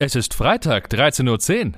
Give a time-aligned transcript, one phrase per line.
[0.00, 1.72] Es ist Freitag, 13.10 Uhr.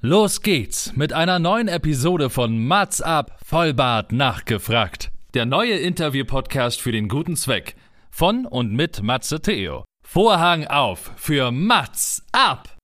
[0.00, 5.10] Los geht's mit einer neuen Episode von Mats ab, Vollbart nachgefragt.
[5.34, 7.76] Der neue Interview-Podcast für den guten Zweck.
[8.10, 9.84] Von und mit Matze Theo.
[10.02, 12.74] Vorhang auf für Mats ab!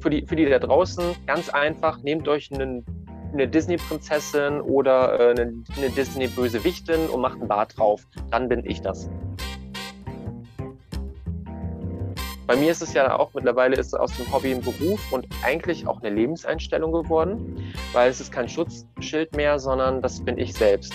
[0.00, 2.84] Für die, für die da draußen ganz einfach, nehmt euch einen,
[3.32, 8.08] eine Disney-Prinzessin oder äh, eine, eine Disney-Bösewichtin und macht einen Bart drauf.
[8.32, 9.08] Dann bin ich das.
[12.52, 15.86] Bei mir ist es ja auch mittlerweile ist aus dem Hobby ein Beruf und eigentlich
[15.86, 20.92] auch eine Lebenseinstellung geworden, weil es ist kein Schutzschild mehr, sondern das bin ich selbst.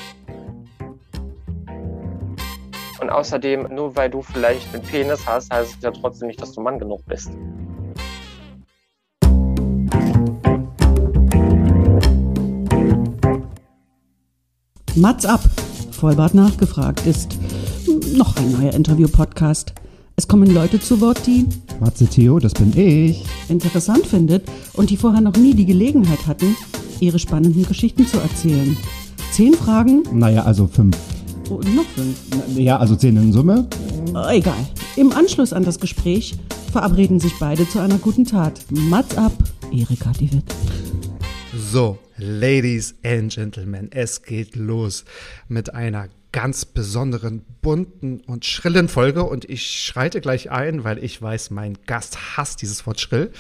[3.02, 6.52] Und außerdem, nur weil du vielleicht einen Penis hast, heißt es ja trotzdem nicht, dass
[6.52, 7.32] du Mann genug bist.
[14.94, 15.42] Mats ab,
[15.90, 17.36] Vollbart nachgefragt ist
[18.16, 19.74] noch ein neuer Interview-Podcast.
[20.20, 21.46] Es kommen Leute zu Wort, die
[21.80, 23.24] Matze Theo, das bin ich.
[23.50, 26.56] interessant findet und die vorher noch nie die Gelegenheit hatten,
[27.00, 28.76] ihre spannenden Geschichten zu erzählen.
[29.32, 30.98] Zehn Fragen, Naja, also fünf.
[31.52, 32.18] oh, noch fünf.
[32.58, 33.68] Ja, also zehn in Summe.
[34.16, 34.58] Oh, egal.
[34.96, 36.34] Im Anschluss an das Gespräch
[36.72, 38.60] verabreden sich beide zu einer guten Tat.
[38.72, 39.34] Mats ab,
[39.72, 40.46] Erika die Witt.
[41.72, 45.06] So, Ladies and Gentlemen, es geht los
[45.48, 51.22] mit einer ganz besonderen, bunten und schrillen Folge und ich schreite gleich ein, weil ich
[51.22, 53.32] weiß, mein Gast hasst dieses Wort schrill.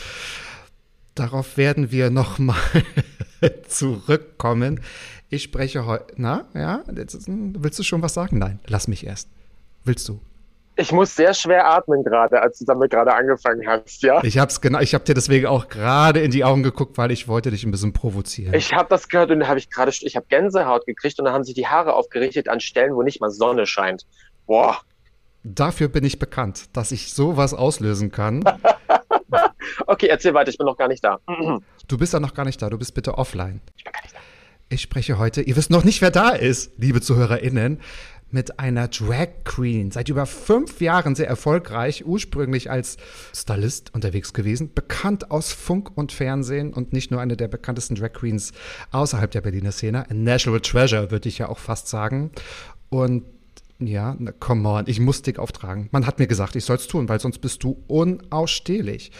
[1.16, 2.62] Darauf werden wir nochmal
[3.68, 4.82] zurückkommen.
[5.30, 8.38] Ich spreche heute, na, ja, willst du schon was sagen?
[8.38, 9.28] Nein, lass mich erst.
[9.84, 10.22] Willst du?
[10.78, 14.24] Ich muss sehr schwer atmen gerade, als du damit gerade angefangen hast, ja?
[14.24, 17.28] Ich hab's genau, ich habe dir deswegen auch gerade in die Augen geguckt, weil ich
[17.28, 18.54] wollte dich ein bisschen provozieren.
[18.54, 21.34] Ich habe das gehört und da habe ich gerade, ich habe Gänsehaut gekriegt und dann
[21.34, 24.06] haben sich die Haare aufgerichtet an Stellen, wo nicht mal Sonne scheint.
[24.46, 24.78] Boah.
[25.44, 28.44] Dafür bin ich bekannt, dass ich sowas auslösen kann.
[29.86, 31.20] Okay, erzähl weiter, ich bin noch gar nicht da.
[31.88, 33.62] Du bist ja noch gar nicht da, du bist bitte offline.
[33.76, 34.20] Ich bin gar nicht da.
[34.70, 37.80] Ich spreche heute, ihr wisst noch nicht, wer da ist, liebe ZuhörerInnen,
[38.30, 39.92] mit einer Drag Queen.
[39.92, 42.98] Seit über fünf Jahren sehr erfolgreich, ursprünglich als
[43.34, 48.14] Stylist unterwegs gewesen, bekannt aus Funk und Fernsehen und nicht nur eine der bekanntesten Drag
[48.14, 48.52] Queens
[48.92, 50.10] außerhalb der Berliner Szene.
[50.10, 52.32] A National Treasure, würde ich ja auch fast sagen.
[52.90, 53.24] Und
[53.80, 55.88] ja, na, come on, ich muss dick auftragen.
[55.92, 59.12] Man hat mir gesagt, ich soll es tun, weil sonst bist du unausstehlich.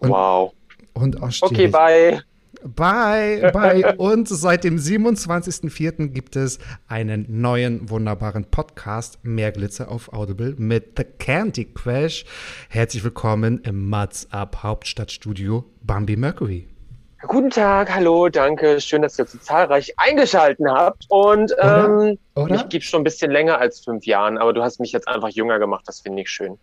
[0.00, 0.52] Und- Wow.
[0.94, 1.52] Unausstehlich.
[1.52, 2.22] Okay, bye.
[2.64, 3.94] Bye, bye.
[3.98, 6.08] Und seit dem 27.04.
[6.08, 6.58] gibt es
[6.88, 12.24] einen neuen wunderbaren Podcast, Mehr Glitzer auf Audible mit The Candy Crash.
[12.68, 16.66] Herzlich willkommen im Mats Up Hauptstadtstudio Bambi Mercury.
[17.22, 18.80] Guten Tag, hallo, danke.
[18.80, 21.04] Schön, dass ihr so zahlreich eingeschalten habt.
[21.08, 22.08] Und Oder?
[22.08, 22.54] ähm, Oder?
[22.56, 25.28] ich gebe schon ein bisschen länger als fünf Jahren, aber du hast mich jetzt einfach
[25.28, 25.84] jünger gemacht.
[25.86, 26.58] Das finde ich schön.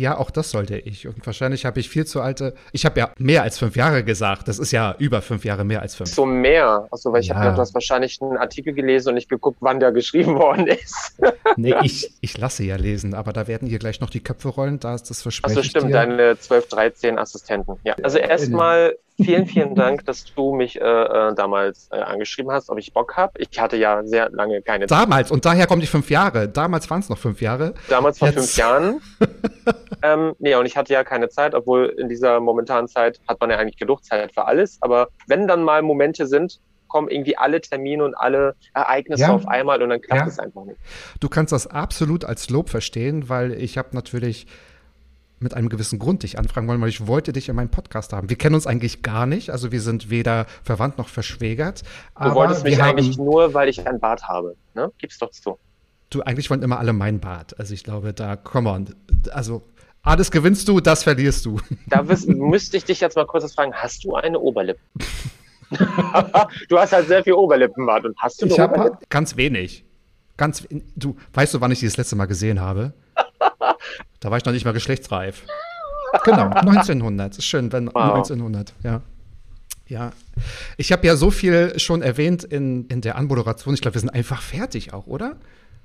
[0.00, 1.06] Ja, auch das sollte ich.
[1.06, 2.54] Und wahrscheinlich habe ich viel zu alte.
[2.72, 4.48] Ich habe ja mehr als fünf Jahre gesagt.
[4.48, 6.08] Das ist ja über fünf Jahre mehr als fünf.
[6.08, 6.88] So mehr.
[6.90, 7.34] Achso, weil ich Ja.
[7.34, 10.68] habe gedacht, du hast wahrscheinlich einen Artikel gelesen und nicht geguckt, wann der geschrieben worden
[10.68, 11.20] ist.
[11.56, 14.80] Nee, ich, ich lasse ja lesen, aber da werden hier gleich noch die Köpfe rollen.
[14.80, 15.58] Da ist das Versprechen.
[15.58, 17.76] Achso, stimmt, deine 12, 13 Assistenten.
[17.84, 17.94] Ja.
[18.02, 22.78] Also erstmal vielen, vielen Dank, dass du mich äh, äh, damals äh, angeschrieben hast, ob
[22.78, 23.32] ich Bock habe.
[23.36, 24.98] Ich hatte ja sehr lange keine Zeit.
[24.98, 26.48] Damals, und daher kommen die fünf Jahre.
[26.48, 27.74] Damals waren es noch fünf Jahre.
[27.90, 29.00] Damals vor Jetzt- fünf Jahren.
[30.02, 33.50] ähm, nee, und ich hatte ja keine Zeit, obwohl in dieser momentanen Zeit hat man
[33.50, 34.78] ja eigentlich genug Zeit für alles.
[34.80, 39.32] Aber wenn dann mal Momente sind, kommen irgendwie alle Termine und alle Ereignisse Ja.
[39.32, 40.26] auf einmal und dann klappt Ja.
[40.26, 40.78] es einfach nicht.
[41.20, 44.46] Du kannst das absolut als Lob verstehen, weil ich habe natürlich
[45.42, 48.28] mit einem gewissen Grund dich anfragen wollen, weil ich wollte dich in meinem Podcast haben.
[48.28, 51.82] Wir kennen uns eigentlich gar nicht, also wir sind weder verwandt noch verschwägert.
[52.20, 54.54] Du wolltest mich eigentlich nur, weil ich einen Bart habe.
[54.74, 54.90] Ne?
[54.98, 55.58] Gib's doch zu.
[56.10, 57.58] du eigentlich wollen immer alle mein Bart.
[57.60, 58.94] Also ich glaube, da, come on.
[59.30, 59.62] Also
[60.02, 61.60] alles gewinnst du, das verlierst du.
[61.88, 63.72] Da wiss, müsste ich dich jetzt mal kurz fragen.
[63.74, 64.80] Hast du eine Oberlippe?
[66.68, 68.98] du hast halt sehr viel Oberlippenbart und hast du eine Ich habe Oberlippe?
[69.08, 69.84] ganz wenig.
[70.36, 70.66] Ganz,
[70.96, 72.92] du, weißt du, wann ich die das letzte Mal gesehen habe?
[74.20, 75.44] Da war ich noch nicht mal geschlechtsreif.
[76.26, 77.38] Genau, 1900.
[77.38, 78.16] Ist schön, wenn Wow.
[78.16, 79.00] 1900, ja.
[79.88, 80.12] Ja.
[80.76, 83.72] Ich habe ja so viel schon erwähnt in, in der Anmoderation.
[83.72, 85.36] Ich glaube, wir sind einfach fertig auch, oder?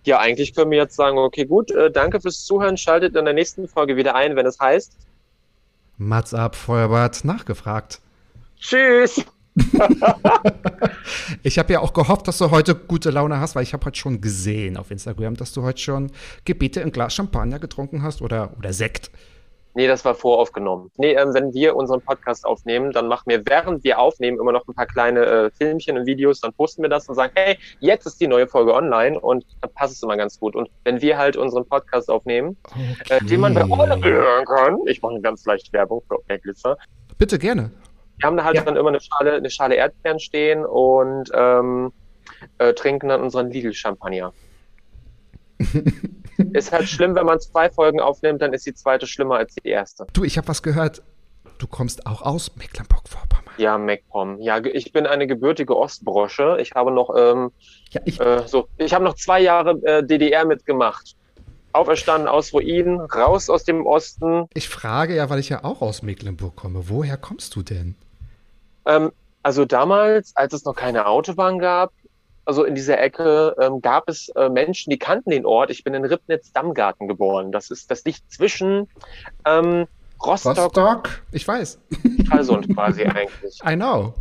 [0.06, 2.78] Ja, eigentlich können wir jetzt sagen, okay, gut, äh, danke fürs Zuhören.
[2.78, 4.96] Schaltet in der nächsten Folge wieder ein, wenn es heißt
[5.98, 8.02] Mats ab, Feuerbart, nachgefragt.
[8.60, 9.24] Tschüss.
[11.44, 13.98] Ich habe ja auch gehofft, dass du heute gute Laune hast, weil ich habe heute
[13.98, 16.12] schon gesehen auf Instagram, dass du heute schon
[16.44, 19.12] Gebete in Glas Champagner getrunken hast oder, oder Sekt.
[19.76, 20.90] Nee, das war voraufgenommen.
[20.96, 24.66] Nee, ähm, wenn wir unseren Podcast aufnehmen, dann machen wir, während wir aufnehmen, immer noch
[24.68, 28.06] ein paar kleine äh, Filmchen und Videos, dann posten wir das und sagen, hey, jetzt
[28.06, 30.56] ist die neue Folge online und dann passt es immer ganz gut.
[30.56, 32.96] Und wenn wir halt unseren Podcast aufnehmen, okay.
[33.10, 36.78] äh, den man bei Audible hören kann, ich mache ganz leicht Werbung für Glitzer.
[37.18, 37.70] Bitte gerne.
[38.20, 38.62] Wir haben da halt ja.
[38.64, 41.92] dann immer eine Schale, eine Schale Erdbeeren stehen und ähm,
[42.60, 44.34] äh, trinken dann unseren Lidl-Champagner.
[46.54, 49.70] Ist halt schlimm, wenn man zwei Folgen aufnimmt, dann ist die zweite schlimmer als die
[49.70, 50.06] erste.
[50.14, 51.02] Du, ich habe was gehört.
[51.58, 53.54] Du kommst auch aus Mecklenburg-Vorpommern.
[53.58, 54.42] Ja, MacPom.
[54.42, 56.58] Ja, ich bin eine gebürtige Ostbrosche.
[56.60, 57.52] Ich habe noch, ähm,
[57.92, 61.16] ja, ich, äh, so, ich habe noch zwei Jahre äh, DDR mitgemacht.
[61.72, 64.48] Auferstanden aus Ruinen, raus aus dem Osten.
[64.54, 66.90] Ich frage ja, weil ich ja auch aus Mecklenburg komme.
[66.90, 67.96] Woher kommst du denn?
[68.86, 69.12] Ähm,
[69.44, 71.94] also damals, als es noch keine Autobahn gab,
[72.46, 75.72] also in dieser Ecke ähm, gab es äh, Menschen, die kannten den Ort.
[75.72, 77.52] Ich bin in Ribnitz-Dammgarten geboren.
[77.52, 78.88] Das ist das liegt zwischen
[79.46, 79.88] ähm,
[80.24, 81.80] Rostock, Rostock, ich weiß.
[82.26, 83.60] Stralsund quasi eigentlich.
[83.68, 84.14] I know.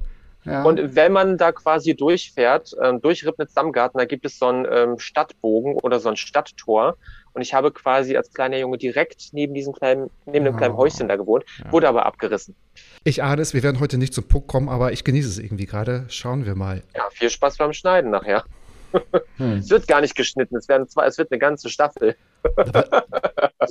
[0.45, 0.63] Ja.
[0.63, 4.99] Und wenn man da quasi durchfährt, ähm, durch Ribnitz-Dammgarten, da gibt es so einen ähm,
[4.99, 6.97] Stadtbogen oder so ein Stadttor.
[7.35, 10.79] Und ich habe quasi als kleiner Junge direkt neben diesem kleinen, neben dem kleinen oh.
[10.79, 11.71] Häuschen da gewohnt, ja.
[11.73, 12.55] wurde aber abgerissen.
[13.03, 15.67] Ich ahne es, wir werden heute nicht zum Puck kommen, aber ich genieße es irgendwie
[15.67, 16.07] gerade.
[16.09, 16.83] Schauen wir mal.
[16.95, 18.45] Ja, viel Spaß beim Schneiden nachher.
[19.39, 19.55] Hm.
[19.55, 22.15] Es wird gar nicht geschnitten, es, werden zwei, es wird eine ganze Staffel.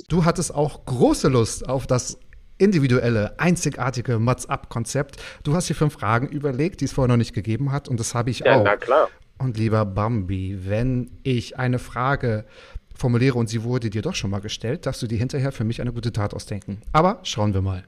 [0.08, 2.18] du hattest auch große Lust auf das
[2.58, 5.16] individuelle, einzigartige Mats-Up-Konzept.
[5.42, 8.14] Du hast dir fünf Fragen überlegt, die es vorher noch nicht gegeben hat, und das
[8.14, 8.64] habe ich ja, auch.
[8.64, 9.08] Na klar.
[9.38, 12.44] Und lieber Bambi, wenn ich eine Frage
[12.94, 15.80] formuliere und sie wurde dir doch schon mal gestellt, darfst du dir hinterher für mich
[15.80, 16.80] eine gute Tat ausdenken.
[16.92, 17.84] Aber schauen wir mal.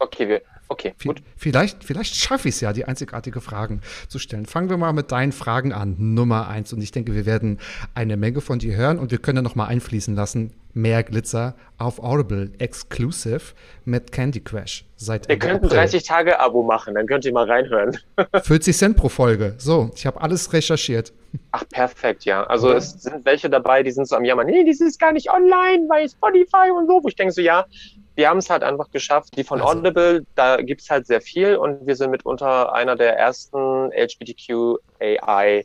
[0.00, 1.22] Okay, wir, okay, gut.
[1.36, 4.46] Vielleicht, vielleicht schaffe ich es ja, die einzigartige Fragen zu stellen.
[4.46, 5.96] Fangen wir mal mit deinen Fragen an.
[5.98, 6.72] Nummer eins.
[6.72, 7.58] Und ich denke, wir werden
[7.94, 10.52] eine Menge von dir hören und wir können noch mal einfließen lassen.
[10.78, 13.40] Mehr Glitzer auf Audible Exclusive
[13.84, 14.84] mit Candy Crash.
[14.96, 17.98] Seit wir könnten 30 Tage Abo machen, dann könnt ihr mal reinhören.
[18.42, 19.54] 40 Cent pro Folge.
[19.58, 21.12] So, ich habe alles recherchiert.
[21.50, 22.44] Ach, perfekt, ja.
[22.44, 22.76] Also okay.
[22.78, 25.88] es sind welche dabei, die sind so am Jammern, nee, das ist gar nicht online,
[25.88, 27.02] weil Spotify und so.
[27.02, 27.66] Wo ich denke so, ja,
[28.14, 29.36] wir haben es halt einfach geschafft.
[29.36, 29.80] Die von also.
[29.80, 35.64] Audible, da gibt es halt sehr viel und wir sind mitunter einer der ersten LGBTQAI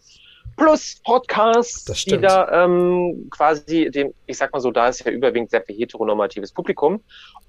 [0.56, 5.50] Plus Podcasts, die da ähm, quasi dem, ich sag mal so, da ist ja überwiegend
[5.50, 7.02] sehr viel heteronormatives Publikum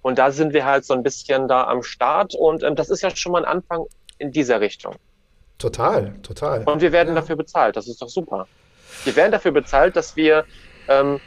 [0.03, 3.03] und da sind wir halt so ein bisschen da am Start und ähm, das ist
[3.03, 3.85] ja schon mal ein Anfang
[4.19, 4.95] in dieser Richtung.
[5.59, 6.65] Total, total.
[6.65, 7.21] Und wir werden ja.
[7.21, 8.47] dafür bezahlt, das ist doch super.
[9.05, 10.45] Wir werden dafür bezahlt, dass wir
[10.89, 11.21] ähm,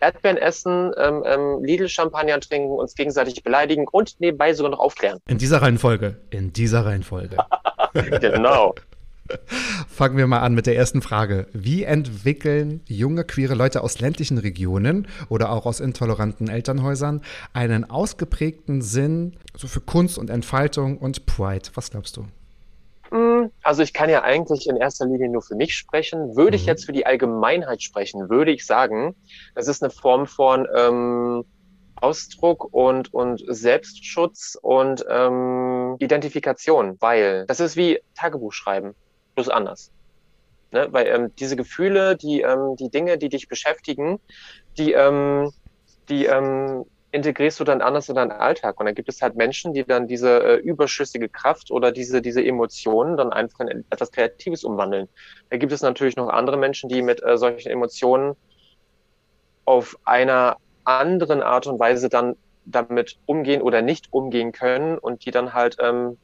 [0.00, 5.18] Erdbeeren essen, ähm, ähm, Lidl-Champagner trinken, uns gegenseitig beleidigen und nebenbei sogar noch aufklären.
[5.26, 6.16] In dieser Reihenfolge.
[6.30, 7.38] In dieser Reihenfolge.
[8.20, 8.74] genau.
[9.88, 11.46] Fangen wir mal an mit der ersten Frage.
[11.52, 17.22] Wie entwickeln junge queere Leute aus ländlichen Regionen oder auch aus intoleranten Elternhäusern
[17.52, 21.70] einen ausgeprägten Sinn so für Kunst und Entfaltung und Pride?
[21.74, 22.26] Was glaubst du?
[23.10, 26.36] Hm, also ich kann ja eigentlich in erster Linie nur für mich sprechen.
[26.36, 26.60] Würde mhm.
[26.60, 29.14] ich jetzt für die Allgemeinheit sprechen, würde ich sagen,
[29.54, 31.44] das ist eine Form von ähm,
[31.96, 38.94] Ausdruck und, und Selbstschutz und ähm, Identifikation, weil das ist wie Tagebuch schreiben,
[39.34, 39.90] bloß anders.
[40.70, 40.88] Ne?
[40.90, 44.20] Weil ähm, diese Gefühle, die, ähm, die Dinge, die dich beschäftigen,
[44.76, 45.52] die, ähm,
[46.08, 46.84] die ähm,
[47.14, 48.80] integrierst du dann anders in deinen Alltag.
[48.80, 52.44] Und dann gibt es halt Menschen, die dann diese äh, überschüssige Kraft oder diese, diese
[52.44, 55.08] Emotionen dann einfach in etwas Kreatives umwandeln.
[55.48, 58.34] Da gibt es natürlich noch andere Menschen, die mit äh, solchen Emotionen
[59.64, 62.34] auf einer anderen Art und Weise dann
[62.66, 66.18] damit umgehen oder nicht umgehen können und die dann halt ähm,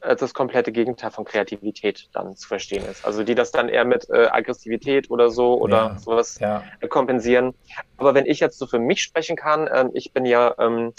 [0.00, 3.04] das komplette Gegenteil von Kreativität dann zu verstehen ist.
[3.04, 6.62] Also die das dann eher mit äh, Aggressivität oder so oder ja, sowas ja.
[6.88, 7.54] kompensieren.
[7.96, 10.92] Aber wenn ich jetzt so für mich sprechen kann, ähm, ich bin ja ähm,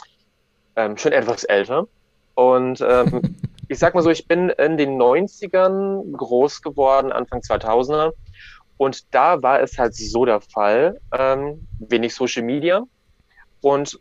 [0.75, 1.87] ähm, schon etwas älter
[2.35, 3.35] und ähm,
[3.69, 8.13] ich sag mal so, ich bin in den 90ern groß geworden, Anfang 2000er
[8.77, 12.83] und da war es halt so der Fall, ähm, wenig Social Media
[13.61, 13.99] und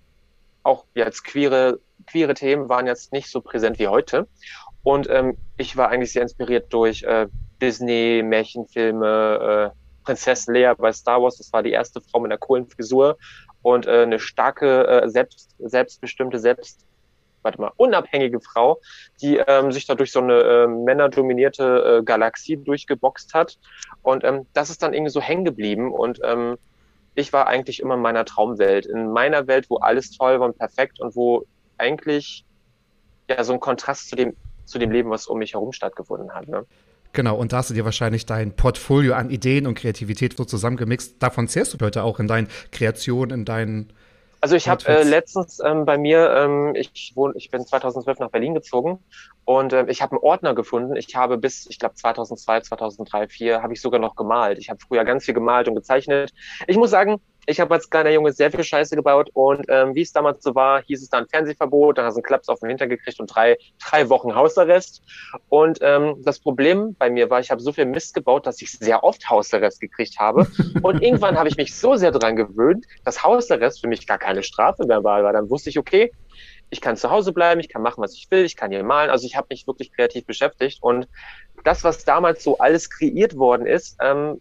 [0.62, 4.28] auch jetzt queere, queere Themen waren jetzt nicht so präsent wie heute.
[4.87, 7.26] Und ähm, ich war eigentlich sehr inspiriert durch äh,
[7.61, 12.38] Disney, Märchenfilme, äh, Prinzessin Leia bei Star Wars, das war die erste Frau mit einer
[12.38, 13.19] coolen Frisur
[13.62, 16.87] und äh, eine starke, äh, selbst, selbstbestimmte, selbst,
[17.43, 18.78] warte mal, unabhängige Frau,
[19.21, 23.59] die ähm, sich da durch so eine äh, männerdominierte äh, Galaxie durchgeboxt hat.
[24.02, 26.59] Und ähm, das ist dann irgendwie so hängen geblieben und ähm,
[27.16, 30.57] ich war eigentlich immer in meiner Traumwelt, in meiner Welt, wo alles toll war und
[30.57, 31.45] perfekt und wo
[31.76, 32.45] eigentlich
[33.28, 36.49] ja so ein Kontrast zu dem zu dem Leben, was um mich herum stattgefunden hat.
[36.49, 36.66] Ne?
[37.12, 41.23] Genau, und da hast du dir wahrscheinlich dein Portfolio an Ideen und Kreativität so zusammengemixt.
[41.23, 43.92] Davon zählst du heute auch in deinen Kreationen, in deinen
[44.42, 48.30] Also ich habe äh, letztens ähm, bei mir, ähm, ich wohne, ich bin 2012 nach
[48.30, 48.99] Berlin gezogen
[49.46, 50.94] und äh, ich habe einen Ordner gefunden.
[50.94, 54.58] Ich habe bis, ich glaube 2002, 2003, 2004 habe ich sogar noch gemalt.
[54.58, 56.35] Ich habe früher ganz viel gemalt und gezeichnet.
[56.66, 60.02] Ich muss sagen, ich habe als kleiner Junge sehr viel Scheiße gebaut und ähm, wie
[60.02, 62.68] es damals so war, hieß es dann Fernsehverbot, dann hast du einen Klaps auf den
[62.70, 65.02] Hintern gekriegt und drei, drei Wochen Hausarrest.
[65.48, 68.72] Und ähm, das Problem bei mir war, ich habe so viel Mist gebaut, dass ich
[68.72, 70.46] sehr oft Hausarrest gekriegt habe.
[70.82, 74.42] Und irgendwann habe ich mich so sehr daran gewöhnt, dass Hausarrest für mich gar keine
[74.42, 75.22] Strafe mehr war.
[75.22, 76.12] Weil dann wusste ich, okay,
[76.70, 79.10] ich kann zu Hause bleiben, ich kann machen, was ich will, ich kann hier malen.
[79.10, 80.82] Also ich habe mich wirklich kreativ beschäftigt.
[80.82, 81.06] Und
[81.62, 84.40] das, was damals so alles kreiert worden ist, ähm,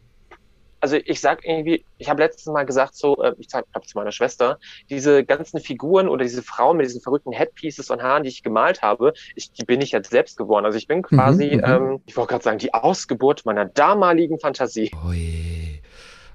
[0.85, 3.97] also ich sag irgendwie, ich habe letztes Mal gesagt, so, äh, ich sag glaube zu
[3.97, 8.29] meiner Schwester, diese ganzen Figuren oder diese Frauen mit diesen verrückten Headpieces und Haaren, die
[8.29, 10.63] ich gemalt habe, ich, die bin ich jetzt selbst geworden.
[10.63, 11.63] Also ich bin quasi, mhm, mhm.
[11.63, 14.91] ähm, ich wollte gerade sagen, die Ausgeburt meiner damaligen Fantasie.
[15.07, 15.81] Ui.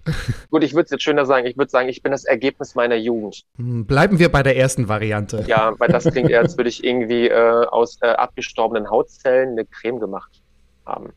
[0.51, 1.47] Gut, ich würde es jetzt schöner sagen.
[1.47, 3.45] Ich würde sagen, ich bin das Ergebnis meiner Jugend.
[3.57, 5.45] Hm, bleiben wir bei der ersten Variante.
[5.47, 9.65] Ja, weil das klingt eher, als würde ich irgendwie äh, aus äh, abgestorbenen Hautzellen eine
[9.65, 10.43] Creme gemacht
[10.85, 11.13] haben.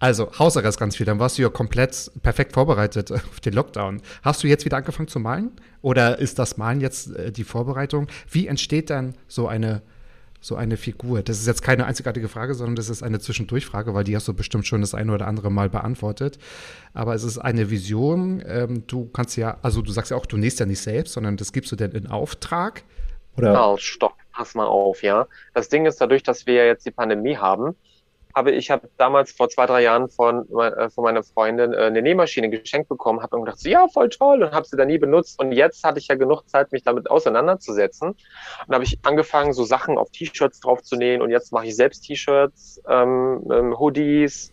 [0.00, 1.06] Also, Hausarrest ganz viel.
[1.06, 4.00] Dann warst du ja komplett perfekt vorbereitet auf den Lockdown.
[4.22, 5.52] Hast du jetzt wieder angefangen zu malen?
[5.82, 8.06] Oder ist das Malen jetzt äh, die Vorbereitung?
[8.30, 9.82] Wie entsteht dann so eine,
[10.40, 11.22] so eine Figur?
[11.22, 14.34] Das ist jetzt keine einzigartige Frage, sondern das ist eine Zwischendurchfrage, weil die hast du
[14.34, 16.38] bestimmt schon das eine oder andere Mal beantwortet.
[16.94, 18.42] Aber es ist eine Vision.
[18.46, 21.36] Ähm, du kannst ja, also du sagst ja auch, du nähst ja nicht selbst, sondern
[21.36, 22.84] das gibst du denn in Auftrag?
[23.36, 23.72] Oder?
[23.72, 25.26] Oh, stopp, pass mal auf, ja.
[25.54, 27.76] Das Ding ist dadurch, dass wir ja jetzt die Pandemie haben,
[28.34, 32.02] habe ich habe damals vor zwei, drei Jahren von, äh, von meiner Freundin äh, eine
[32.02, 34.98] Nähmaschine geschenkt bekommen, habe mir gedacht, so, ja, voll toll und habe sie dann nie
[34.98, 35.40] benutzt.
[35.40, 38.10] Und jetzt hatte ich ja genug Zeit, mich damit auseinanderzusetzen.
[38.66, 41.76] Und habe ich angefangen, so Sachen auf T-Shirts drauf zu nähen und jetzt mache ich
[41.76, 44.52] selbst T-Shirts, ähm, ähm, Hoodies,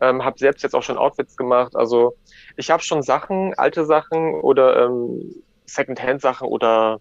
[0.00, 1.76] ähm, habe selbst jetzt auch schon Outfits gemacht.
[1.76, 2.16] Also
[2.56, 7.00] ich habe schon Sachen, alte Sachen oder ähm, Secondhand-Sachen oder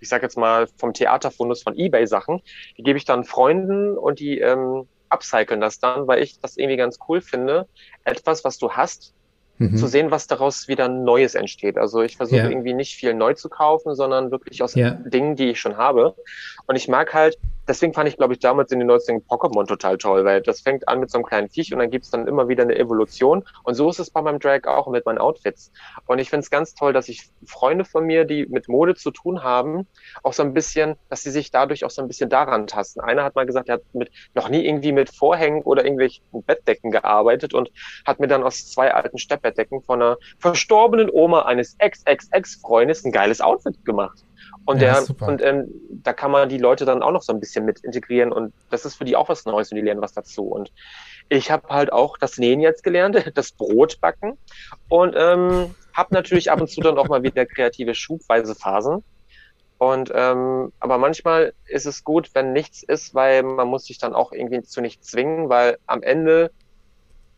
[0.00, 2.40] ich sage jetzt mal vom Theaterfundus von eBay-Sachen,
[2.78, 6.76] die gebe ich dann Freunden und die ähm, upcyclen das dann, weil ich das irgendwie
[6.76, 7.66] ganz cool finde.
[8.04, 9.12] Etwas, was du hast,
[9.58, 9.76] mhm.
[9.76, 11.78] zu sehen, was daraus wieder Neues entsteht.
[11.78, 12.48] Also ich versuche ja.
[12.48, 14.90] irgendwie nicht viel neu zu kaufen, sondern wirklich aus ja.
[14.90, 16.14] Dingen, die ich schon habe.
[16.66, 17.38] Und ich mag halt,
[17.70, 20.88] deswegen fand ich, glaube ich, damals in den 90ern Pokémon total toll, weil das fängt
[20.88, 23.44] an mit so einem kleinen Viech und dann gibt's dann immer wieder eine Evolution.
[23.62, 25.70] Und so ist es bei meinem Drag auch mit meinen Outfits.
[26.06, 29.12] Und ich finde es ganz toll, dass ich Freunde von mir, die mit Mode zu
[29.12, 29.86] tun haben,
[30.24, 33.00] auch so ein bisschen, dass sie sich dadurch auch so ein bisschen daran tasten.
[33.00, 36.90] Einer hat mal gesagt, er hat mit, noch nie irgendwie mit Vorhängen oder irgendwelchen Bettdecken
[36.90, 37.70] gearbeitet und
[38.04, 43.40] hat mir dann aus zwei alten Steppbettdecken von einer verstorbenen Oma eines Ex-Ex-Ex-Freundes ein geiles
[43.40, 44.24] Outfit gemacht.
[44.66, 47.40] Und, ja, der, und ähm, da kann man die Leute dann auch noch so ein
[47.40, 50.12] bisschen mit integrieren und das ist für die auch was Neues und die lernen was
[50.12, 50.44] dazu.
[50.44, 50.70] Und
[51.28, 54.38] ich habe halt auch das Nähen jetzt gelernt, das Brotbacken
[54.88, 59.02] und ähm, habe natürlich ab und zu dann auch mal wieder kreative schubweise Phasen.
[59.78, 64.14] Und ähm, aber manchmal ist es gut, wenn nichts ist, weil man muss sich dann
[64.14, 66.50] auch irgendwie zu nichts zwingen, weil am Ende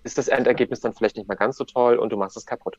[0.02, 2.79] ist das Endergebnis dann vielleicht nicht mehr ganz so toll und du machst es kaputt.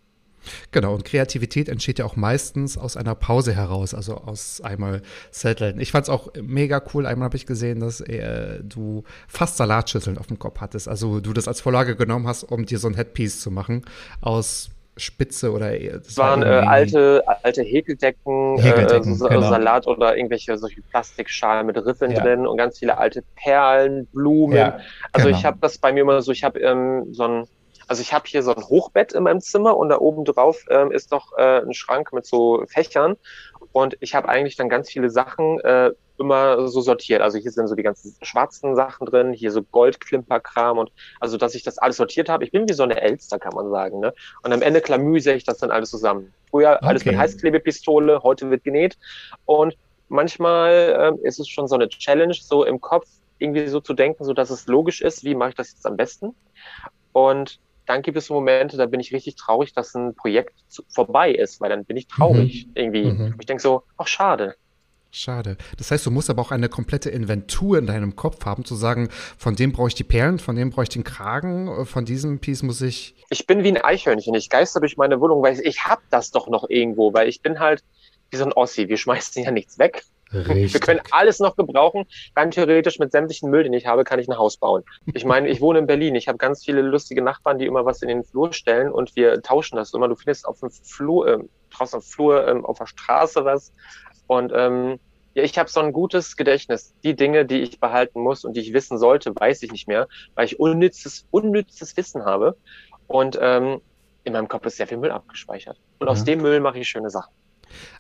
[0.72, 5.80] Genau, und Kreativität entsteht ja auch meistens aus einer Pause heraus, also aus einmal Zetteln.
[5.80, 7.06] Ich fand es auch mega cool.
[7.06, 10.88] Einmal habe ich gesehen, dass äh, du fast Salatschüsseln auf dem Kopf hattest.
[10.88, 13.84] Also du das als Vorlage genommen hast, um dir so ein Headpiece zu machen
[14.22, 19.50] aus Spitze oder äh, das waren war äh, alte alte Häkeldecken, Häkeldecken äh, so, genau.
[19.50, 22.22] Salat oder irgendwelche solche Plastikschalen mit Riffeln ja.
[22.22, 24.56] drin und ganz viele alte Perlen, Blumen.
[24.56, 24.80] Ja,
[25.12, 25.38] also genau.
[25.38, 27.48] ich habe das bei mir immer so, ich habe ähm, so ein
[27.88, 30.92] also ich habe hier so ein Hochbett in meinem Zimmer und da oben drauf ähm,
[30.92, 33.18] ist noch äh, ein Schrank mit so Fächern.
[33.72, 37.22] Und ich habe eigentlich dann ganz viele Sachen äh, immer so sortiert.
[37.22, 41.56] Also hier sind so die ganzen schwarzen Sachen drin, hier so Goldklimperkram und also, dass
[41.56, 42.44] ich das alles sortiert habe.
[42.44, 44.00] Ich bin wie so eine Elster, kann man sagen.
[44.00, 44.14] Ne?
[44.44, 46.34] Und am Ende klamüse ich das dann alles zusammen.
[46.50, 46.86] Früher okay.
[46.86, 48.98] alles mit Heißklebepistole, heute wird genäht.
[49.46, 49.76] Und
[50.08, 53.08] manchmal äh, ist es schon so eine Challenge, so im Kopf
[53.40, 55.98] irgendwie so zu denken, so dass es logisch ist, wie mache ich das jetzt am
[55.98, 56.36] besten.
[57.12, 60.54] Und dann gibt es so Momente, da bin ich richtig traurig, dass ein Projekt
[60.90, 62.72] vorbei ist, weil dann bin ich traurig mhm.
[62.76, 63.04] irgendwie.
[63.06, 63.36] Mhm.
[63.40, 64.56] Ich denke so, ach schade.
[65.16, 65.58] Schade.
[65.78, 69.10] Das heißt, du musst aber auch eine komplette Inventur in deinem Kopf haben, zu sagen,
[69.38, 72.64] von dem brauche ich die Perlen, von dem brauche ich den Kragen, von diesem Piece
[72.64, 73.14] muss ich.
[73.30, 74.34] Ich bin wie ein Eichhörnchen.
[74.34, 77.42] Ich geister durch meine Wohnung, weil ich, ich hab das doch noch irgendwo, weil ich
[77.42, 77.84] bin halt
[78.32, 78.90] wie so ein Ossi.
[78.90, 80.04] Wir schmeißen ja nichts weg.
[80.34, 80.74] Richtig.
[80.74, 82.06] Wir können alles noch gebrauchen.
[82.36, 84.84] Rein theoretisch mit sämtlichen Müll, den ich habe, kann ich ein Haus bauen.
[85.14, 86.16] Ich meine, ich wohne in Berlin.
[86.16, 89.42] Ich habe ganz viele lustige Nachbarn, die immer was in den Flur stellen und wir
[89.42, 90.08] tauschen das immer.
[90.08, 91.38] Du findest auf dem Flur, äh,
[91.72, 93.72] draußen auf dem Flur, äh, auf der Straße was.
[94.28, 95.00] Und ähm,
[95.36, 96.94] ja, ich habe so ein gutes Gedächtnis.
[97.04, 100.08] Die Dinge, die ich behalten muss und die ich wissen sollte, weiß ich nicht mehr,
[100.36, 102.56] weil ich unnützes, unnützes Wissen habe.
[103.08, 103.82] Und ähm,
[104.24, 105.80] in meinem Kopf ist sehr viel Müll abgespeichert.
[106.00, 106.12] Und ja.
[106.14, 107.34] aus dem Müll mache ich schöne Sachen.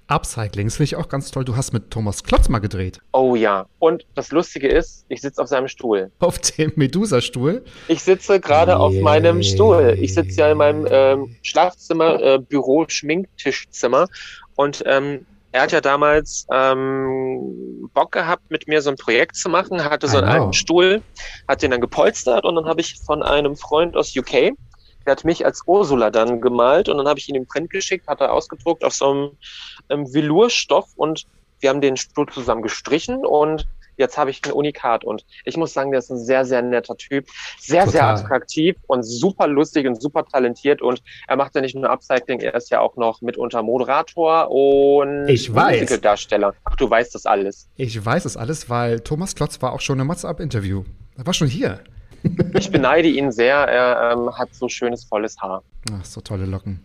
[0.07, 1.45] Upcycling, das finde ich auch ganz toll.
[1.45, 2.99] Du hast mit Thomas Klotz mal gedreht.
[3.13, 3.65] Oh ja.
[3.79, 6.11] Und das Lustige ist, ich sitze auf seinem Stuhl.
[6.19, 7.63] Auf dem Medusa-Stuhl?
[7.87, 9.97] Ich sitze gerade auf meinem Stuhl.
[9.99, 14.07] Ich sitze ja in meinem ähm, Schlafzimmer, äh, Büro, Schminktischzimmer.
[14.55, 19.49] Und ähm, er hat ja damals ähm, Bock gehabt, mit mir so ein Projekt zu
[19.49, 20.39] machen, hatte so einen Genau.
[20.41, 21.01] alten Stuhl,
[21.47, 24.53] hat den dann gepolstert und dann habe ich von einem Freund aus UK,
[25.05, 28.07] der hat mich als Ursula dann gemalt und dann habe ich ihn im Print geschickt,
[28.07, 29.29] hat er ausgedruckt auf so einem
[29.89, 31.25] ähm, Velourstoff und
[31.59, 33.67] wir haben den Stuhl zusammen gestrichen und
[33.97, 36.97] jetzt habe ich ein Unikat und ich muss sagen, der ist ein sehr, sehr netter
[36.97, 37.27] Typ,
[37.59, 38.15] sehr, sehr Total.
[38.15, 42.55] attraktiv und super lustig und super talentiert und er macht ja nicht nur Upcycling, er
[42.55, 45.81] ist ja auch noch mitunter Moderator und Ich weiß.
[45.81, 46.53] Musicaldarsteller.
[46.63, 47.69] Ach, du weißt das alles.
[47.75, 50.83] Ich weiß es alles, weil Thomas Klotz war auch schon im WhatsApp-Interview.
[51.17, 51.83] Er war schon hier.
[52.57, 55.63] Ich beneide ihn sehr, er ähm, hat so schönes, volles Haar.
[55.91, 56.79] Ach, so tolle Locken.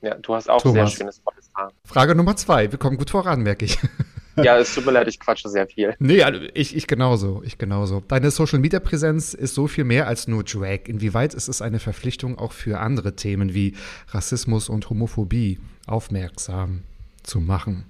[0.00, 0.90] Ja, du hast auch Thomas.
[0.90, 1.72] sehr schönes, volles Haar.
[1.84, 2.70] Frage Nummer zwei.
[2.70, 3.78] Wir kommen gut voran, merke ich.
[4.36, 5.94] Ja, es tut mir leid, ich quatsche sehr viel.
[5.98, 8.02] Nee, also ich, ich genauso, ich genauso.
[8.08, 10.86] Deine Social-Media-Präsenz ist so viel mehr als nur Drag.
[10.86, 13.74] Inwieweit ist es eine Verpflichtung auch für andere Themen wie
[14.08, 16.82] Rassismus und Homophobie aufmerksam
[17.22, 17.84] zu machen?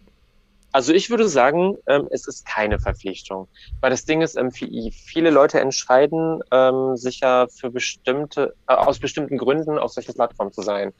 [0.72, 3.48] Also ich würde sagen, ähm, es ist keine Verpflichtung.
[3.80, 8.74] Weil das Ding ist, ähm, vi- viele Leute entscheiden ähm, sich ja für bestimmte, äh,
[8.74, 10.92] aus bestimmten Gründen auf solche Plattformen zu sein.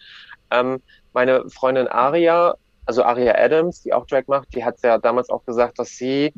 [0.50, 0.82] Ähm,
[1.14, 5.44] meine Freundin Aria, also Aria Adams, die auch Drag macht, die hat ja damals auch
[5.44, 6.34] gesagt, dass sie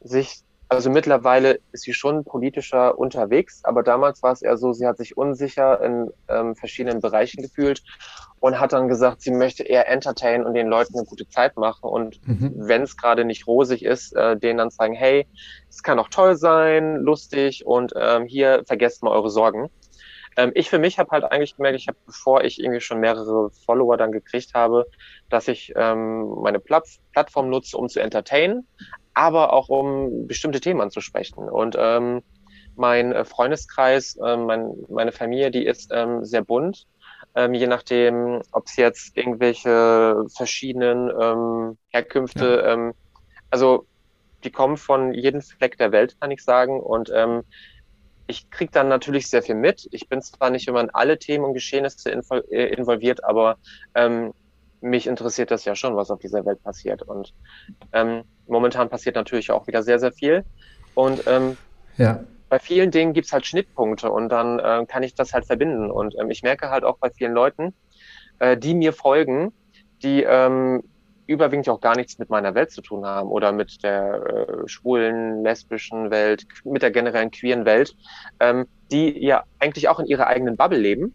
[0.00, 0.40] sich,
[0.74, 4.98] also mittlerweile ist sie schon politischer unterwegs, aber damals war es eher so, sie hat
[4.98, 7.82] sich unsicher in ähm, verschiedenen Bereichen gefühlt
[8.40, 11.88] und hat dann gesagt, sie möchte eher entertainen und den Leuten eine gute Zeit machen
[11.88, 12.52] und Mhm.
[12.56, 15.26] wenn es gerade nicht rosig ist, äh, denen dann sagen, hey,
[15.68, 19.68] es kann auch toll sein, lustig und ähm, hier vergesst mal eure Sorgen.
[20.36, 23.50] Ähm, ich für mich habe halt eigentlich gemerkt, ich habe, bevor ich irgendwie schon mehrere
[23.64, 24.86] Follower dann gekriegt habe,
[25.28, 28.66] dass ich ähm, meine Platt Plattform nutze, um zu entertainen,
[29.14, 31.48] aber auch um bestimmte Themen anzusprechen.
[31.48, 32.22] Und ähm,
[32.76, 36.86] mein äh, Freundeskreis, ähm, mein, meine Familie, die ist ähm, sehr bunt.
[37.36, 42.94] Ähm, je nachdem, ob es jetzt irgendwelche verschiedenen ähm, Herkünfte, ähm,
[43.50, 43.86] also
[44.44, 46.80] die kommen von jedem Fleck der Welt, kann ich sagen.
[46.80, 47.42] Und ähm,
[48.26, 49.88] ich krieg dann natürlich sehr viel mit.
[49.90, 53.58] Ich bin zwar nicht immer in alle Themen und Geschehnisse äh, involviert, aber
[53.94, 54.32] ähm,
[54.84, 57.02] mich interessiert das ja schon, was auf dieser Welt passiert.
[57.02, 57.32] Und
[57.92, 60.44] ähm, momentan passiert natürlich auch wieder sehr, sehr viel.
[60.94, 61.56] Und ähm,
[61.96, 62.22] Ja.
[62.48, 65.90] bei vielen Dingen gibt's halt Schnittpunkte und dann äh, kann ich das halt verbinden.
[65.90, 67.74] Und ähm, ich merke halt auch bei vielen Leuten,
[68.38, 69.54] äh, die mir folgen,
[70.02, 70.82] die ähm,
[71.26, 75.42] überwiegend auch gar nichts mit meiner Welt zu tun haben oder mit der äh, schwulen,
[75.42, 77.94] lesbischen Welt, mit der generellen queeren Welt,
[78.38, 81.14] ähm, die ja eigentlich auch in ihrer eigenen Bubble leben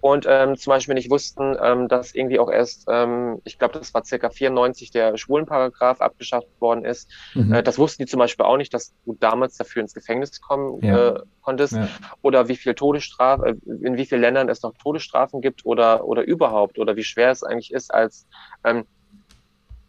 [0.00, 3.92] und ähm, zum Beispiel nicht wussten, ähm, dass irgendwie auch erst, ähm, ich glaube, das
[3.94, 7.10] war circa 94 der Schwulenparagraph abgeschafft worden ist.
[7.34, 7.52] Mhm.
[7.54, 10.80] Äh, das wussten die zum Beispiel auch nicht, dass du damals dafür ins Gefängnis kommen
[10.82, 11.08] Ja.
[11.16, 11.88] äh, konntest Ja.
[12.22, 16.22] oder wie viel Todesstrafe, äh, in wie vielen Ländern es noch Todesstrafen gibt oder oder
[16.22, 18.26] überhaupt oder wie schwer es eigentlich ist als
[18.64, 18.84] ähm,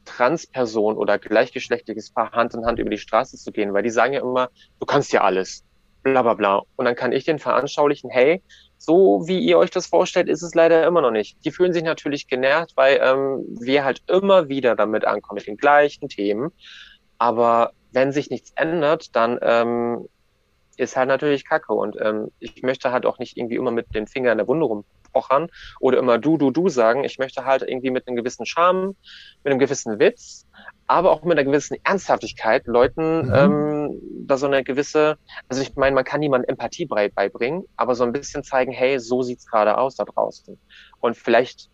[0.06, 4.13] Transperson oder gleichgeschlechtliches Paar Hand in Hand über die Straße zu gehen, weil die sagen
[4.13, 5.63] ja immer, du kannst ja alles,
[6.04, 6.62] bla bla bla.
[6.76, 8.43] Und dann kann ich den veranschaulichen, hey,
[8.80, 11.38] so wie ihr euch das vorstellt, ist es leider immer noch nicht.
[11.44, 15.58] Die fühlen sich natürlich genervt, weil ähm, wir halt immer wieder damit ankommen, mit den
[15.58, 16.52] gleichen Themen.
[17.18, 20.08] Aber wenn sich nichts ändert, dann ähm,
[20.78, 21.74] ist halt natürlich Kacke.
[21.74, 24.65] Und ähm, ich möchte halt auch nicht irgendwie immer mit den Fingern in der Wunde
[25.13, 25.48] rumpochern
[25.80, 27.04] oder immer du, du, du sagen.
[27.04, 28.95] Ich möchte halt irgendwie mit einem gewissen Charme,
[29.43, 30.45] mit einem gewissen Witz,
[30.88, 33.34] aber auch mit einer gewissen Ernsthaftigkeit Leuten Mhm.
[33.34, 35.17] ähm, da so eine gewisse,
[35.48, 39.00] also ich meine, man kann niemandem Empathie bei- beibringen, aber so ein bisschen zeigen, hey,
[39.00, 40.60] so sieht's gerade aus da draußen.
[41.00, 41.69] Und vielleicht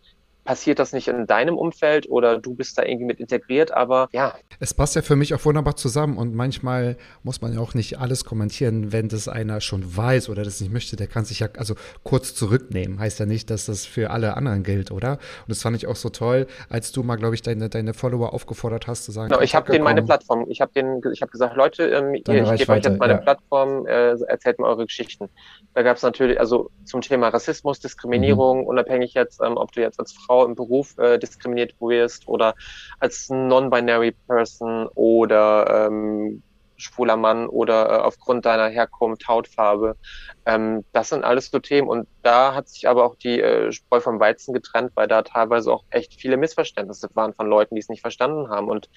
[0.46, 4.36] passiert das nicht in deinem Umfeld oder du bist da irgendwie mit integriert, aber ja,
[4.60, 8.00] Es passt ja für mich auch wunderbar zusammen und manchmal muss man ja auch nicht
[8.00, 11.48] alles kommentieren, wenn das einer schon weiß oder das nicht möchte, der kann sich ja
[11.58, 13.00] also kurz zurücknehmen.
[13.00, 15.14] Heißt ja nicht, dass das für alle anderen gilt, oder?
[15.14, 18.34] Und das fand ich auch so toll, als du mal, glaube ich, deine, deine Follower
[18.34, 19.30] aufgefordert hast zu sagen.
[19.30, 22.24] Genau, ich habe denen meine Plattform, ich habe denen, ich habe gesagt, Leute, ähm, ich
[22.24, 23.18] gebe euch jetzt meine ja.
[23.20, 25.30] Plattform, äh, erzählt mir eure Geschichten.
[25.74, 28.68] Da gab es natürlich, also zum Thema Rassismus, Diskriminierung, Mhm.
[28.68, 32.56] unabhängig jetzt, ähm, ob du jetzt als Frau im Beruf äh, diskriminiert wirst oder
[33.00, 36.44] als non-binary Person oder ähm,
[36.78, 39.96] schwuler Mann oder äh, aufgrund deiner Herkunft, Hautfarbe.
[40.46, 44.00] Ähm, das sind alles so Themen und da hat sich aber auch die äh, Spreu
[44.00, 47.90] vom Weizen getrennt, weil da teilweise auch echt viele Missverständnisse waren von Leuten, die es
[47.90, 48.90] nicht verstanden haben und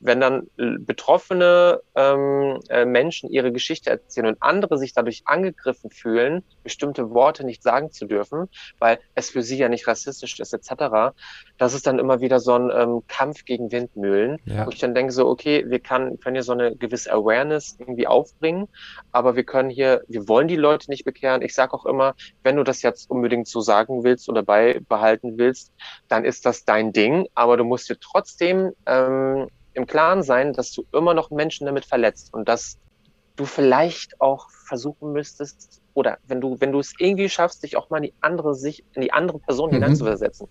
[0.00, 5.90] wenn dann äh, betroffene ähm, äh, Menschen ihre Geschichte erzählen und andere sich dadurch angegriffen
[5.90, 10.52] fühlen, bestimmte Worte nicht sagen zu dürfen, weil es für sie ja nicht rassistisch ist,
[10.54, 11.14] etc.,
[11.58, 14.66] das ist dann immer wieder so ein ähm, Kampf gegen Windmühlen, Ja.
[14.66, 18.06] wo ich dann denke so, okay, wir kann, können hier so eine gewisse Awareness irgendwie
[18.06, 18.68] aufbringen,
[19.12, 21.42] aber wir können hier, wir wollen die Leute nicht bekehren.
[21.42, 25.72] Ich sage auch immer, wenn du das jetzt unbedingt so sagen willst oder beibehalten willst,
[26.08, 30.72] dann ist das dein Ding, aber du musst dir trotzdem ähm, im Klaren sein, dass
[30.72, 32.76] du immer noch Menschen damit verletzt und dass
[33.36, 37.88] du vielleicht auch versuchen müsstest oder wenn du wenn du es irgendwie schaffst, dich auch
[37.90, 39.74] mal in die andere Sicht, in die andere Person Mhm.
[39.74, 40.46] hineinzuversetzen.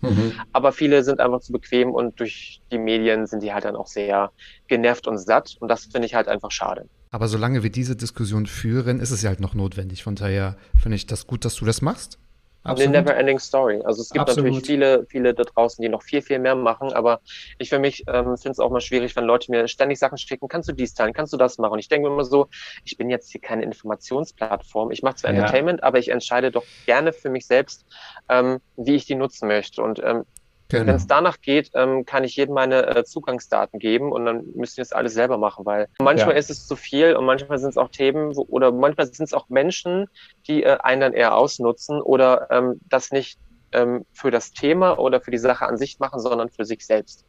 [0.52, 3.86] Aber viele sind einfach zu bequem und durch die Medien sind die halt dann auch
[3.86, 4.32] sehr
[4.68, 6.86] genervt und satt und das finde ich halt einfach schade.
[7.12, 10.04] Aber solange wir diese Diskussion führen, ist es ja halt noch notwendig.
[10.04, 12.19] Von daher finde ich das gut, dass du das machst.
[12.62, 13.80] Eine never ending story.
[13.84, 14.50] Also es gibt Absolut.
[14.50, 17.20] natürlich viele, viele da draußen, die noch viel, viel mehr machen, aber
[17.58, 20.46] ich für mich ähm, finde es auch mal schwierig, wenn Leute mir ständig Sachen schicken,
[20.48, 21.72] kannst du dies teilen, kannst du das machen?
[21.72, 22.48] Und ich denke mir immer so,
[22.84, 25.38] ich bin jetzt hier keine Informationsplattform, ich mache zwar Ja.
[25.38, 27.86] Entertainment, aber ich entscheide doch gerne für mich selbst,
[28.28, 29.82] ähm, wie ich die nutzen möchte.
[29.82, 30.24] Und ähm,
[30.70, 30.86] Genau.
[30.86, 34.76] wenn es danach geht, ähm, kann ich jedem meine äh, Zugangsdaten geben und dann müssen
[34.78, 36.38] wir es alles selber machen, weil manchmal Ja.
[36.38, 39.34] ist es zu viel und manchmal sind es auch Themen wo, oder manchmal sind es
[39.34, 40.06] auch Menschen,
[40.46, 43.38] die äh, einen dann eher ausnutzen oder ähm, das nicht
[43.72, 47.24] ähm, für das Thema oder für die Sache an sich machen, sondern für sich selbst.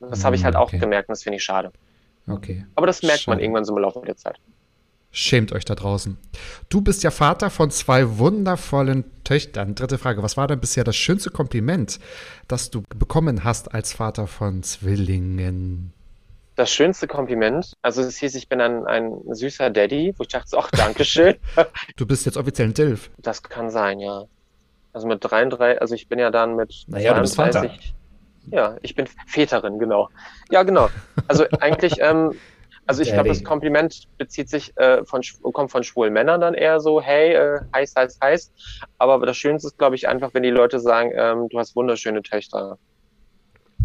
[0.00, 0.78] Das habe ich halt auch Okay.
[0.78, 1.70] gemerkt und das finde ich schade.
[2.28, 2.64] Okay.
[2.74, 3.42] Aber das merkt man Schade.
[3.44, 4.38] irgendwann so im Laufe der Zeit.
[5.16, 6.18] Schämt euch da draußen.
[6.68, 9.76] Du bist ja Vater von zwei wundervollen Töchtern.
[9.76, 10.24] Dritte Frage.
[10.24, 12.00] Was war denn bisher das schönste Kompliment,
[12.48, 15.92] das du bekommen hast als Vater von Zwillingen?
[16.56, 20.58] Das schönste Kompliment, also es hieß, ich bin ein, ein süßer Daddy, wo ich dachte,
[20.58, 21.36] ach, Dankeschön.
[21.96, 23.10] Du bist jetzt offiziell ein Dilf.
[23.18, 24.24] Das kann sein, ja.
[24.92, 27.70] Also mit 33, also ich bin ja dann mit Naja, du bist Vater.
[28.50, 30.10] Ja, ich bin Väterin, genau.
[30.50, 30.90] Ja, genau.
[31.28, 32.34] Also eigentlich, ähm,
[32.86, 36.80] also ich glaube, das Kompliment bezieht sich äh, von kommt von schwulen Männern dann eher
[36.80, 38.52] so, hey, äh, heiß, heiß, heiß.
[38.98, 42.22] Aber das Schönste ist, glaube ich, einfach, wenn die Leute sagen, ähm, du hast wunderschöne
[42.22, 42.78] Töchter.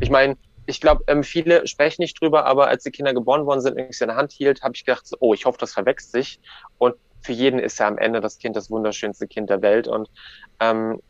[0.01, 3.61] Ich meine, ich glaube, ähm, viele sprechen nicht drüber, aber als die Kinder geboren worden
[3.61, 5.57] sind und ich sie in der Hand hielt, habe ich gedacht, so, oh, ich hoffe,
[5.59, 6.39] das verwechselt sich.
[6.77, 9.87] Und für jeden ist ja am Ende das Kind das wunderschönste Kind der Welt.
[9.87, 10.09] Und
[10.59, 11.01] ähm,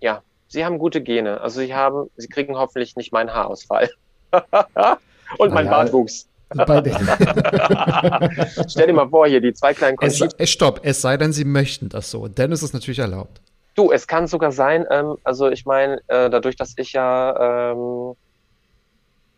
[0.00, 1.40] ja, sie haben gute Gene.
[1.40, 3.90] Also sie haben, sie kriegen hoffentlich nicht meinen Haarausfall.
[5.38, 5.68] und mein.
[5.68, 6.28] Bartwuchs.
[6.54, 6.94] Den,
[8.68, 10.42] Stell dir mal vor, hier die zwei kleinen Es, Conchita.
[10.42, 12.28] äh, stopp, es sei denn, sie möchten das so.
[12.28, 13.40] Dann ist es natürlich erlaubt.
[13.74, 18.14] Du, es kann sogar sein, ähm, also ich meine, äh, dadurch, dass ich ja ähm,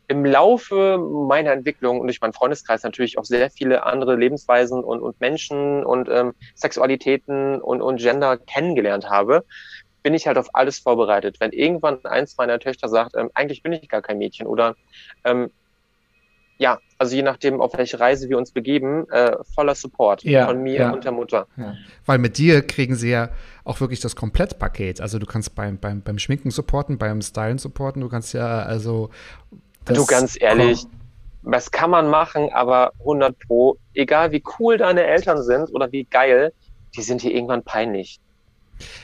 [0.08, 5.00] im Laufe meiner Entwicklung und durch meinen Freundeskreis natürlich auch sehr viele andere Lebensweisen und,
[5.00, 9.44] und Menschen und ähm, Sexualitäten und, und Gender kennengelernt habe,
[10.02, 11.36] bin ich halt auf alles vorbereitet.
[11.40, 14.76] Wenn irgendwann eins meiner Töchter sagt, ähm, eigentlich bin ich gar kein Mädchen oder
[15.24, 15.50] ähm,
[16.58, 20.62] ja, also je nachdem, auf welche Reise wir uns begeben, äh, voller Support Ja, von
[20.62, 20.92] mir ja.
[20.92, 21.46] und der Mutter.
[22.06, 23.30] Weil mit dir kriegen sie ja
[23.64, 25.00] auch wirklich das Komplettpaket.
[25.00, 28.00] Also du kannst beim, beim, beim Schminken supporten, beim Stylen supporten.
[28.00, 29.10] Du kannst ja also.
[29.86, 30.86] du ganz ehrlich,
[31.42, 36.04] was kann man machen, aber 100 pro, egal wie cool deine Eltern sind oder wie
[36.04, 36.52] geil,
[36.96, 38.20] die sind hier irgendwann peinlich.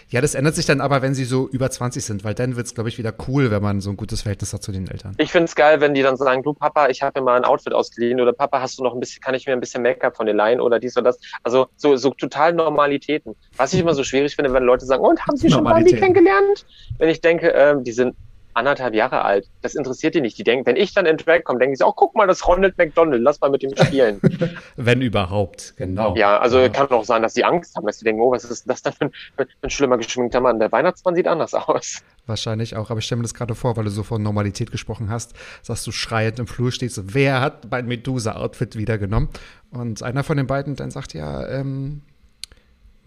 [0.08, 2.66] Ja, das ändert sich dann aber, wenn sie so über 20 sind, weil dann wird
[2.66, 5.14] es, glaube ich, wieder cool, wenn man so ein gutes Verhältnis hat zu den Eltern.
[5.18, 7.72] Ich find's geil, wenn die dann sagen, du Papa, ich habe mir mal ein Outfit
[7.72, 10.26] ausgeliehen oder Papa, hast du noch ein bisschen, kann ich mir ein bisschen Make-up von
[10.26, 11.20] dir leihen oder dies oder das.
[11.42, 13.34] Also so, so total Normalitäten.
[13.56, 16.66] Was ich immer so schwierig finde, wenn Leute sagen, und haben sie schon Barbie kennengelernt?
[16.98, 18.14] Wenn ich denke, ähm, die sind
[18.54, 19.48] anderthalb Jahre alt.
[19.62, 20.38] Das interessiert die nicht.
[20.38, 22.76] Die denken, wenn ich dann in Drag komme, denken sie, oh, guck mal, das Ronald
[22.78, 24.20] McDonald, lass mal mit ihm spielen.
[24.76, 25.74] Wenn überhaupt.
[25.76, 26.14] genau.
[26.16, 28.68] Ja, also kann auch sein, dass sie Angst haben, dass sie denken, oh, was ist
[28.68, 30.58] das denn für ein, für ein schlimmer geschminkter Mann?
[30.58, 32.02] Der Weihnachtsmann sieht anders aus.
[32.26, 32.90] Wahrscheinlich auch.
[32.90, 35.34] Aber ich stelle mir das gerade vor, weil du so von Normalität gesprochen hast,
[35.66, 37.14] dass du schreiend im Flur stehst.
[37.14, 39.28] Wer hat mein Medusa-Outfit wieder genommen?
[39.70, 42.02] Und einer von den beiden dann sagt, ja, ähm,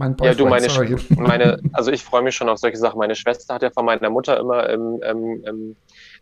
[0.04, 0.96] mein Ja, du, meine, sorry.
[1.18, 2.98] Meine, also ich freue mich schon auf solche Sachen.
[2.98, 5.76] Meine Schwester hat ja von meiner Mutter immer im, im, im,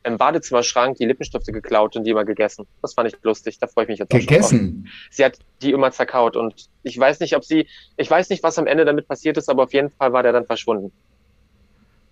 [0.04, 2.68] im Badezimmerschrank die Lippenstifte geklaut und die immer gegessen.
[2.82, 3.58] Das fand ich lustig.
[3.60, 4.20] Da freue ich mich jetzt auch.
[4.20, 4.88] Gegessen.
[5.10, 7.68] Sie hat die immer zerkaut und ich weiß nicht, ob sie,
[7.98, 10.34] ich weiß nicht, was am Ende damit passiert ist, aber auf jeden Fall war der
[10.34, 10.92] dann verschwunden.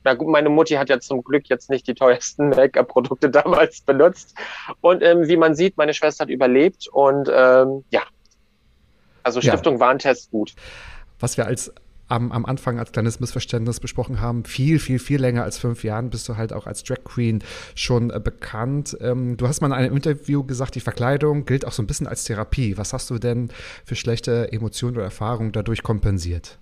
[0.04, 4.36] Na gut, meine Mutti hat ja zum Glück jetzt nicht die teuersten Make-up-Produkte damals benutzt.
[4.82, 8.02] Und ähm, wie man sieht, meine Schwester hat überlebt und ähm, ja.
[9.24, 9.52] Also Ja.
[9.52, 10.54] Stiftung Warentest gut.
[11.20, 11.74] Was wir als
[12.10, 16.10] am, am Anfang als kleines Missverständnis besprochen haben, viel, viel, viel länger als fünf Jahren
[16.10, 17.44] bist du halt auch als Drag Queen
[17.76, 18.98] schon äh, bekannt.
[19.00, 22.08] Ähm, du hast mal in einem Interview gesagt, die Verkleidung gilt auch so ein bisschen
[22.08, 22.78] als Therapie.
[22.78, 23.50] Was hast du denn
[23.86, 26.58] für schlechte Emotionen oder Erfahrungen dadurch kompensiert?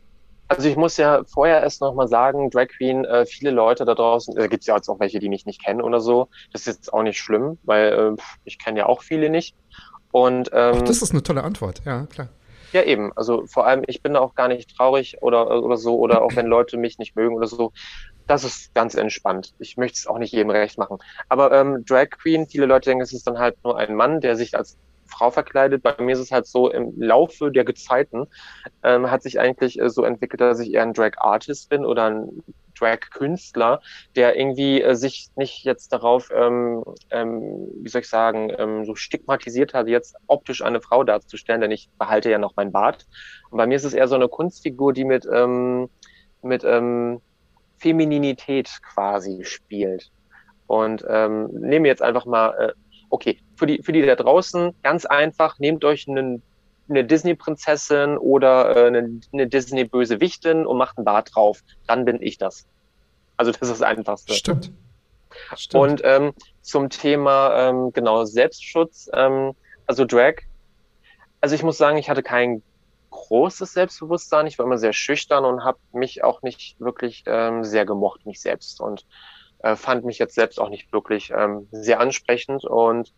[0.50, 4.38] Also ich muss ja vorher erst nochmal sagen, Drag Queen, äh, viele Leute da draußen,
[4.38, 6.30] äh, gibt es ja jetzt auch welche, die mich nicht kennen oder so.
[6.54, 9.56] Das ist jetzt auch nicht schlimm, weil äh, ich kenne ja auch viele nicht.
[10.12, 12.30] Und ähm, Ach, das ist eine tolle Antwort, ja, klar.
[12.74, 13.12] Ja, eben.
[13.16, 16.36] Also vor allem, ich bin da auch gar nicht traurig oder, oder so, oder auch
[16.36, 17.72] wenn Leute mich nicht mögen oder so.
[18.28, 19.54] Das ist ganz entspannt.
[19.58, 20.98] Ich möchte es auch nicht jedem recht machen.
[21.30, 24.36] Aber ähm, Drag Queen, viele Leute denken, es ist dann halt nur ein Mann, der
[24.36, 24.78] sich als
[25.08, 25.82] Frau verkleidet.
[25.82, 28.26] Bei mir ist es halt so, im Laufe der Gezeiten
[28.84, 32.06] ähm, hat sich eigentlich äh, so entwickelt, dass ich eher ein Drag Artist bin oder
[32.10, 32.44] ein
[32.80, 33.82] Drag-Künstler,
[34.16, 38.96] der irgendwie äh, sich nicht jetzt darauf, ähm, ähm, wie soll ich sagen, ähm, so
[38.96, 43.06] stigmatisiert hat, jetzt optisch eine Frau darzustellen, denn ich behalte ja noch mein Bart.
[43.50, 45.90] Und bei mir ist es eher so eine Kunstfigur, die mit, ähm,
[46.42, 47.22] mit ähm,
[47.78, 50.12] Femininität quasi spielt.
[50.68, 52.74] Und ähm, nehme jetzt einfach mal, äh,
[53.10, 56.42] okay, für die, für die da draußen, ganz einfach, nehmt euch einen
[56.90, 61.62] eine Disney-Prinzessin oder äh, eine, eine Disney-Bösewichtin und macht einen Bart drauf.
[61.88, 62.68] Dann bin ich das.
[63.36, 64.34] Also das ist das Einfachste.
[64.34, 64.72] Stimmt.
[65.56, 65.82] Stimmt.
[65.82, 69.54] Und ähm, zum Thema ähm, genau Selbstschutz, ähm,
[69.86, 70.36] also Drag.
[71.42, 72.64] Also ich muss sagen, ich hatte kein
[73.12, 74.48] großes Selbstbewusstsein.
[74.48, 78.42] Ich war immer sehr schüchtern und habe mich auch nicht wirklich ähm, sehr gemocht, mich
[78.42, 78.82] selbst.
[78.82, 79.06] Und
[79.60, 82.66] äh, fand mich jetzt selbst auch nicht wirklich ähm, sehr ansprechend.
[82.66, 83.14] Und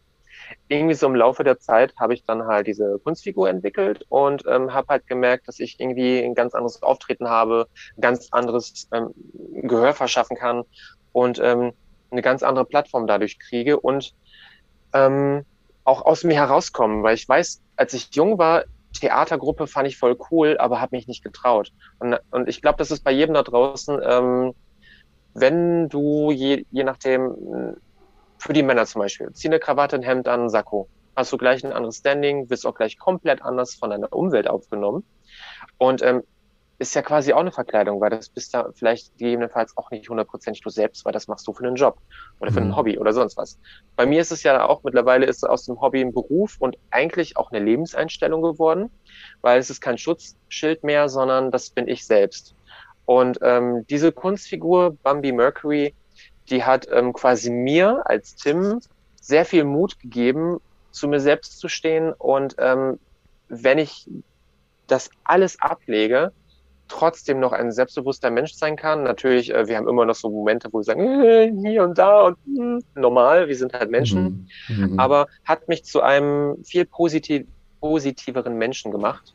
[0.68, 4.74] irgendwie so im Laufe der Zeit habe ich dann halt diese Kunstfigur entwickelt und ähm,
[4.74, 9.14] habe halt gemerkt, dass ich irgendwie ein ganz anderes Auftreten habe, ein ganz anderes ähm,
[9.64, 10.64] Gehör verschaffen kann
[11.12, 11.74] und ähm,
[12.12, 14.14] eine ganz andere Plattform dadurch kriege und
[14.94, 15.46] ähm,
[15.84, 20.18] auch aus mir herauskommen, weil ich weiß, als ich jung war, Theatergruppe fand ich voll
[20.32, 21.72] cool, aber habe mich nicht getraut.
[22.00, 24.54] Und, und ich glaube, das ist bei jedem da draußen, ähm,
[25.34, 27.76] wenn du je, je nachdem
[28.40, 29.32] für die Männer zum Beispiel.
[29.34, 30.88] Zieh eine Krawatte, ein Hemd an, ein Sakko.
[31.16, 35.04] Hast du gleich ein anderes Standing, wirst auch gleich komplett anders von deiner Umwelt aufgenommen.
[35.78, 36.24] Und ähm,
[36.80, 40.64] ist ja quasi auch eine Verkleidung, weil das bist da vielleicht gegebenenfalls auch nicht hundertprozentig
[40.64, 41.98] du selbst, weil das machst du für einen Job
[42.40, 42.68] oder für mhm.
[42.68, 43.60] ein Hobby oder sonst was.
[43.98, 47.36] Bei mir ist es ja auch mittlerweile ist aus dem Hobby ein Beruf und eigentlich
[47.36, 48.90] auch eine Lebenseinstellung geworden,
[49.42, 52.56] weil es ist kein Schutzschild mehr, sondern das bin ich selbst.
[53.06, 55.94] Und ähm, diese Kunstfigur Bambi Mercury
[56.50, 58.80] die hat ähm, quasi mir als Tim
[59.22, 60.60] sehr viel Mut gegeben,
[60.92, 63.00] zu mir selbst zu stehen und ähm,
[63.48, 64.08] wenn ich
[64.88, 66.32] das alles ablege,
[66.88, 69.04] trotzdem noch ein selbstbewusster Mensch sein kann.
[69.04, 72.22] Natürlich, äh, wir haben immer noch so Momente, wo wir sagen, äh, hier und da
[72.24, 74.94] und mh, normal, wir sind halt Menschen, mhm.
[74.94, 75.00] Mhm.
[75.00, 77.46] aber hat mich zu einem viel positiv,
[77.80, 79.34] positiveren Menschen gemacht.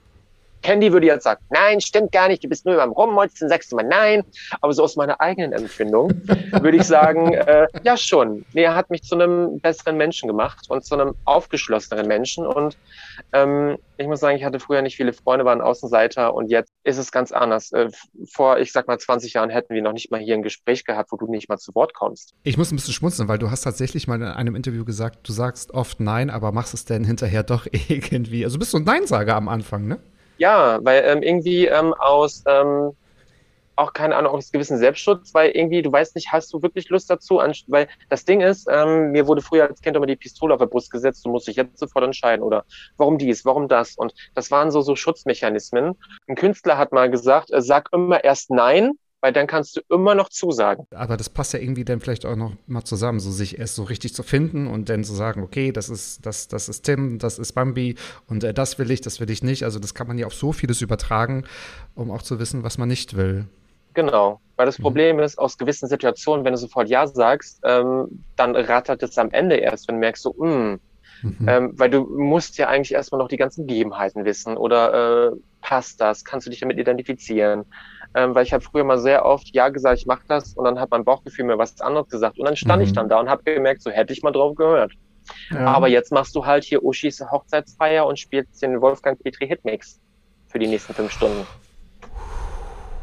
[0.64, 3.76] Candy würde jetzt sagen, nein, stimmt gar nicht, du bist nur beim Rummotzen, sagst du
[3.76, 4.24] mal nein.
[4.62, 8.44] Aber so aus meiner eigenen Empfindung würde ich sagen, äh, ja schon.
[8.54, 12.46] Nee, er hat mich zu einem besseren Menschen gemacht und zu einem aufgeschlosseneren Menschen.
[12.46, 12.78] Und
[13.32, 16.72] ähm, ich muss sagen, ich hatte früher nicht viele Freunde, war ein Außenseiter und jetzt
[16.82, 17.70] ist es ganz anders.
[17.72, 17.90] Äh,
[18.32, 21.12] vor, ich sag mal, 20 Jahren hätten wir noch nicht mal hier ein Gespräch gehabt,
[21.12, 22.32] wo du nicht mal zu Wort kommst.
[22.42, 25.32] Ich muss ein bisschen schmunzeln, weil du hast tatsächlich mal in einem Interview gesagt, du
[25.32, 28.44] sagst oft Nein, aber machst es denn hinterher doch irgendwie.
[28.44, 30.00] Also bist du ein Neinsager am Anfang, ne?
[30.38, 32.92] Ja, weil ähm, irgendwie ähm, aus ähm,
[33.76, 37.10] auch keine Ahnung, aus gewissen Selbstschutz, weil irgendwie, du weißt nicht, hast du wirklich Lust
[37.10, 37.40] dazu?
[37.66, 40.66] Weil das Ding ist, ähm, mir wurde früher als Kind immer die Pistole auf der
[40.66, 42.64] Brust gesetzt, du musst dich jetzt sofort entscheiden oder
[42.96, 43.96] warum dies, warum das?
[43.96, 45.94] Und das waren so, so Schutzmechanismen.
[46.28, 48.92] Ein Künstler hat mal gesagt, äh, sag immer erst nein,
[49.24, 50.86] weil dann kannst du immer noch zusagen.
[50.94, 53.84] Aber das passt ja irgendwie dann vielleicht auch noch mal zusammen, so sich erst so
[53.84, 57.38] richtig zu finden und dann zu sagen, okay, das ist, das, das ist Tim, das
[57.38, 57.94] ist Bambi
[58.28, 59.62] und äh, das will ich, das will ich nicht.
[59.64, 61.44] Also das kann man ja auf so vieles übertragen,
[61.94, 63.46] um auch zu wissen, was man nicht will.
[63.94, 64.82] Genau, weil das mhm.
[64.82, 69.30] Problem ist, aus gewissen Situationen, wenn du sofort Ja sagst, ähm, dann rattert es am
[69.30, 70.80] Ende erst, wenn du merkst so, mh, mm,
[71.24, 71.48] Mhm.
[71.48, 75.98] Ähm, weil du musst ja eigentlich erstmal noch die ganzen Gegebenheiten wissen oder äh, passt
[76.00, 77.64] das, kannst du dich damit identifizieren,
[78.14, 80.78] ähm, weil ich habe früher mal sehr oft ja gesagt, ich mache das und dann
[80.78, 82.86] hat mein Bauchgefühl mir was anderes gesagt und dann stand mhm.
[82.88, 84.92] ich dann da und habe gemerkt, so hätte ich mal drauf gehört.
[85.50, 85.66] Ja.
[85.66, 89.98] Aber jetzt machst du halt hier Uschis Hochzeitsfeier und spielst den Wolfgang Petri Hitmix
[90.46, 91.46] für die nächsten fünf Stunden.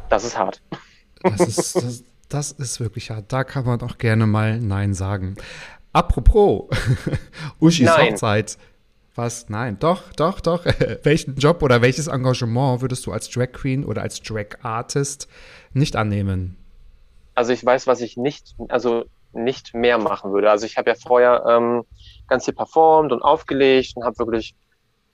[0.08, 0.62] Das ist hart.
[1.22, 3.32] Das ist, das, das ist wirklich hart.
[3.32, 5.36] Da kann man auch gerne mal Nein sagen.
[5.92, 6.68] Apropos
[7.60, 8.12] Uschis Nein.
[8.12, 8.56] Hochzeit.
[9.14, 9.48] Was?
[9.50, 10.64] Nein, doch, doch, doch.
[11.02, 15.28] Welchen Job oder welches Engagement würdest du als Drag Queen oder als Drag Artist
[15.74, 16.56] nicht annehmen?
[17.34, 20.50] Also ich weiß, was ich nicht, also nicht mehr machen würde.
[20.50, 21.84] Also ich habe ja vorher ähm,
[22.28, 24.54] ganz viel performt und aufgelegt und habe wirklich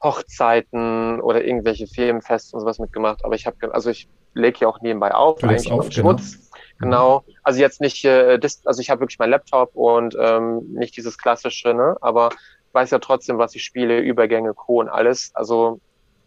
[0.03, 3.25] Hochzeiten oder irgendwelche Firmenfeste und sowas mitgemacht.
[3.25, 6.51] Aber ich habe, also ich lege ja auch nebenbei auf, du eigentlich auf, Schmutz.
[6.79, 7.25] Genau.
[7.25, 7.25] Genau.
[7.43, 11.75] Also jetzt nicht, äh, also ich habe wirklich meinen Laptop und ähm, nicht dieses klassische,
[11.75, 11.97] ne?
[12.01, 12.31] Aber
[12.79, 14.79] weiß ja trotzdem, was ich spiele, Übergänge, Co.
[14.79, 15.33] und alles.
[15.35, 15.81] Also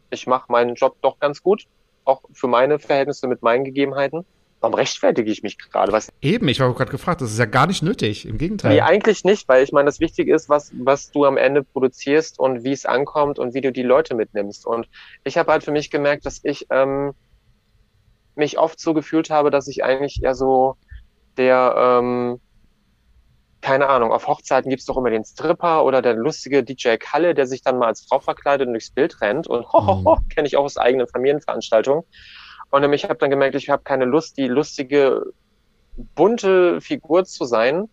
[0.10, 1.64] ich mache meinen Job doch ganz gut,
[2.04, 4.26] auch für meine Verhältnisse mit meinen Gegebenheiten.
[4.60, 5.94] Warum rechtfertige ich mich gerade?
[5.94, 8.74] Was Eben, ich war gerade gefragt, das ist ja gar nicht nötig, im Gegenteil.
[8.74, 12.38] Nee, eigentlich nicht, weil ich meine, das Wichtige ist, was, was du am Ende produzierst
[12.38, 14.68] und wie es ankommt und wie du die Leute mitnimmst.
[14.68, 14.90] Und
[15.24, 17.14] ich habe halt für mich gemerkt, dass ich ähm,
[18.36, 20.76] mich oft so gefühlt habe, dass ich eigentlich eher so
[21.38, 22.42] der, ähm,
[23.62, 27.46] keine Ahnung, auf Hochzeiten gibt's doch immer den Stripper oder der lustige DJ Kalle, der
[27.46, 29.48] sich dann mal als Frau verkleidet und durchs Bild rennt.
[29.48, 32.04] Und ho, ho, ho, kenne ich auch aus eigenen Familienveranstaltungen.
[32.72, 35.26] Und ich habe dann gemerkt, ich habe keine Lust, die lustige,
[36.16, 37.90] bunte Figur zu sein,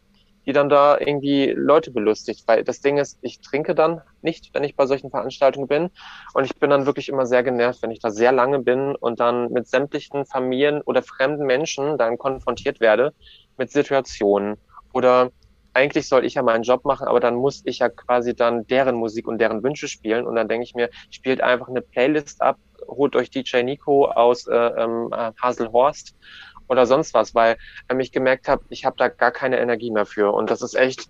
[0.47, 2.45] die dann da irgendwie Leute belustigt.
[2.47, 5.91] Weil das Ding ist, ich trinke dann nicht, wenn ich bei solchen Veranstaltungen bin.
[6.33, 9.21] Und ich bin dann wirklich immer sehr genervt, wenn ich da sehr lange bin und
[9.21, 13.13] dann mit sämtlichen Familien oder fremden Menschen dann konfrontiert werde
[13.59, 14.57] mit Situationen.
[14.95, 15.31] Oder
[15.79, 18.97] eigentlich soll ich ja meinen Job machen, aber dann muss ich ja quasi dann deren
[18.97, 20.27] Musik und deren Wünsche spielen.
[20.27, 22.57] Und dann denke ich mir, spielt einfach eine Playlist ab,
[22.89, 25.11] holt euch DJ Nico aus äh, ähm,
[25.41, 26.17] Haselhorst
[26.69, 27.57] oder sonst was, weil
[27.89, 30.33] ähm, ich gemerkt habe, ich habe da gar keine Energie mehr für.
[30.33, 31.09] Und das ist echt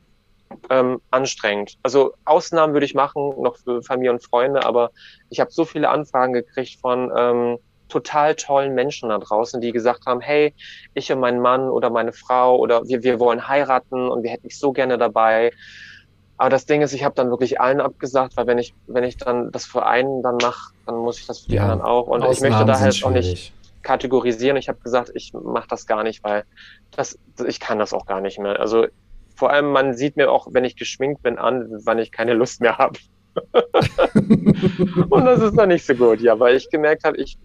[0.68, 1.78] ähm, anstrengend.
[1.82, 4.90] Also Ausnahmen würde ich machen, noch für Familie und Freunde, aber
[5.30, 10.06] ich habe so viele Anfragen gekriegt von ähm, total tollen Menschen da draußen, die gesagt
[10.06, 10.54] haben, hey,
[10.94, 14.46] ich und mein Mann oder meine Frau oder wir, wir wollen heiraten und wir hätten
[14.46, 15.52] mich so gerne dabei.
[16.36, 19.16] Aber das Ding ist, ich habe dann wirklich allen abgesagt, weil wenn ich, wenn ich
[19.16, 22.06] dann das für einen dann mache, dann muss ich das für die Ja, anderen auch.
[22.06, 24.56] Und ich Ausnahmen möchte da halt auch nicht kategorisieren.
[24.56, 26.44] Ich habe gesagt, ich mache das gar nicht, weil
[26.92, 28.60] das, ich kann das auch gar nicht mehr.
[28.60, 28.86] Also
[29.36, 32.60] vor allem, man sieht mir auch, wenn ich geschminkt bin, an, wann ich keine Lust
[32.60, 32.98] mehr habe.
[35.10, 37.38] Und das ist dann nicht so gut, ja, weil ich gemerkt habe, ich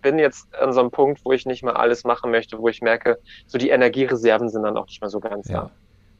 [0.00, 2.80] bin jetzt an so einem Punkt, wo ich nicht mehr alles machen möchte, wo ich
[2.80, 5.62] merke, so die Energiereserven sind dann auch nicht mehr so ganz Ja.
[5.62, 5.70] da.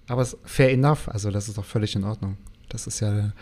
[0.09, 2.37] Aber es fair enough, also das ist doch völlig in Ordnung.
[2.69, 3.33] Das ist ja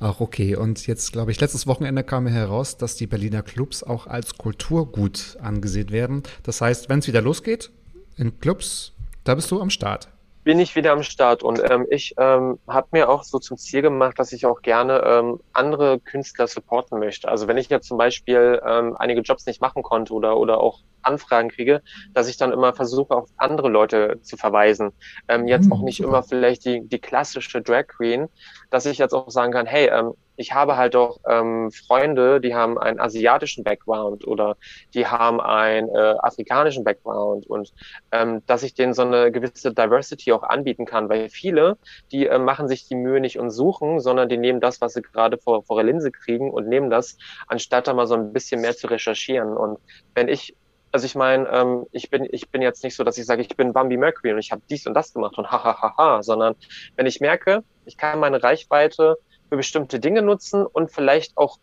[0.00, 0.56] auch okay.
[0.56, 4.36] Und jetzt, glaube ich, letztes Wochenende kam mir heraus, dass die Berliner Clubs auch als
[4.36, 6.22] Kulturgut angesehen werden.
[6.42, 7.70] Das heißt, wenn es wieder losgeht
[8.16, 8.92] in Clubs,
[9.24, 10.08] da bist du am Start.
[10.44, 13.82] Bin ich wieder am Start und ähm, ich ähm, habe mir auch so zum Ziel
[13.82, 17.28] gemacht, dass ich auch gerne ähm, andere Künstler supporten möchte.
[17.28, 20.80] Also wenn ich jetzt zum Beispiel ähm, einige Jobs nicht machen konnte oder oder auch
[21.02, 21.82] Anfragen kriege,
[22.14, 24.90] dass ich dann immer versuche, auf andere Leute zu verweisen.
[25.28, 28.28] Ähm, jetzt Hm, auch nicht immer vielleicht die, die klassische Drag Queen,
[28.70, 32.54] dass ich jetzt auch sagen kann, hey, ähm, ich habe halt auch ähm, Freunde, die
[32.54, 34.56] haben einen asiatischen Background oder
[34.92, 37.72] die haben einen äh, afrikanischen Background und
[38.10, 41.78] ähm, dass ich denen so eine gewisse Diversity auch anbieten kann, weil viele,
[42.10, 45.02] die äh, machen sich die Mühe nicht und suchen, sondern die nehmen das, was sie
[45.02, 48.60] gerade vor, vor der Linse kriegen und nehmen das, anstatt da mal so ein bisschen
[48.60, 49.56] mehr zu recherchieren.
[49.56, 49.78] Und
[50.14, 50.56] wenn ich
[50.94, 53.56] also ich meine, ähm, ich bin ich bin jetzt nicht so, dass ich sage, ich
[53.56, 56.22] bin Bambi Mercury und ich habe dies und das gemacht und ha ha ha ha,
[56.22, 56.54] sondern
[56.96, 59.16] wenn ich merke, ich kann meine Reichweite
[59.52, 61.58] für bestimmte Dinge nutzen und vielleicht auch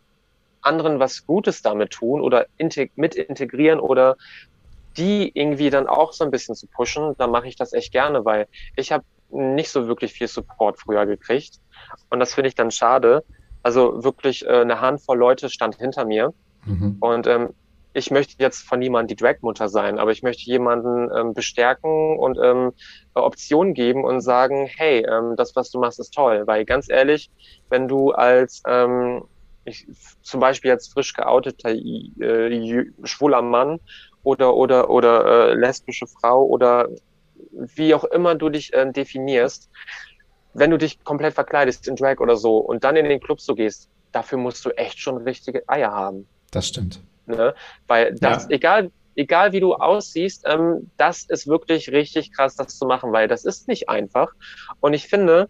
[0.62, 4.15] anderen was Gutes damit tun oder integ mit integrieren oder
[4.95, 8.25] die irgendwie dann auch so ein bisschen zu pushen, dann mache ich das echt gerne,
[8.25, 11.56] weil ich habe nicht so wirklich viel Support früher gekriegt
[12.12, 13.23] und das finde ich dann schade.
[13.63, 16.32] Also wirklich äh, eine Handvoll Leute stand hinter mir
[16.65, 16.97] Mhm.
[16.99, 17.56] und ähm,
[17.93, 22.38] ich möchte jetzt von niemandem die Dragmutter sein, aber ich möchte jemanden ähm, bestärken und
[22.41, 22.71] ähm,
[23.13, 26.43] Optionen geben und sagen, hey, ähm, das, was du machst, ist toll.
[26.45, 27.32] Weil ganz ehrlich,
[27.69, 29.23] wenn du als ähm,
[29.65, 29.88] ich,
[30.21, 33.80] zum Beispiel jetzt frisch geouteter äh, schwuler Mann
[34.23, 36.89] oder oder oder äh, lesbische Frau oder
[37.52, 39.69] wie auch immer du dich äh, definierst,
[40.54, 43.56] wenn du dich komplett verkleidest in Drag oder so und dann in den Club so
[43.56, 46.28] gehst, dafür musst du echt schon richtige Eier haben.
[46.52, 47.02] Das stimmt.
[47.29, 47.55] Ne?
[47.87, 48.49] Weil das, Ja.
[48.49, 53.27] egal, egal wie du aussiehst, ähm, das ist wirklich richtig krass, das zu machen, weil
[53.27, 54.29] das ist nicht einfach.
[54.79, 55.49] Und ich finde,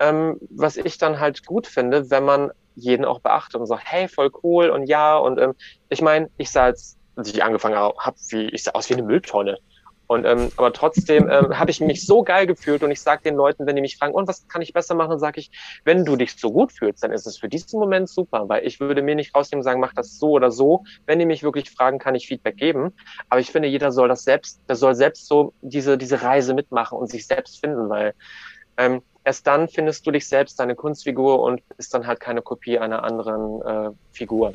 [0.00, 4.08] ähm, was ich dann halt gut finde, wenn man jeden auch beachtet und sagt, hey,
[4.08, 5.54] voll cool und ja, und ähm,
[5.88, 9.02] ich meine, ich sah als, als ich angefangen habe, wie, ich sah aus wie eine
[9.04, 9.58] Mülltonne.
[10.06, 13.34] Und ähm, aber trotzdem ähm, habe ich mich so geil gefühlt und ich sage den
[13.34, 15.50] Leuten, wenn die mich fragen, und was kann ich besser machen, sage ich,
[15.84, 18.78] wenn du dich so gut fühlst, dann ist es für diesen Moment super, weil ich
[18.80, 20.84] würde mir nicht rausnehmen und sagen, mach das so oder so.
[21.06, 22.92] Wenn die mich wirklich fragen, kann ich Feedback geben.
[23.28, 26.98] Aber ich finde, jeder soll das selbst, der soll selbst so diese diese Reise mitmachen
[26.98, 28.14] und sich selbst finden, weil
[28.76, 32.78] ähm, erst dann findest du dich selbst, deine Kunstfigur und ist dann halt keine Kopie
[32.78, 34.52] einer anderen äh, Figur.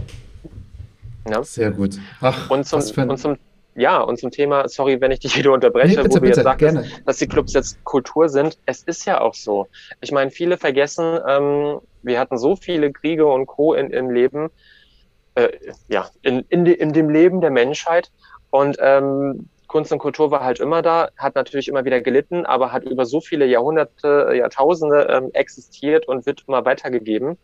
[1.29, 1.43] Ja?
[1.43, 1.97] Sehr gut.
[2.21, 3.37] Ach, Und zum, und zum,
[3.75, 6.39] ja, und zum Thema, sorry, wenn ich dich wieder unterbreche, Nee, bitte, wo du bitte,
[6.39, 6.86] jetzt sagst, gerne.
[7.05, 8.57] dass die Clubs jetzt Kultur sind.
[8.65, 9.67] Es ist ja auch so.
[10.01, 13.73] Ich meine, viele vergessen, ähm, wir hatten so viele Kriege und Co.
[13.73, 14.49] in, im Leben,
[15.36, 15.49] äh,
[15.88, 18.12] ja, in, in, de, in dem Leben der Menschheit.
[18.49, 22.73] Und ähm, Kunst und Kultur war halt immer da, hat natürlich immer wieder gelitten, aber
[22.73, 27.37] hat über so viele Jahrhunderte, Jahrtausende ähm, existiert und wird immer weitergegeben.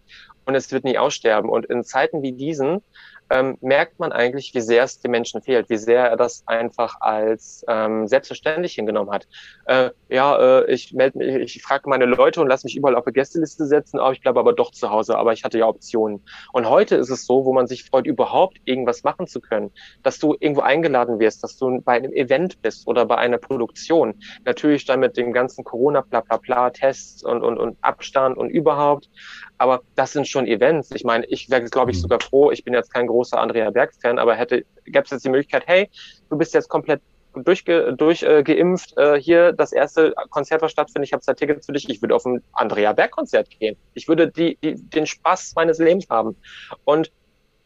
[0.44, 1.50] und es wird nie aussterben.
[1.50, 2.82] Und in Zeiten wie diesen
[3.30, 6.96] ähm, merkt man eigentlich, wie sehr es dem Menschen fehlt, wie sehr er das einfach
[7.02, 9.28] als ähm, selbstverständlich hingenommen hat.
[9.66, 13.06] Äh, ja, äh, ich melde mich, ich frage meine Leute und lasse mich überall auf
[13.06, 16.24] eine Gästeliste setzen, aber ich bleibe aber doch zu Hause, aber ich hatte ja Optionen.
[16.54, 19.72] Und heute ist es so, wo man sich freut, überhaupt irgendwas machen zu können,
[20.04, 24.16] dass du irgendwo eingeladen wirst, dass du bei einem Event bist oder bei einer Produktion.
[24.46, 28.50] Natürlich dann mit dem ganzen Corona, bla bla bla, Tests und, und, und Abstand und
[28.50, 29.10] überhaupt.
[29.58, 30.92] Aber das sind schon Events.
[30.92, 32.02] Ich meine, ich wäre, glaube ich, mhm.
[32.02, 35.30] sogar froh, ich bin jetzt kein großer Andrea Berg-Fan, aber hätte, gäbe es jetzt die
[35.30, 35.90] Möglichkeit, hey,
[36.30, 37.02] du bist jetzt komplett
[37.34, 41.74] durchgeimpft, durch, äh, äh, hier das erste Konzert, was stattfindet, ich habe zwei Tickets für
[41.74, 43.78] dich, ich würde auf ein Andrea Berg-Konzert gehen.
[43.94, 46.36] Ich würde die, die, den Spaß meines Lebens haben.
[46.84, 47.12] Und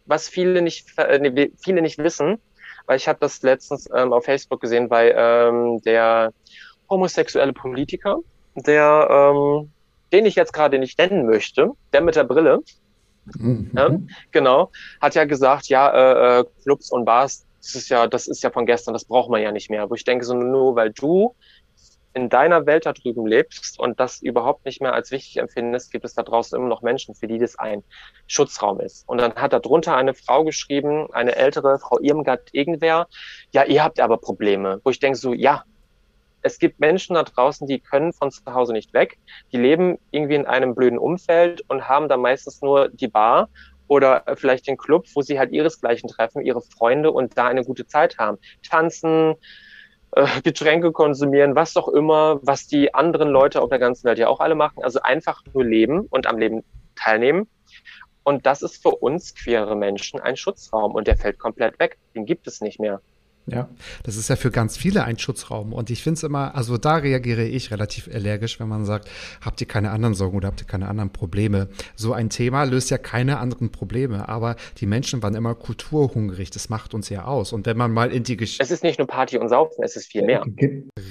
[0.05, 2.39] was viele nicht, äh, viele nicht wissen,
[2.85, 6.33] weil ich habe das letztens ähm, auf Facebook gesehen, weil ähm, der
[6.89, 8.17] homosexuelle Politiker,
[8.55, 9.71] der ähm,
[10.11, 12.59] den ich jetzt gerade nicht nennen möchte, der mit der Brille,
[13.25, 13.71] mhm.
[13.77, 18.27] ähm, genau, hat ja gesagt, ja, äh, äh, Clubs und Bars, das ist ja, das
[18.27, 19.89] ist ja von gestern, das braucht man ja nicht mehr.
[19.89, 21.35] Wo ich denke, so nur weil du
[22.13, 26.03] in deiner Welt da drüben lebst und das überhaupt nicht mehr als wichtig empfindest, gibt
[26.03, 27.83] es da draußen immer noch Menschen, für die das ein
[28.27, 29.07] Schutzraum ist.
[29.07, 33.07] Und dann hat da drunter eine Frau geschrieben, eine ältere Frau Irmgard irgendwer,
[33.51, 34.81] ja, ihr habt aber Probleme.
[34.83, 35.63] Wo ich denke so, ja,
[36.41, 39.17] es gibt Menschen da draußen, die können von zu Hause nicht weg.
[39.51, 43.49] Die leben irgendwie in einem blöden Umfeld und haben da meistens nur die Bar
[43.87, 47.85] oder vielleicht den Club, wo sie halt ihresgleichen treffen, ihre Freunde und da eine gute
[47.85, 48.37] Zeit haben.
[48.67, 49.35] Tanzen,
[50.11, 54.27] äh, Getränke konsumieren, was auch immer, was die anderen Leute auf der ganzen Welt ja
[54.27, 54.83] auch alle machen.
[54.83, 56.63] Also einfach nur leben und am Leben
[56.95, 57.47] teilnehmen.
[58.23, 61.97] Und das ist für uns queere Menschen ein Schutzraum und der fällt komplett weg.
[62.15, 63.01] Den gibt es nicht mehr.
[63.47, 63.69] Ja,
[64.03, 65.73] das ist ja für ganz viele ein Schutzraum.
[65.73, 69.09] Und ich finde es immer, also da reagiere ich relativ allergisch, wenn man sagt,
[69.41, 71.67] habt ihr keine anderen Sorgen oder habt ihr keine anderen Probleme?
[71.95, 76.51] So ein Thema löst ja keine anderen Probleme, aber die Menschen waren immer kulturhungrig.
[76.51, 77.51] Das macht uns ja aus.
[77.51, 78.63] Und wenn man mal in die Geschichte.
[78.63, 80.45] Es ist nicht nur Party und Saufen, es ist viel mehr.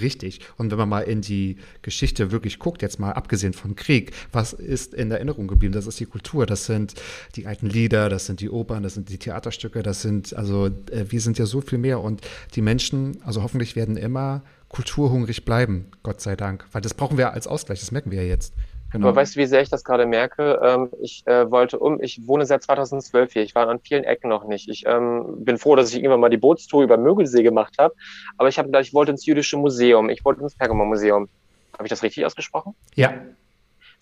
[0.01, 0.41] Richtig.
[0.57, 4.53] Und wenn man mal in die Geschichte wirklich guckt, jetzt mal abgesehen vom Krieg, was
[4.53, 5.75] ist in Erinnerung geblieben?
[5.75, 6.95] Das ist die Kultur, das sind
[7.37, 11.07] die alten Lieder, das sind die Opern, das sind die Theaterstücke, das sind, also äh,
[11.09, 12.20] wir sind ja so viel mehr und
[12.55, 16.67] die Menschen, also hoffentlich werden immer kulturhungrig bleiben, Gott sei Dank.
[16.73, 18.55] Weil das brauchen wir als Ausgleich, das merken wir ja jetzt.
[18.93, 19.09] Genau.
[19.09, 20.61] Aber weißt du, wie sehr ich das gerade merke?
[20.65, 23.43] Ähm, ich äh, wollte um, ich wohne seit 2012 hier.
[23.43, 24.69] Ich war an vielen Ecken noch nicht.
[24.69, 27.95] Ich ähm, bin froh, dass ich irgendwann mal die Bootstour über Mögelsee gemacht habe.
[28.37, 30.11] Aber ich habe gedacht, ich wollte ins jüdische Museum.
[30.11, 31.29] Ich wollte ins Pergamon-Museum.
[31.75, 32.75] Habe ich das richtig ausgesprochen?
[32.97, 33.15] Ja.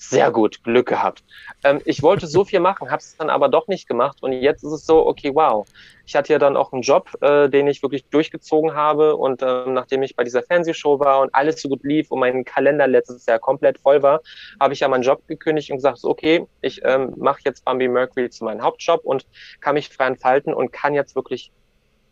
[0.00, 1.24] Sehr gut, Glück gehabt.
[1.64, 4.62] Ähm, ich wollte so viel machen, habe es dann aber doch nicht gemacht und jetzt
[4.62, 5.66] ist es so, okay, wow.
[6.06, 9.74] Ich hatte ja dann auch einen Job, äh, den ich wirklich durchgezogen habe und ähm,
[9.74, 13.26] nachdem ich bei dieser Fernsehshow war und alles so gut lief und mein Kalender letztes
[13.26, 14.20] Jahr komplett voll war,
[14.60, 18.30] habe ich ja meinen Job gekündigt und gesagt, okay, ich ähm, mache jetzt Bambi Mercury
[18.30, 19.26] zu meinem Hauptjob und
[19.60, 21.50] kann mich frei entfalten und kann jetzt wirklich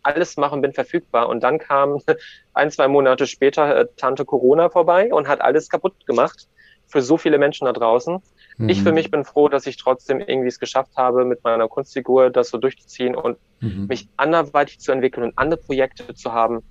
[0.02, 1.28] alles machen, bin verfügbar.
[1.28, 2.00] Und dann kam
[2.52, 6.48] ein, zwei Monate später äh, Tante Corona vorbei und hat alles kaputt gemacht
[6.86, 8.20] für so viele Menschen da draußen.
[8.58, 8.68] Mhm.
[8.68, 12.30] Ich für mich bin froh, dass ich trotzdem irgendwie es geschafft habe, mit meiner Kunstfigur
[12.30, 13.86] das so durchzuziehen und mhm.
[13.86, 16.62] mich anderweitig zu entwickeln und andere Projekte zu haben.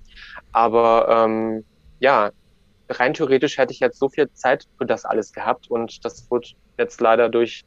[0.52, 1.64] Aber ähm,
[2.00, 2.30] ja,
[2.88, 6.54] rein theoretisch hätte ich jetzt so viel Zeit für das alles gehabt und das wird
[6.78, 7.64] jetzt leider durch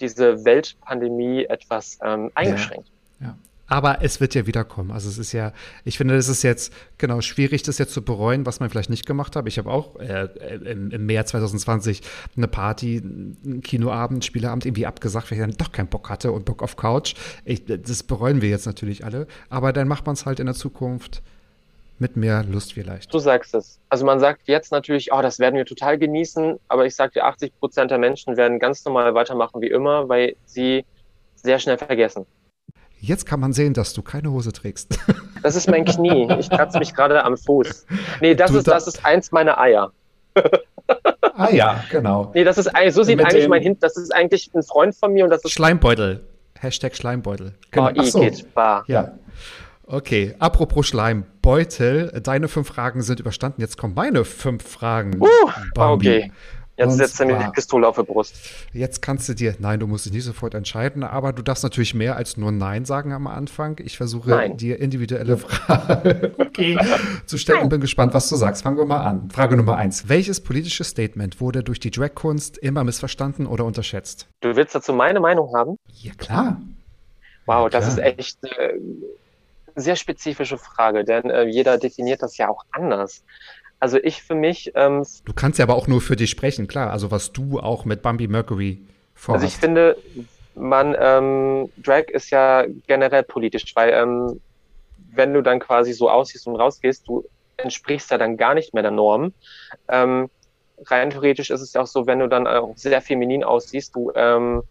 [0.00, 2.90] diese Weltpandemie etwas ähm, eingeschränkt.
[3.20, 3.28] Ja.
[3.28, 3.38] ja.
[3.68, 4.90] Aber es wird ja wiederkommen.
[4.92, 5.52] Also es ist ja,
[5.84, 9.06] ich finde, es ist jetzt genau schwierig, das jetzt zu bereuen, was man vielleicht nicht
[9.06, 9.46] gemacht hat.
[9.48, 10.28] Ich habe auch äh,
[10.64, 12.02] im, im März 2020
[12.36, 16.44] eine Party, einen Kinoabend, Spieleabend irgendwie abgesagt, weil ich dann doch keinen Bock hatte und
[16.44, 17.14] Bock auf Couch.
[17.44, 19.26] Ich, das bereuen wir jetzt natürlich alle.
[19.50, 21.22] Aber dann macht man es halt in der Zukunft
[21.98, 23.12] mit mehr Lust vielleicht.
[23.12, 23.80] Du sagst es.
[23.88, 27.24] Also man sagt jetzt natürlich, oh, das werden wir total genießen, aber ich sage dir,
[27.24, 30.84] 80 Prozent der Menschen werden ganz normal weitermachen wie immer, weil sie
[31.36, 32.26] sehr schnell vergessen.
[32.98, 34.98] Jetzt kann man sehen, dass du keine Hose trägst.
[35.42, 36.26] Das ist mein Knie.
[36.40, 37.86] Ich kratze mich gerade am Fuß.
[38.20, 39.92] Nee, das ist, das ist eins meiner Eier.
[41.34, 42.32] Ah ja, genau.
[42.34, 43.80] Nee, das ist so sieht Mit eigentlich mein Hint.
[43.80, 45.52] Das ist eigentlich ein Freund von mir und das ist.
[45.52, 46.26] Schleimbeutel.
[46.58, 47.54] Hashtag Schleimbeutel.
[47.70, 47.90] Genau.
[47.96, 48.26] Oh, so.
[48.54, 48.82] bar.
[48.88, 49.12] Ja.
[49.86, 53.60] Okay, apropos Schleimbeutel, deine fünf Fragen sind überstanden.
[53.60, 55.20] Jetzt kommen meine fünf Fragen.
[55.20, 55.26] Uh,
[55.76, 56.32] okay.
[56.76, 58.36] Jetzt setzt er mir die Pistole auf die Brust.
[58.72, 61.94] Jetzt kannst du dir, nein, du musst dich nicht sofort entscheiden, aber du darfst natürlich
[61.94, 63.80] mehr als nur Nein sagen am Anfang.
[63.82, 64.56] Ich versuche nein.
[64.58, 66.78] dir individuelle Fragen okay.
[67.24, 68.62] zu stellen und bin gespannt, was du sagst.
[68.62, 69.30] Fangen wir mal an.
[69.30, 70.08] Frage Nummer eins.
[70.08, 74.28] Welches politische Statement wurde durch die Dragkunst immer missverstanden oder unterschätzt?
[74.40, 75.78] Du willst dazu meine Meinung haben?
[75.88, 76.60] Ja, klar.
[77.46, 77.70] Wow, ja, klar.
[77.70, 78.80] das ist echt eine
[79.76, 83.22] sehr spezifische Frage, denn äh, jeder definiert das ja auch anders.
[83.78, 84.72] Also ich für mich.
[84.74, 86.90] Ähm, du kannst ja aber auch nur für dich sprechen, klar.
[86.90, 88.80] Also was du auch mit Bambi Mercury
[89.14, 89.44] vorhast.
[89.44, 89.96] Also ich finde,
[90.54, 94.40] man, ähm, Drag ist ja generell politisch, weil ähm,
[95.12, 97.24] wenn du dann quasi so aussiehst und rausgehst, du
[97.56, 99.32] entsprichst ja dann gar nicht mehr der Norm.
[99.88, 100.30] Ähm,
[100.86, 104.12] rein theoretisch ist es ja auch so, wenn du dann auch sehr feminin aussiehst, du
[104.14, 104.62] ähm,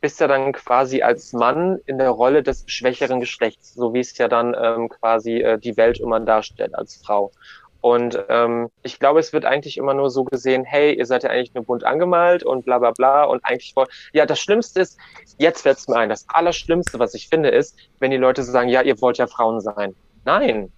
[0.00, 4.16] bist ja dann quasi als Mann in der Rolle des schwächeren Geschlechts, so wie es
[4.16, 7.32] ja dann ähm, quasi äh, die Welt immer darstellt als Frau.
[7.80, 11.30] Und ähm, ich glaube, es wird eigentlich immer nur so gesehen, hey, ihr seid ja
[11.30, 13.24] eigentlich nur bunt angemalt und bla bla bla.
[13.24, 13.86] Und eigentlich vor.
[14.12, 14.98] Ja, das Schlimmste ist,
[15.38, 18.50] jetzt fällt es mir ein, das Allerschlimmste, was ich finde, ist, wenn die Leute so
[18.50, 19.94] sagen, ja, ihr wollt ja Frauen sein.
[20.24, 20.72] Nein.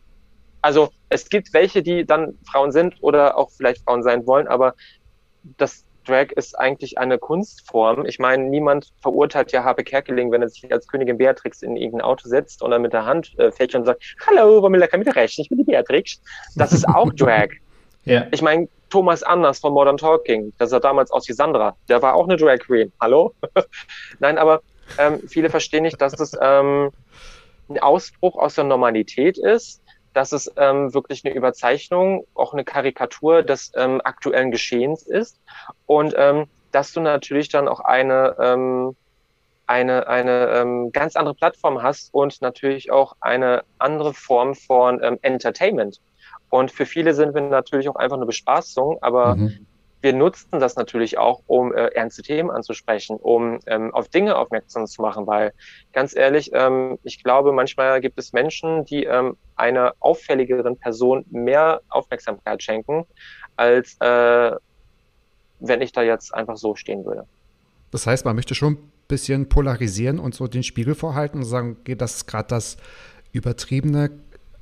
[0.63, 4.75] Also es gibt welche, die dann Frauen sind oder auch vielleicht Frauen sein wollen, aber
[5.57, 8.05] das Drag ist eigentlich eine Kunstform.
[8.05, 12.07] Ich meine, niemand verurteilt ja Habe Kerkeling, wenn er sich als Königin Beatrix in irgendein
[12.07, 15.49] Auto setzt und dann mit der Hand äh, fällt und sagt, hallo, Romilla Recht, ich
[15.49, 16.21] bin die Beatrix.
[16.57, 17.49] Das ist auch Drag.
[18.05, 18.27] ja.
[18.33, 22.15] Ich meine, Thomas Anders von Modern Talking, der sah damals aus wie Sandra, der war
[22.15, 22.93] auch eine Drag Queen.
[23.01, 23.35] Hallo?
[24.19, 24.63] Nein, aber
[24.99, 26.91] ähm, viele verstehen nicht, dass es ähm,
[27.69, 29.81] ein Ausbruch aus der Normalität ist
[30.21, 35.41] dass es ähm, wirklich eine Überzeichnung, auch eine Karikatur des ähm, aktuellen Geschehens ist
[35.87, 38.95] und ähm, dass du natürlich dann auch eine ähm,
[39.67, 45.19] eine, eine ähm, ganz andere Plattform hast und natürlich auch eine andere Form von ähm,
[45.23, 46.03] Entertainment.
[46.51, 49.67] Und für viele sind wir natürlich auch einfach eine Bespaßung, aber mhm
[50.03, 54.87] wir nutzen das natürlich auch, um äh, ernste Themen anzusprechen, um ähm, auf Dinge aufmerksam
[54.87, 55.53] zu machen, weil
[55.93, 61.83] ganz ehrlich, ähm, ich glaube, manchmal gibt es Menschen, die ähm, einer auffälligeren Person mehr
[61.91, 63.05] Aufmerksamkeit schenken,
[63.57, 64.53] als äh,
[65.61, 67.27] wenn ich da jetzt einfach so stehen würde.
[67.91, 71.77] Das heißt, man möchte schon ein bisschen polarisieren und so den Spiegel vorhalten und sagen,
[71.85, 72.79] geht das gerade das
[73.33, 74.11] übertriebene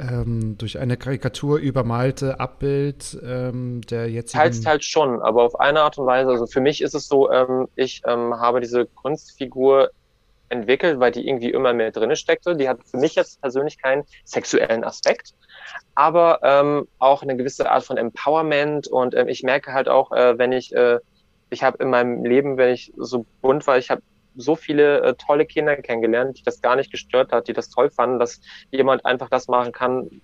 [0.01, 4.41] ähm, durch eine Karikatur übermalte Abbild ähm, der jetzigen.
[4.43, 6.31] Teils, teils schon, aber auf eine Art und Weise.
[6.31, 9.91] Also für mich ist es so, ähm, ich ähm, habe diese Kunstfigur
[10.49, 12.57] entwickelt, weil die irgendwie immer mehr drinne steckte.
[12.57, 15.35] Die hat für mich jetzt persönlich keinen sexuellen Aspekt,
[15.95, 18.89] aber ähm, auch eine gewisse Art von Empowerment.
[18.89, 20.99] Und ähm, ich merke halt auch, äh, wenn ich, äh,
[21.51, 24.03] ich habe in meinem Leben, wenn ich so bunt war, ich habe
[24.37, 27.91] so viele äh, tolle Kinder kennengelernt, die das gar nicht gestört hat, die das toll
[27.91, 30.21] fanden, dass jemand einfach das machen kann,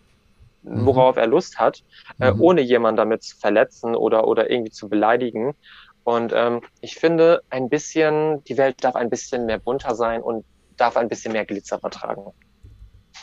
[0.63, 0.87] mhm.
[0.87, 1.21] worauf mhm.
[1.23, 1.83] er Lust hat,
[2.21, 2.41] äh, mhm.
[2.41, 5.55] ohne jemanden damit zu verletzen oder, oder irgendwie zu beleidigen.
[6.05, 10.45] Und ähm, ich finde, ein bisschen, die Welt darf ein bisschen mehr bunter sein und
[10.77, 12.33] darf ein bisschen mehr Glitzer vertragen.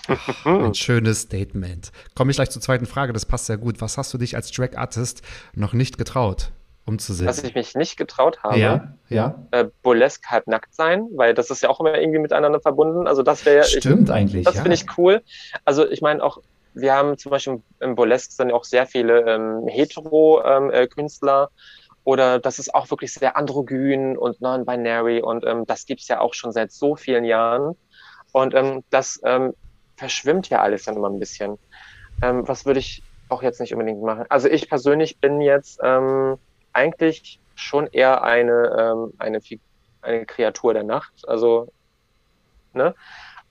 [0.46, 1.92] Ein schönes Statement.
[2.16, 3.82] Komme ich gleich zur zweiten Frage, das passt sehr gut.
[3.82, 5.22] Was hast du dich als Drag Artist
[5.54, 6.52] noch nicht getraut?
[6.86, 7.28] Umzusetzen?
[7.28, 9.36] Was ich mich nicht getraut habe, ja, ja.
[9.52, 13.08] Äh, Burlesque halb nackt sein, weil das ist ja auch immer irgendwie miteinander verbunden.
[13.08, 14.46] Also das wäre Stimmt ich, eigentlich.
[14.46, 14.62] Das ja.
[14.62, 15.22] finde ich cool.
[15.66, 16.40] Also ich meine auch,
[16.74, 21.44] wir haben zum Beispiel im Burlesque sind ja auch sehr viele ähm, Hetero-Künstler.
[21.44, 26.08] Ähm, äh, oder das ist auch wirklich sehr androgyn und non-binary und ähm, das gibt's
[26.08, 27.76] ja auch schon seit so vielen Jahren.
[28.32, 29.54] Und ähm, das ähm,
[29.98, 31.60] verschwimmt ja alles dann immer ein bisschen.
[32.24, 34.26] Ähm, was würde ich auch jetzt nicht unbedingt machen?
[34.30, 36.38] Also ich persönlich bin jetzt ähm,
[36.74, 39.39] eigentlich schon eher eine, ähm, eine,
[40.01, 41.28] eine Kreatur der Nacht.
[41.28, 41.72] Also,
[42.74, 42.95] ne?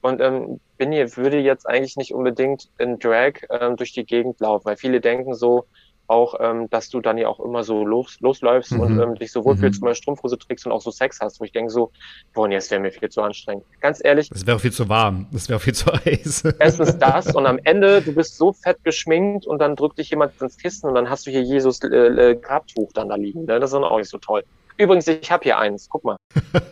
[0.01, 4.41] Und ähm, bin hier, würde jetzt eigentlich nicht unbedingt in Drag ähm, durch die Gegend
[4.41, 5.67] laufen, weil viele denken so,
[6.11, 8.81] auch, ähm, dass du dann ja auch immer so los, losläufst mhm.
[8.81, 9.87] und ähm, dich so wohlfühlst, mhm.
[9.87, 11.93] mal Strumpfhose trägst und auch so Sex hast, wo ich denke so,
[12.35, 13.65] boah, nee, es wäre mir viel zu anstrengend.
[13.81, 14.31] Ganz ehrlich.
[14.35, 16.45] Es wäre viel zu warm, es wäre viel zu heiß.
[16.59, 20.41] Erstens das und am Ende, du bist so fett geschminkt und dann drückt dich jemand
[20.43, 23.45] ins Kissen und dann hast du hier Jesus äh, äh, Grabtuch dann da liegen.
[23.45, 23.61] Ne?
[23.61, 24.43] Das ist dann auch nicht so toll.
[24.79, 26.17] Übrigens, ich habe hier eins, guck mal.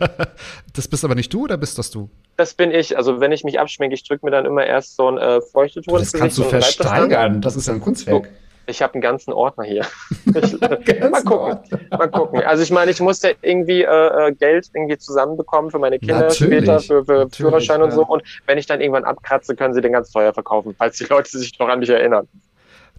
[0.74, 2.08] das bist aber nicht du oder bist das du?
[2.36, 2.96] Das bin ich.
[2.96, 5.98] Also wenn ich mich abschminke, ich drücke mir dann immer erst so ein äh, Feuchtetuch
[5.98, 8.26] Das kannst du versteigern, das, das ist ja ein Kunstwerk.
[8.26, 8.47] So.
[8.68, 9.84] Ich habe einen ganzen Ordner hier.
[10.28, 11.32] Ich, mal gucken.
[11.32, 11.80] Ordner.
[11.90, 12.42] Mal gucken.
[12.42, 16.64] Also ich meine, ich musste irgendwie äh, äh, Geld irgendwie zusammenbekommen für meine Kinder Natürlich.
[16.64, 18.04] später, für, für Führerschein und so.
[18.04, 21.38] Und wenn ich dann irgendwann abkratze, können sie den ganz teuer verkaufen, falls die Leute
[21.38, 22.28] sich noch an mich erinnern.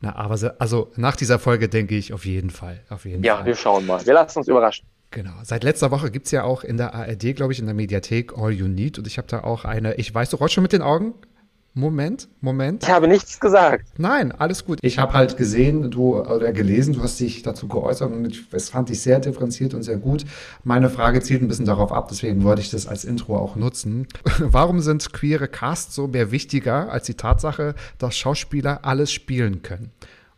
[0.01, 2.79] Na, aber se, also nach dieser Folge denke ich auf jeden Fall.
[2.89, 3.45] Auf jeden ja, Fall.
[3.45, 4.03] wir schauen mal.
[4.05, 4.87] Wir lassen uns überraschen.
[5.11, 5.31] Genau.
[5.43, 8.37] Seit letzter Woche gibt es ja auch in der ARD, glaube ich, in der Mediathek
[8.37, 8.99] All You Need.
[8.99, 11.13] Und ich habe da auch eine, ich weiß, du rollst schon mit den Augen.
[11.73, 12.83] Moment, Moment.
[12.83, 13.85] Ich habe nichts gesagt.
[13.97, 14.79] Nein, alles gut.
[14.81, 18.89] Ich habe halt gesehen, du oder gelesen, du hast dich dazu geäußert und es fand
[18.89, 20.25] ich sehr differenziert und sehr gut.
[20.63, 24.07] Meine Frage zielt ein bisschen darauf ab, deswegen wollte ich das als Intro auch nutzen.
[24.39, 29.91] Warum sind queere Casts so mehr wichtiger als die Tatsache, dass Schauspieler alles spielen können?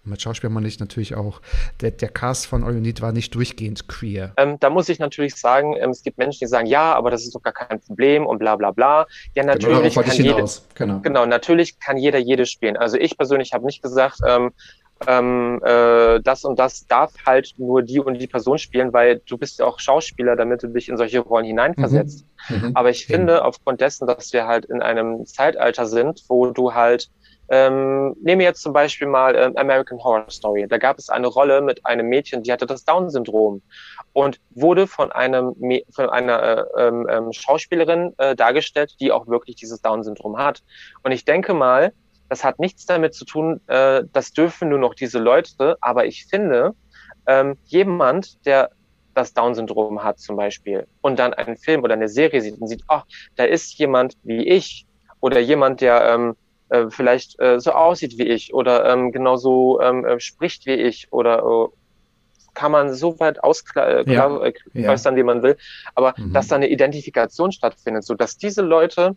[0.03, 1.41] Und mit Schauspiel meine ich natürlich auch,
[1.79, 4.33] der, der Cast von All You Need war nicht durchgehend queer.
[4.37, 7.23] Ähm, da muss ich natürlich sagen, ähm, es gibt Menschen, die sagen, ja, aber das
[7.23, 9.05] ist doch gar kein Problem und bla bla bla.
[9.35, 10.99] Ja, genau, natürlich genau, kann jeder, genau.
[11.01, 12.77] genau, natürlich kann jeder jedes spielen.
[12.77, 14.51] Also ich persönlich habe nicht gesagt, ähm,
[15.07, 19.37] ähm, äh, das und das darf halt nur die und die Person spielen, weil du
[19.37, 22.25] bist ja auch Schauspieler, damit du dich in solche Rollen hineinversetzt.
[22.49, 22.69] Mhm.
[22.69, 22.71] Mhm.
[22.75, 27.09] Aber ich finde, aufgrund dessen, dass wir halt in einem Zeitalter sind, wo du halt
[27.51, 30.65] ähm, nehme jetzt zum Beispiel mal ähm, American Horror Story.
[30.69, 33.61] Da gab es eine Rolle mit einem Mädchen, die hatte das Down-Syndrom
[34.13, 35.53] und wurde von einem
[35.91, 40.63] von einer äh, ähm, ähm, Schauspielerin äh, dargestellt, die auch wirklich dieses Down-Syndrom hat.
[41.03, 41.91] Und ich denke mal,
[42.29, 46.27] das hat nichts damit zu tun, äh, das dürfen nur noch diese Leute, aber ich
[46.27, 46.73] finde,
[47.27, 48.69] ähm, jemand, der
[49.13, 52.83] das Down-Syndrom hat zum Beispiel und dann einen Film oder eine Serie sieht und sieht,
[52.87, 53.03] ach,
[53.35, 54.87] da ist jemand wie ich
[55.19, 56.35] oder jemand, der ähm,
[56.71, 61.11] äh, vielleicht äh, so aussieht wie ich oder ähm, genauso ähm, äh, spricht wie ich
[61.11, 61.75] oder äh,
[62.53, 64.37] kann man so weit ausklöstern, äh, ja.
[64.37, 65.15] äh, ja.
[65.15, 65.57] wie man will,
[65.95, 66.33] aber mhm.
[66.33, 69.15] dass da eine Identifikation stattfindet, so dass diese Leute,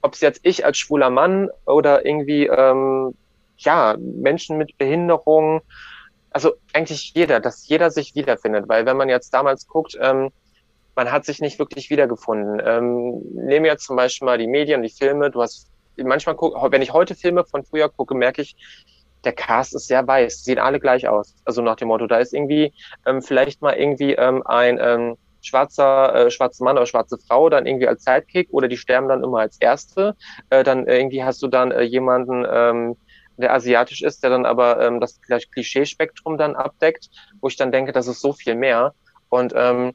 [0.00, 3.14] ob es jetzt ich als schwuler Mann oder irgendwie ähm,
[3.58, 5.60] ja Menschen mit Behinderung,
[6.30, 10.30] also eigentlich jeder, dass jeder sich wiederfindet, weil wenn man jetzt damals guckt, ähm,
[10.94, 12.60] man hat sich nicht wirklich wiedergefunden.
[12.64, 15.30] Ähm, nehmen jetzt zum Beispiel mal die Medien, die Filme.
[15.30, 18.56] Du hast manchmal guck, wenn ich heute Filme von früher gucke, merke ich,
[19.24, 21.34] der Cast ist sehr weiß, sehen alle gleich aus.
[21.44, 22.72] Also nach dem Motto, da ist irgendwie
[23.06, 27.66] ähm, vielleicht mal irgendwie ähm, ein ähm, schwarzer äh, schwarzer Mann oder schwarze Frau dann
[27.66, 30.16] irgendwie als Sidekick oder die sterben dann immer als Erste.
[30.50, 32.96] Äh, dann äh, irgendwie hast du dann äh, jemanden, ähm,
[33.36, 37.92] der asiatisch ist, der dann aber ähm, das Klischeespektrum dann abdeckt, wo ich dann denke,
[37.92, 38.94] das ist so viel mehr.
[39.28, 39.94] Und ähm,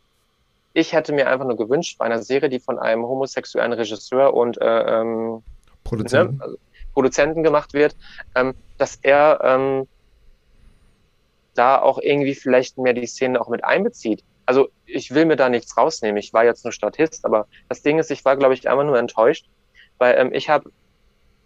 [0.73, 4.59] ich hätte mir einfach nur gewünscht, bei einer Serie, die von einem homosexuellen Regisseur und
[4.61, 5.43] äh, ähm,
[5.88, 6.38] Produzenten.
[6.38, 6.57] Ne, also
[6.93, 7.95] Produzenten gemacht wird,
[8.35, 9.88] ähm, dass er ähm,
[11.53, 14.23] da auch irgendwie vielleicht mehr die Szene auch mit einbezieht.
[14.47, 16.17] Also ich will mir da nichts rausnehmen.
[16.17, 18.97] Ich war jetzt nur Statist, aber das Ding ist, ich war, glaube ich, einfach nur
[18.97, 19.47] enttäuscht,
[19.97, 20.71] weil ähm, ich habe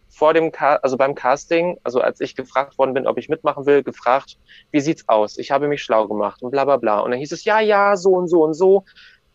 [0.09, 3.65] vor dem, Ca also beim Casting, also als ich gefragt worden bin, ob ich mitmachen
[3.65, 4.37] will, gefragt,
[4.71, 5.37] wie sieht's aus?
[5.37, 6.99] Ich habe mich schlau gemacht und bla bla bla.
[6.99, 8.85] Und dann hieß es, ja, ja, so und so und so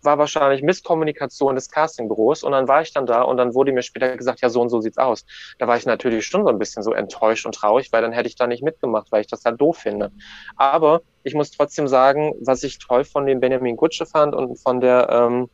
[0.06, 3.82] war wahrscheinlich Misskommunikation des Castingbüros und dann war ich dann da und dann wurde mir
[3.82, 5.26] später gesagt, ja, so und so sieht's aus.
[5.58, 8.28] Da war ich natürlich schon so ein bisschen so enttäuscht und traurig, weil dann hätte
[8.28, 10.10] ich da nicht mitgemacht, weil ich das halt doof finde.
[10.56, 14.80] Aber ich muss trotzdem sagen, was ich toll von dem Benjamin Gutsche fand und von
[14.80, 15.50] der ähm,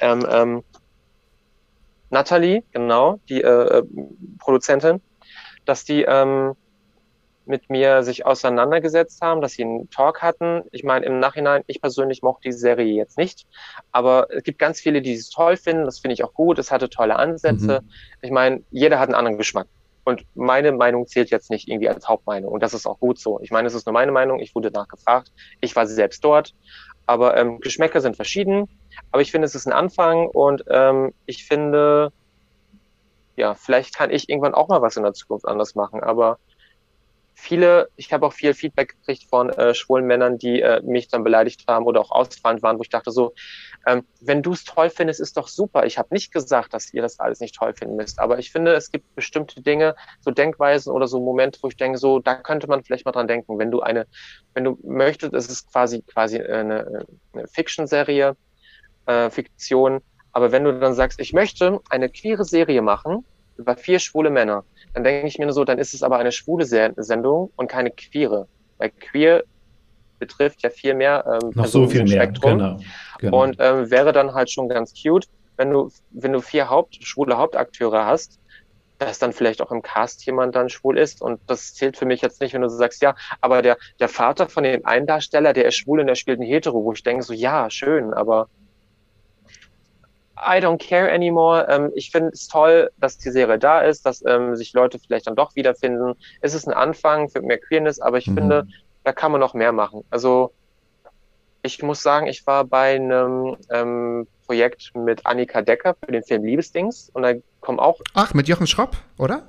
[0.00, 0.64] ähm, ähm,
[2.08, 3.82] Natalie, genau, die äh, äh
[4.38, 5.00] Produzentin,
[5.64, 6.54] dass die ähm,
[7.46, 10.62] mit mir sich auseinandergesetzt haben, dass sie einen Talk hatten.
[10.70, 13.46] Ich meine, im Nachhinein, ich persönlich mochte diese Serie jetzt nicht,
[13.90, 15.84] aber es gibt ganz viele, die es toll finden.
[15.84, 16.58] Das finde ich auch gut.
[16.58, 17.80] Es hatte tolle Ansätze.
[17.82, 17.90] Mhm.
[18.22, 19.66] Ich meine, jeder hat einen anderen Geschmack.
[20.04, 22.52] Und meine Meinung zählt jetzt nicht irgendwie als Hauptmeinung.
[22.52, 23.38] Und das ist auch gut so.
[23.40, 24.40] Ich meine, es ist nur meine Meinung.
[24.40, 25.32] Ich wurde nachgefragt.
[25.60, 26.54] Ich war selbst dort.
[27.06, 28.68] Aber ähm, Geschmäcker sind verschieden.
[29.12, 30.26] Aber ich finde, es ist ein Anfang.
[30.26, 32.12] Und ähm, ich finde,
[33.36, 36.02] ja, vielleicht kann ich irgendwann auch mal was in der Zukunft anders machen.
[36.02, 36.38] Aber
[37.42, 41.24] viele, ich habe auch viel Feedback gekriegt von äh, schwulen Männern, die äh, mich dann
[41.24, 43.34] beleidigt haben oder auch ausfallend waren, wo ich dachte so,
[43.84, 45.84] ähm, wenn du es toll findest, ist doch super.
[45.84, 48.74] Ich habe nicht gesagt, dass ihr das alles nicht toll finden müsst, aber ich finde,
[48.74, 52.68] es gibt bestimmte Dinge, so Denkweisen oder so Momente, wo ich denke, so, da könnte
[52.68, 54.06] man vielleicht mal dran denken, wenn du eine,
[54.54, 58.36] wenn du möchtest, es ist quasi quasi eine, eine Fiction-Serie,
[59.06, 63.24] äh, Fiktion, aber wenn du dann sagst, ich möchte eine queere Serie machen
[63.62, 66.32] über vier schwule Männer, dann denke ich mir nur so, dann ist es aber eine
[66.32, 68.46] schwule Sendung und keine queere.
[68.78, 69.44] Weil queer
[70.18, 72.22] betrifft ja viel mehr ähm, Noch so viel mehr.
[72.22, 72.58] Spektrum.
[72.58, 72.80] Genau.
[73.18, 73.42] Genau.
[73.42, 77.36] Und ähm, wäre dann halt schon ganz cute, wenn du, wenn du vier Haupt, schwule
[77.38, 78.38] Hauptakteure hast,
[78.98, 81.22] dass dann vielleicht auch im Cast jemand dann schwul ist.
[81.22, 84.48] Und das zählt für mich jetzt nicht, wenn du sagst, ja, aber der, der Vater
[84.48, 87.22] von dem einen Darsteller, der ist schwul und der spielt einen Hetero, wo ich denke
[87.24, 88.48] so, ja, schön, aber
[90.42, 91.66] I don't care anymore.
[91.68, 95.26] Ähm, ich finde es toll, dass die Serie da ist, dass ähm, sich Leute vielleicht
[95.26, 96.14] dann doch wiederfinden.
[96.40, 98.34] Es ist ein Anfang für mehr Queerness, aber ich mhm.
[98.34, 98.66] finde,
[99.04, 100.04] da kann man noch mehr machen.
[100.10, 100.52] Also
[101.62, 106.44] ich muss sagen, ich war bei einem ähm, Projekt mit Annika Decker für den Film
[106.44, 108.00] Liebesdings und da kommen auch.
[108.14, 109.44] Ach, mit Jochen Schropp, oder?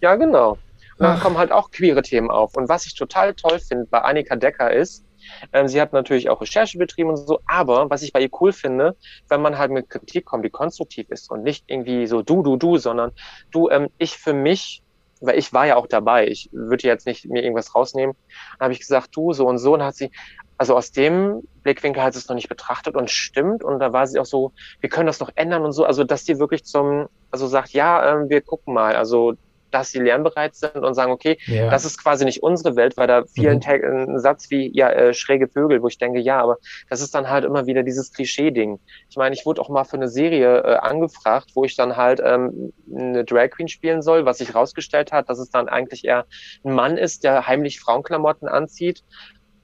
[0.00, 0.58] Ja, genau.
[0.98, 2.56] Und da kommen halt auch queere Themen auf.
[2.56, 5.04] Und was ich total toll finde bei Annika Decker ist,
[5.52, 8.52] ähm, sie hat natürlich auch Recherche betrieben und so, aber was ich bei ihr cool
[8.52, 8.96] finde,
[9.28, 12.56] wenn man halt mit Kritik kommt, die konstruktiv ist und nicht irgendwie so du, du,
[12.56, 13.12] du, sondern
[13.50, 14.82] du, ähm, ich für mich,
[15.20, 18.14] weil ich war ja auch dabei, ich würde jetzt nicht mir irgendwas rausnehmen,
[18.60, 20.10] habe ich gesagt, du, so und so, und hat sie,
[20.58, 23.62] also aus dem Blickwinkel hat sie es noch nicht betrachtet und stimmt.
[23.62, 25.84] Und da war sie auch so, wir können das noch ändern und so.
[25.84, 28.96] Also, dass die wirklich zum, also sagt, ja, ähm, wir gucken mal.
[28.96, 29.34] Also,
[29.76, 31.70] dass sie lernbereit sind und sagen, okay, Ja.
[31.70, 33.62] das ist quasi nicht unsere Welt, weil da vielen Mhm.
[33.66, 36.56] Ein Satz wie, ja, äh, schräge Vögel, wo ich denke, ja, aber
[36.88, 38.78] das ist dann halt immer wieder dieses Klischee-Ding.
[39.10, 42.20] Ich meine, ich wurde auch mal für eine Serie äh, angefragt, wo ich dann halt
[42.24, 46.26] ähm, eine Drag Queen spielen soll, was sich rausgestellt hat, dass es dann eigentlich eher
[46.64, 49.02] ein Mann ist, der heimlich Frauenklamotten anzieht,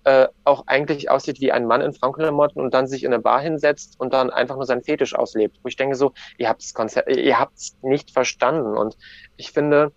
[0.05, 3.41] äh, auch eigentlich aussieht wie ein Mann in Frauenklamotten und dann sich in eine Bar
[3.41, 5.59] hinsetzt und dann einfach nur seinen Fetisch auslebt.
[5.63, 8.77] Wo ich denke so, ihr habt das Konzept, ihr habt es nicht verstanden.
[8.77, 8.97] Und
[9.37, 9.93] ich finde,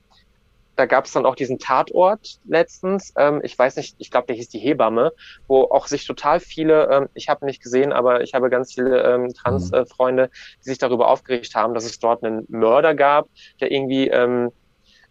[0.76, 3.13] da gab es dann auch diesen Tatort letztens.
[3.17, 5.13] Ähm, ich weiß nicht, ich glaube, der hieß die Hebamme,
[5.47, 9.01] wo auch sich total viele, ähm, ich habe nicht gesehen, aber ich habe ganz viele
[9.03, 13.28] ähm, Trans-Freunde, die sich darüber aufgeregt haben, dass es dort einen Mörder gab,
[13.61, 14.51] der irgendwie ähm,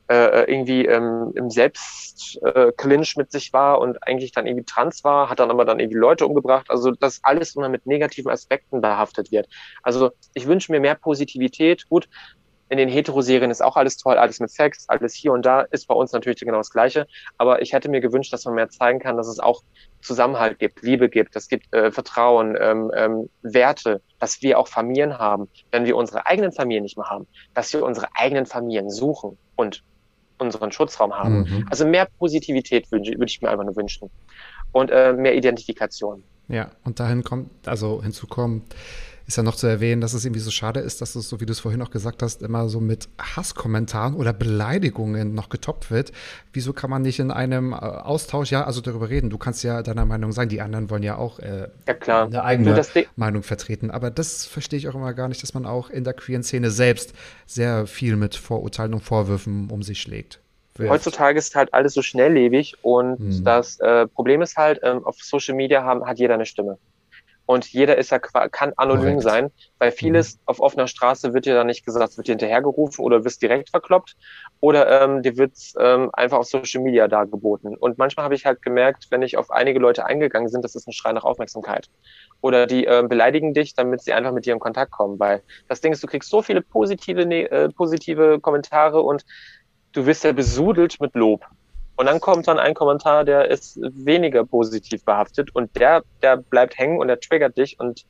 [0.08, 5.30] äh, irgendwie ähm, im Selbstclinch äh, mit sich war und eigentlich dann irgendwie trans war,
[5.30, 6.66] hat dann aber dann irgendwie Leute umgebracht.
[6.68, 9.48] Also dass alles immer mit negativen Aspekten behaftet wird.
[9.82, 11.88] Also ich wünsche mir mehr Positivität.
[11.88, 12.08] Gut,
[12.74, 15.86] in den Heteroserien ist auch alles toll, alles mit Sex, alles hier und da, ist
[15.86, 17.06] bei uns natürlich genau das Gleiche.
[17.38, 19.62] Aber ich hätte mir gewünscht, dass man mehr zeigen kann, dass es auch
[20.02, 25.18] Zusammenhalt gibt, Liebe gibt, es gibt äh, Vertrauen, ähm, ähm, Werte, dass wir auch Familien
[25.18, 29.38] haben, wenn wir unsere eigenen Familien nicht mehr haben, dass wir unsere eigenen Familien suchen
[29.54, 29.84] und
[30.38, 31.42] unseren Schutzraum haben.
[31.42, 31.68] Mhm.
[31.70, 34.10] Also mehr Positivität wünsche, würde ich mir einfach nur wünschen.
[34.72, 36.24] Und äh, mehr Identifikation.
[36.48, 38.64] Ja, und dahin kommt, also hinzukommen,
[39.26, 41.46] ist ja noch zu erwähnen, dass es irgendwie so schade ist, dass es, so wie
[41.46, 46.12] du es vorhin auch gesagt hast, immer so mit Hasskommentaren oder Beleidigungen noch getoppt wird.
[46.52, 49.30] Wieso kann man nicht in einem äh, Austausch, ja, also darüber reden?
[49.30, 52.26] Du kannst ja deiner Meinung sein, die anderen wollen ja auch äh, Ja klar.
[52.26, 52.80] eine eigene
[53.16, 53.90] Meinung vertreten.
[53.90, 56.70] Aber das verstehe ich auch immer gar nicht, dass man auch in der queeren Szene
[56.70, 57.14] selbst
[57.46, 60.40] sehr viel mit Vorurteilen und Vorwürfen um sich schlägt.
[60.76, 60.90] Wirft.
[60.90, 63.44] Heutzutage ist halt alles so schnelllebig und Mhm.
[63.44, 66.78] das äh, Problem ist halt, ähm, auf Social Media haben, hat jeder eine Stimme.
[67.46, 69.22] Und jeder ist ja kann anonym Korrekt.
[69.22, 73.24] sein, weil vieles auf offener Straße wird dir dann nicht gesagt, wird dir hinterhergerufen oder
[73.24, 74.16] wirst direkt verkloppt
[74.60, 77.76] oder ähm, dir wird's ähm, einfach auf Social Media dargeboten.
[77.76, 80.88] Und manchmal habe ich halt gemerkt, wenn ich auf einige Leute eingegangen sind, das ist
[80.88, 81.88] ein Schrei nach Aufmerksamkeit.
[82.40, 85.18] Oder die ähm, beleidigen dich, damit sie einfach mit dir in Kontakt kommen.
[85.18, 89.24] Weil das Ding ist, du kriegst so viele positive, ne äh, positive Kommentare und
[89.92, 91.44] du wirst ja besudelt mit Lob.
[91.96, 96.78] Und dann kommt dann ein Kommentar, der ist weniger positiv behaftet und der, der bleibt
[96.78, 98.02] hängen und der triggert dich und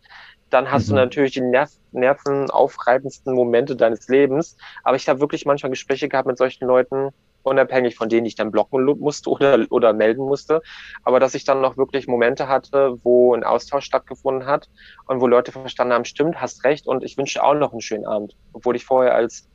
[0.50, 0.96] dann hast du Mhm.
[0.96, 4.56] natürlich die Nerv nervenaufreibendsten Momente deines Lebens.
[4.84, 7.10] Aber ich habe wirklich manchmal Gespräche gehabt mit solchen Leuten,
[7.42, 10.60] unabhängig von denen ich dann blocken musste oder, oder melden musste.
[11.02, 14.68] Aber dass ich dann noch wirklich Momente hatte, wo ein Austausch stattgefunden hat
[15.06, 18.06] und wo Leute verstanden haben, stimmt, hast recht und ich wünsche auch noch einen schönen
[18.06, 18.34] Abend.
[18.52, 19.48] Obwohl ich vorher als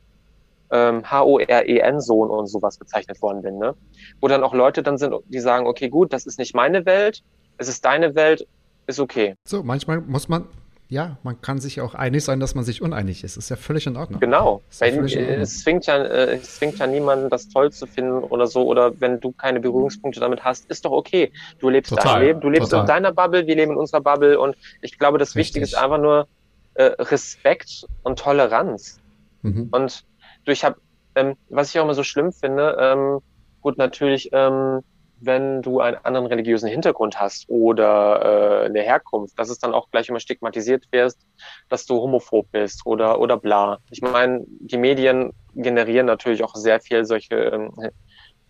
[0.70, 3.74] ähm, H-O-R-E-N-Sohn und sowas bezeichnet worden bin, ne?
[4.20, 7.22] Wo dann auch Leute dann sind, die sagen, okay, gut, das ist nicht meine Welt,
[7.58, 8.46] es ist deine Welt,
[8.86, 9.34] ist okay.
[9.44, 10.46] So, manchmal muss man,
[10.88, 13.36] ja, man kann sich auch einig sein, dass man sich uneinig ist.
[13.36, 14.20] Ist ja völlig in Ordnung.
[14.20, 14.62] Genau.
[14.80, 15.22] Ja in Ordnung.
[15.22, 18.66] es zwingt ja, äh, es zwingt ja niemanden, das toll zu finden oder so.
[18.66, 21.32] Oder wenn du keine Berührungspunkte damit hast, ist doch okay.
[21.60, 22.80] Du lebst Total, dein Leben, du lebst total.
[22.80, 24.38] in deiner Bubble, wir leben in unserer Bubble.
[24.38, 25.78] Und ich glaube, das Wichtige Richtig.
[25.78, 26.26] ist einfach nur
[26.74, 28.98] äh, Respekt und Toleranz.
[29.42, 29.68] Mhm.
[29.70, 30.04] Und
[30.44, 30.80] du, ich habe,
[31.14, 33.20] ähm, was ich auch immer so schlimm finde, ähm,
[33.60, 34.80] gut, natürlich, ähm,
[35.20, 39.90] wenn du einen anderen religiösen Hintergrund hast oder äh, eine Herkunft, dass es dann auch
[39.90, 41.20] gleich immer stigmatisiert wirst,
[41.68, 43.78] dass du homophob bist oder oder bla.
[43.90, 47.70] Ich meine, die Medien generieren natürlich auch sehr viel solche, ähm,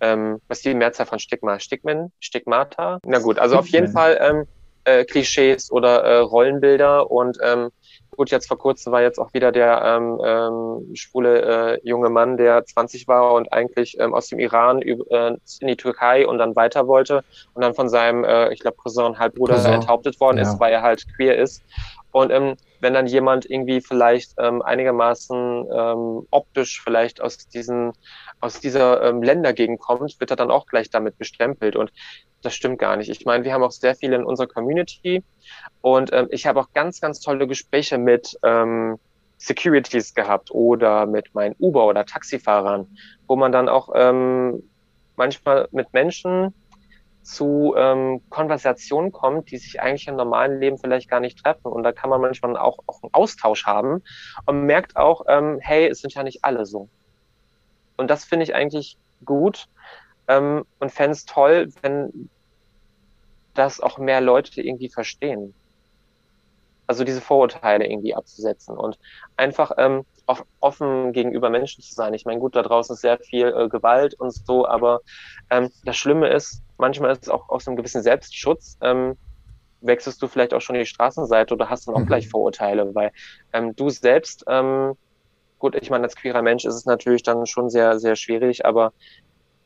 [0.01, 1.59] ähm, was ist die Mehrzahl von Stigma?
[1.59, 2.12] Stigmen?
[2.20, 3.01] Stigmata?
[3.05, 3.88] Na gut, also auf jeden.
[3.88, 4.47] Fall ähm,
[4.84, 7.70] äh, Klischees oder äh, Rollenbilder und ähm,
[8.16, 12.36] gut, jetzt vor kurzem war jetzt auch wieder der ähm, ähm, schwule äh, junge Mann,
[12.36, 16.56] der 20 war und eigentlich ähm, aus dem Iran äh, in die Türkei und dann
[16.56, 20.42] weiter wollte und dann von seinem, äh, ich glaube, Cousin, Halbbruder Cousin, enthauptet worden ja.
[20.44, 21.62] ist, weil er halt queer ist.
[22.12, 27.92] Und ähm, wenn dann jemand irgendwie vielleicht ähm, einigermaßen ähm, optisch vielleicht aus diesen
[28.40, 31.76] aus dieser ähm, Ländergegend kommt, wird er dann auch gleich damit bestempelt.
[31.76, 31.92] Und
[32.42, 33.11] das stimmt gar nicht.
[33.11, 35.22] Ich meine, wir haben auch sehr viele in unserer Community
[35.82, 38.98] und ähm, ich habe auch ganz, ganz tolle Gespräche mit ähm,
[39.36, 42.86] Securities gehabt oder mit meinen Uber- oder Taxifahrern,
[43.26, 44.62] wo man dann auch ähm,
[45.16, 46.54] manchmal mit Menschen
[47.23, 51.71] zu ähm, Konversationen kommt, die sich eigentlich im normalen Leben vielleicht gar nicht treffen.
[51.71, 54.03] Und da kann man manchmal auch, auch einen Austausch haben
[54.47, 56.89] und merkt auch, ähm, hey, es sind ja nicht alle so.
[57.97, 59.68] Und das finde ich eigentlich gut
[60.29, 62.31] ähm, und fände es toll, wenn
[63.55, 65.55] das auch mehr Leute irgendwie verstehen.
[66.87, 68.99] Also diese Vorurteile irgendwie abzusetzen und
[69.37, 72.14] einfach ähm, auch offen gegenüber Menschen zu sein.
[72.14, 75.01] Ich meine, gut, da draußen ist sehr viel äh, Gewalt und so, aber
[75.51, 79.16] ähm, das Schlimme ist, manchmal ist es auch aus einem gewissen Selbstschutz, ähm,
[79.81, 82.07] wechselst du vielleicht auch schon die Straßenseite oder hast dann auch Mhm.
[82.07, 83.12] gleich Vorurteile, weil
[83.53, 84.95] ähm, du selbst ähm,
[85.59, 88.93] gut, ich meine, als queerer Mensch ist es natürlich dann schon sehr, sehr schwierig, aber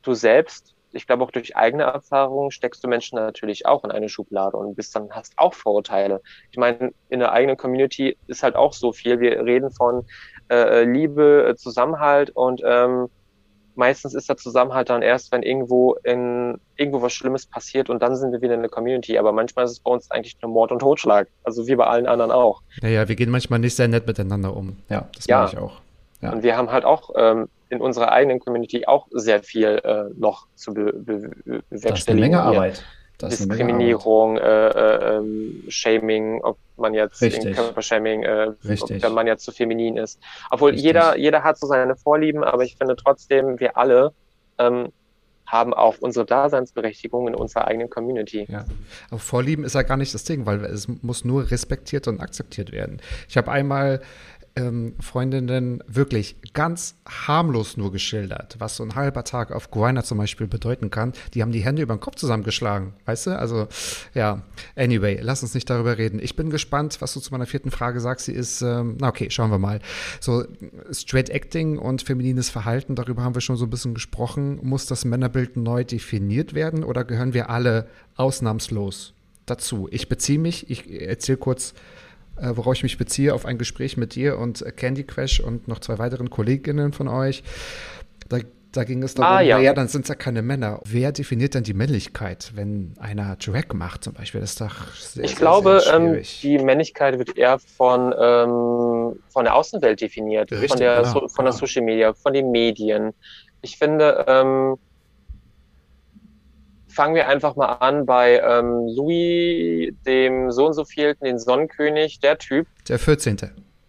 [0.03, 4.09] du selbst, ich glaube auch durch eigene Erfahrungen steckst du Menschen natürlich auch in eine
[4.09, 6.21] Schublade und bist dann, hast auch Vorurteile.
[6.53, 9.21] Ich meine, in der eigenen Community ist halt auch so viel.
[9.21, 10.05] Wir reden von
[10.51, 13.09] äh, Liebe, Zusammenhalt und ähm,
[13.77, 18.17] meistens ist der Zusammenhalt dann erst, wenn irgendwo in irgendwo was Schlimmes passiert und dann
[18.17, 19.19] sind wir wieder in der Community.
[19.19, 21.29] Aber manchmal ist es bei uns eigentlich nur Mord und Totschlag.
[21.45, 22.63] Also wie bei allen anderen auch.
[22.83, 24.77] Naja, wir gehen manchmal nicht sehr nett miteinander um.
[24.89, 25.39] Ja, das Ja.
[25.41, 25.81] meine ich auch.
[26.21, 26.33] Ja.
[26.33, 30.47] Und wir haben halt auch ähm, in unserer eigenen Community auch sehr viel äh, noch
[30.55, 32.31] zu be be be Das ist eine bewerkstelligen.
[32.31, 32.45] Menge Hier.
[32.59, 32.85] Arbeit.
[33.19, 33.37] Das.
[33.37, 37.45] Diskriminierung, äh, äh, ähm, Shaming, ob man jetzt Richtig.
[37.45, 40.19] in Körpershaming, äh, ob der Mann jetzt zu feminin ist.
[40.51, 40.87] Obwohl Richtig.
[40.87, 44.13] jeder, jeder hat so seine Vorlieben, aber ich finde trotzdem, wir alle
[44.59, 44.89] ähm,
[45.47, 48.47] haben auch unsere Daseinsberechtigung in unserer eigenen Community.
[48.49, 48.65] Ja.
[49.11, 52.73] Aber Vorlieben ist ja gar nicht das Ding, weil es muss nur respektiert und akzeptiert
[52.73, 53.01] werden.
[53.29, 54.01] Ich habe einmal
[54.57, 60.19] ähm, Freundinnen wirklich ganz harmlos nur geschildert, was so ein halber Tag auf Grindr zum
[60.19, 61.13] Beispiel bedeuten kann.
[61.35, 63.39] Die haben die Hände über den Kopf zusammengeschlagen, weißt du?
[63.39, 63.67] Also,
[64.15, 64.43] ja,
[64.77, 66.21] anyway, lass uns nicht darüber reden.
[66.23, 68.27] Ich bin gespannt, was du zu meiner vierten Frage sagst.
[68.27, 69.81] Sie ist, ähm, na okay, schauen wir mal.
[70.21, 70.45] So,
[70.93, 74.61] Straight Acting und feminines Verhalten, darüber haben wir schon so ein bisschen gesprochen.
[74.63, 79.15] Muss das Männerbild neu definiert werden oder gehören wir alle ausnahmslos
[79.47, 79.89] dazu?
[79.91, 81.75] Ich beziehe mich, ich erzähle kurz,
[82.41, 85.69] äh, worauf ich mich beziehe, auf ein Gespräch mit dir und äh, Candy Crash und
[85.69, 87.43] noch zwei weiteren Kolleginnen von euch.
[88.29, 88.39] Da,
[88.73, 89.57] da ging es darum, Ah, ja.
[89.57, 90.81] naja, dann sind es ja keine Männer.
[90.85, 94.41] Wer definiert denn die Männlichkeit, wenn einer Drag macht zum Beispiel?
[94.41, 96.41] Das ist doch sehr, Ich sehr, glaube, sehr ähm, schwierig.
[96.43, 101.29] die Männlichkeit wird eher von, ähm, von der Außenwelt definiert, Richtig, von, der, genau, so,
[101.29, 101.67] von der genau.
[101.67, 103.13] Social Media, von den Medien.
[103.63, 104.77] Ich finde, ähm,
[106.95, 112.21] fangen wir einfach mal an bei ähm, Louis, dem so und so vielten, den Sonnenkönig,
[112.21, 113.37] der Typ, Der 14.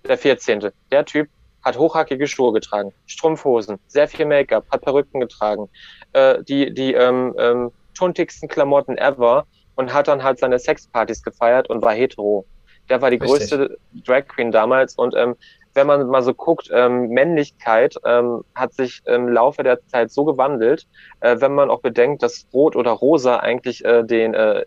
[0.07, 0.71] der 14.
[0.91, 1.29] Der Typ
[1.63, 5.69] hat hochhackige Schuhe getragen, Strumpfhosen, sehr viel Make-up, hat Perücken getragen,
[6.13, 9.45] äh, die, die ähm, ähm, tuntigsten Klamotten ever
[9.75, 12.45] und hat dann halt seine Sexpartys gefeiert und war hetero.
[12.89, 13.49] Der war die Richtig.
[13.49, 15.35] größte Drag Queen damals und ähm,
[15.75, 20.23] wenn man mal so guckt, ähm, Männlichkeit ähm, hat sich im Laufe der Zeit so
[20.23, 20.87] gewandelt,
[21.19, 24.65] äh, wenn man auch bedenkt, dass Rot oder Rosa eigentlich äh, den, äh,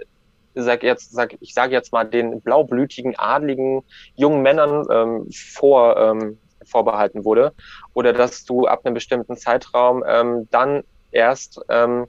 [0.55, 3.83] sag jetzt, sag, ich sage jetzt mal, den blaublütigen, adligen
[4.17, 7.53] jungen Männern ähm, vor, ähm, vorbehalten wurde.
[7.95, 12.07] Oder dass du ab einem bestimmten Zeitraum ähm, dann erst ähm,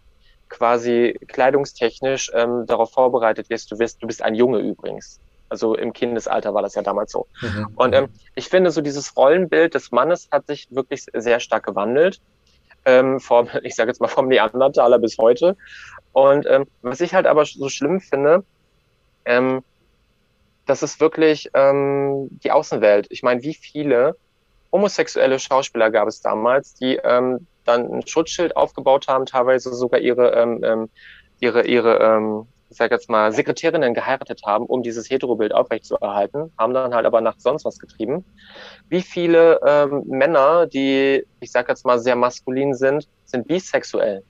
[0.49, 5.19] quasi kleidungstechnisch ähm, darauf vorbereitet wirst, du wirst, du bist ein Junge übrigens.
[5.49, 7.27] Also im Kindesalter war das ja damals so.
[7.41, 7.67] Mhm.
[7.75, 12.21] Und ähm, ich finde, so dieses Rollenbild des Mannes hat sich wirklich sehr stark gewandelt.
[12.85, 15.57] Ähm, vom, ich sage jetzt mal vom Neandertaler bis heute.
[16.13, 18.43] Und ähm, was ich halt aber so schlimm finde,
[19.25, 19.63] ähm,
[20.65, 23.07] das ist wirklich ähm, die Außenwelt.
[23.09, 24.15] Ich meine, wie viele
[24.71, 30.33] homosexuelle Schauspieler gab es damals, die ähm, dann ein Schutzschild aufgebaut haben, teilweise sogar ihre,
[30.33, 30.89] ähm, ähm,
[31.39, 36.73] ihre, ihre ähm, ich sag jetzt mal, Sekretärinnen geheiratet haben, um dieses Heterobild aufrechtzuerhalten, haben
[36.73, 38.25] dann halt aber nach sonst was getrieben.
[38.89, 44.23] Wie viele ähm, Männer, die, ich sag jetzt mal, sehr maskulin sind, sind bisexuell?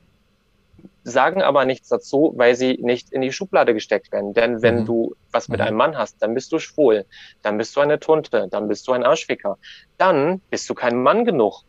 [1.04, 4.34] Sagen aber nichts dazu, weil sie nicht in die Schublade gesteckt werden.
[4.34, 4.86] Denn wenn Mhm.
[4.86, 5.66] du was mit Mhm.
[5.66, 7.06] einem Mann hast, dann bist du schwul,
[7.42, 9.58] dann bist du eine Tunte, dann bist du ein Arschficker.
[9.98, 11.64] Dann bist du kein Mann genug.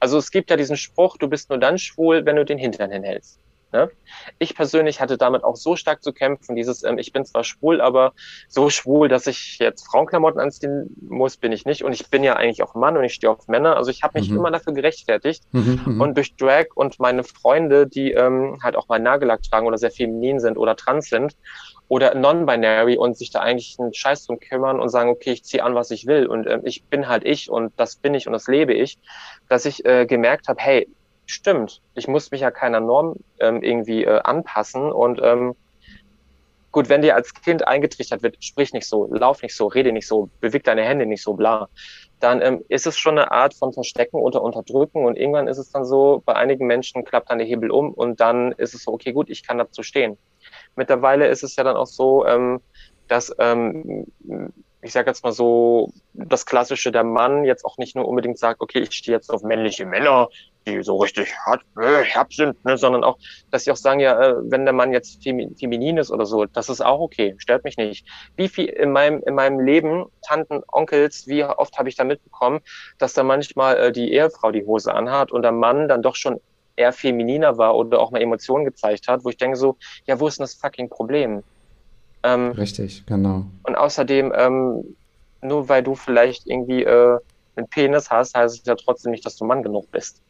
[0.00, 2.90] Also es gibt ja diesen Spruch, du bist nur dann schwul, wenn du den Hintern
[2.92, 3.38] hinhältst.
[3.72, 3.90] Ne?
[4.38, 7.80] Ich persönlich hatte damit auch so stark zu kämpfen, dieses, ähm, ich bin zwar schwul,
[7.80, 8.12] aber
[8.48, 11.82] so schwul, dass ich jetzt Frauenklamotten anziehen muss, bin ich nicht.
[11.84, 13.76] Und ich bin ja eigentlich auch Mann und ich stehe auf Männer.
[13.76, 14.36] Also ich habe mich Mhm.
[14.36, 15.42] immer dafür gerechtfertigt.
[15.52, 16.00] Mhm, mhm.
[16.00, 19.90] Und durch Drag und meine Freunde, die ähm, halt auch mal Nagellack tragen oder sehr
[19.90, 21.34] feminin sind oder trans sind
[21.88, 25.62] oder non-binary und sich da eigentlich einen Scheiß drum kümmern und sagen, okay, ich ziehe
[25.62, 28.32] an, was ich will und ähm, ich bin halt ich und das bin ich und
[28.32, 28.98] das lebe ich,
[29.48, 30.88] dass ich äh, gemerkt habe, hey,
[31.26, 34.90] stimmt, ich muss mich ja keiner Norm ähm, irgendwie äh, anpassen.
[34.90, 35.54] Und ähm,
[36.72, 40.06] gut, wenn dir als Kind eingetrichtert wird, sprich nicht so, lauf nicht so, rede nicht
[40.06, 41.68] so, beweg deine Hände nicht so, bla,
[42.20, 45.04] dann ähm, ist es schon eine Art von Verstecken oder Unterdrücken.
[45.04, 48.20] Und irgendwann ist es dann so, bei einigen Menschen klappt dann der Hebel um und
[48.20, 50.16] dann ist es so, okay, gut, ich kann dazu stehen.
[50.76, 52.60] Mittlerweile ist es ja dann auch so, ähm,
[53.08, 54.06] dass ähm,
[54.82, 58.60] ich sage jetzt mal so, das Klassische der Mann jetzt auch nicht nur unbedingt sagt,
[58.60, 60.28] okay, ich stehe jetzt auf männliche Männer,
[60.66, 63.18] die so richtig hart, äh, herb sind, ne, sondern auch,
[63.50, 66.44] dass sie auch sagen, ja, äh, wenn der Mann jetzt femi feminin ist oder so,
[66.44, 68.06] das ist auch okay, stört mich nicht.
[68.36, 72.60] Wie viel in meinem, in meinem Leben, Tanten, Onkels, wie oft habe ich da mitbekommen,
[72.98, 76.40] dass da manchmal äh, die Ehefrau die Hose anhat und der Mann dann doch schon
[76.76, 80.28] eher femininer war oder auch mal Emotionen gezeigt hat, wo ich denke so, ja, wo
[80.28, 81.42] ist denn das fucking Problem?
[82.22, 83.44] Ähm, Richtig, genau.
[83.64, 84.96] und außerdem, ähm,
[85.42, 87.18] nur weil du vielleicht irgendwie äh,
[87.56, 90.20] einen Penis hast, heißt es ja trotzdem nicht, dass du Mann genug bist.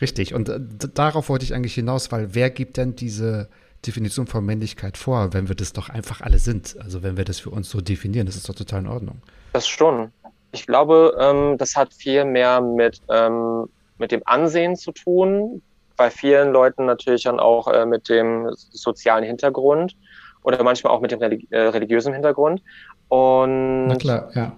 [0.00, 0.58] Richtig, und äh,
[0.94, 3.48] darauf wollte ich eigentlich hinaus, weil wer gibt denn diese
[3.86, 6.76] Definition von Männlichkeit vor, wenn wir das doch einfach alle sind?
[6.80, 9.22] Also wenn wir das für uns so definieren, das ist doch total in Ordnung.
[9.52, 10.12] Das schon.
[10.52, 13.66] Ich glaube, ähm, das hat viel mehr mit, ähm,
[13.98, 15.62] mit dem Ansehen zu tun,
[15.96, 19.96] bei vielen Leuten natürlich dann auch äh, mit dem sozialen Hintergrund
[20.42, 22.62] oder manchmal auch mit dem religi äh, religiösen Hintergrund.
[23.08, 24.56] Und Na klar, ja.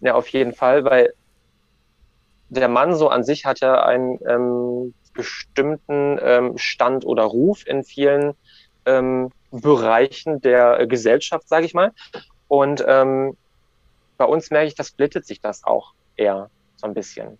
[0.00, 1.12] Ja, auf jeden Fall, weil
[2.48, 7.84] der Mann so an sich hat ja einen ähm, bestimmten ähm, Stand oder Ruf in
[7.84, 8.34] vielen
[8.84, 11.92] ähm, Bereichen der Gesellschaft, sage ich mal.
[12.48, 13.36] Und ähm,
[14.16, 17.38] bei uns merke ich, das splittet sich das auch eher so ein bisschen.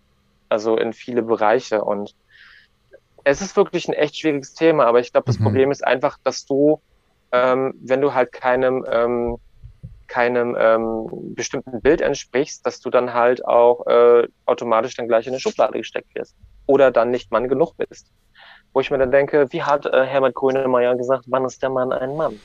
[0.48, 1.82] Also in viele Bereiche.
[1.82, 2.14] Und
[3.24, 5.44] es ist wirklich ein echt schwieriges Thema, aber ich glaube, das mhm.
[5.44, 6.80] Problem ist einfach, dass du,
[7.32, 9.38] ähm, wenn du halt keinem ähm,
[10.08, 15.32] keinem ähm, bestimmten Bild entsprichst, dass du dann halt auch äh, automatisch dann gleich in
[15.32, 16.34] eine Schublade gesteckt wirst
[16.66, 18.10] oder dann nicht Mann genug bist.
[18.72, 21.92] Wo ich mir dann denke, wie hat äh, Herbert Grönemeyer gesagt, wann ist der Mann
[21.92, 22.38] ein Mann?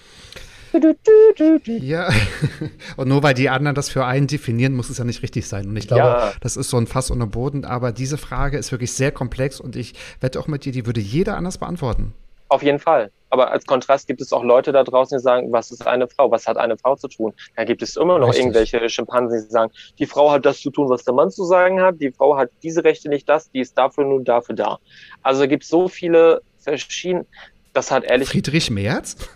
[1.84, 2.10] Ja,
[2.98, 5.68] und nur weil die anderen das für einen definieren, muss es ja nicht richtig sein.
[5.68, 6.34] Und ich glaube, ja.
[6.40, 7.66] das ist so ein Fass ohne Boden.
[7.66, 11.02] Aber diese Frage ist wirklich sehr komplex und ich wette auch mit dir, die würde
[11.02, 12.14] jeder anders beantworten.
[12.52, 13.12] Auf jeden Fall.
[13.30, 16.30] Aber als Kontrast gibt es auch Leute da draußen, die sagen, was ist eine Frau?
[16.32, 17.34] Was hat eine Frau zu tun?
[17.56, 18.42] Da gibt es immer noch Richtig.
[18.42, 21.82] irgendwelche Schimpansen, die sagen, die Frau hat das zu tun, was der Mann zu sagen
[21.82, 22.02] hat.
[22.02, 24.80] Die Frau hat diese Rechte nicht das, die ist dafür nur dafür da.
[25.24, 27.26] Also gibt es so viele verschiedene,
[27.74, 28.30] das hat ehrlich.
[28.30, 29.16] Friedrich Merz?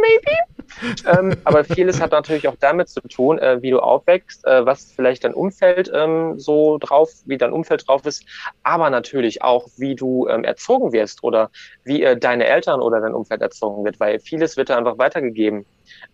[0.00, 0.36] maybe.
[1.06, 4.92] ähm, aber vieles hat natürlich auch damit zu tun, äh, wie du aufwächst, äh, was
[4.92, 8.24] vielleicht dein Umfeld ähm, so drauf, wie dein Umfeld drauf ist,
[8.62, 11.50] aber natürlich auch, wie du ähm, erzogen wirst oder
[11.84, 15.66] wie äh, deine Eltern oder dein Umfeld erzogen wird, weil vieles wird da einfach weitergegeben.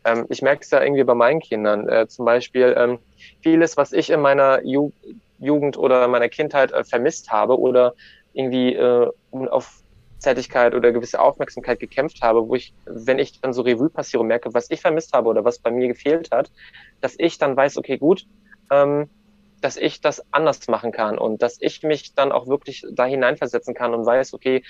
[0.05, 1.89] Ähm, ich merke es ja irgendwie bei meinen Kindern.
[1.89, 2.99] Äh, zum Beispiel ähm,
[3.43, 4.93] vieles, was ich in meiner Ju
[5.39, 7.93] Jugend oder meiner Kindheit äh, vermisst habe oder
[8.33, 9.11] irgendwie äh,
[9.51, 9.83] auf
[10.27, 14.27] Zärtlichkeit oder gewisse Aufmerksamkeit gekämpft habe, wo ich, wenn ich dann so Revue passiere und
[14.27, 16.51] merke, was ich vermisst habe oder was bei mir gefehlt hat,
[17.01, 18.27] dass ich dann weiß, okay, gut,
[18.73, 19.09] ähm,
[19.61, 23.73] dass ich das anders machen kann und dass ich mich dann auch wirklich da hineinversetzen
[23.73, 24.65] kann und weiß, okay,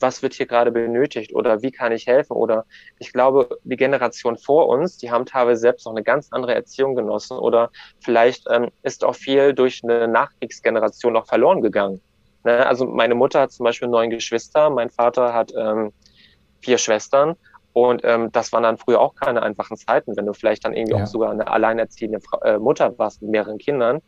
[0.00, 2.32] was wird hier gerade benötigt oder wie kann ich helfen?
[2.32, 2.66] Oder
[2.98, 6.96] ich glaube, die Generation vor uns, die haben teilweise selbst noch eine ganz andere Erziehung
[6.96, 7.70] genossen oder
[8.00, 12.00] vielleicht ähm, ist auch viel durch eine Nachkriegsgeneration noch verloren gegangen.
[12.44, 12.66] Ne?
[12.66, 15.92] Also meine Mutter hat zum Beispiel neun Geschwister, mein Vater hat ähm,
[16.60, 17.36] vier Schwestern.
[17.74, 20.94] Und ähm, das waren dann früher auch keine einfachen Zeiten, wenn du vielleicht dann irgendwie
[20.94, 21.02] ja.
[21.04, 24.02] auch sogar eine alleinerziehende Fra äh, Mutter warst mit mehreren Kindern.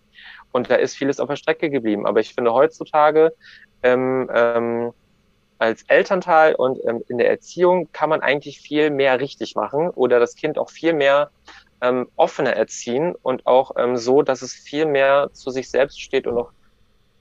[0.53, 2.07] Und da ist vieles auf der Strecke geblieben.
[2.07, 3.33] Aber ich finde heutzutage
[3.83, 4.93] ähm, ähm,
[5.59, 10.21] als Elternteil und ähm, in der Erziehung kann man eigentlich viel mehr richtig machen oder
[10.21, 11.31] das Kind auch viel mehr
[11.81, 16.27] ähm, offener erziehen und auch ähm, so, dass es viel mehr zu sich selbst steht
[16.27, 16.51] und auch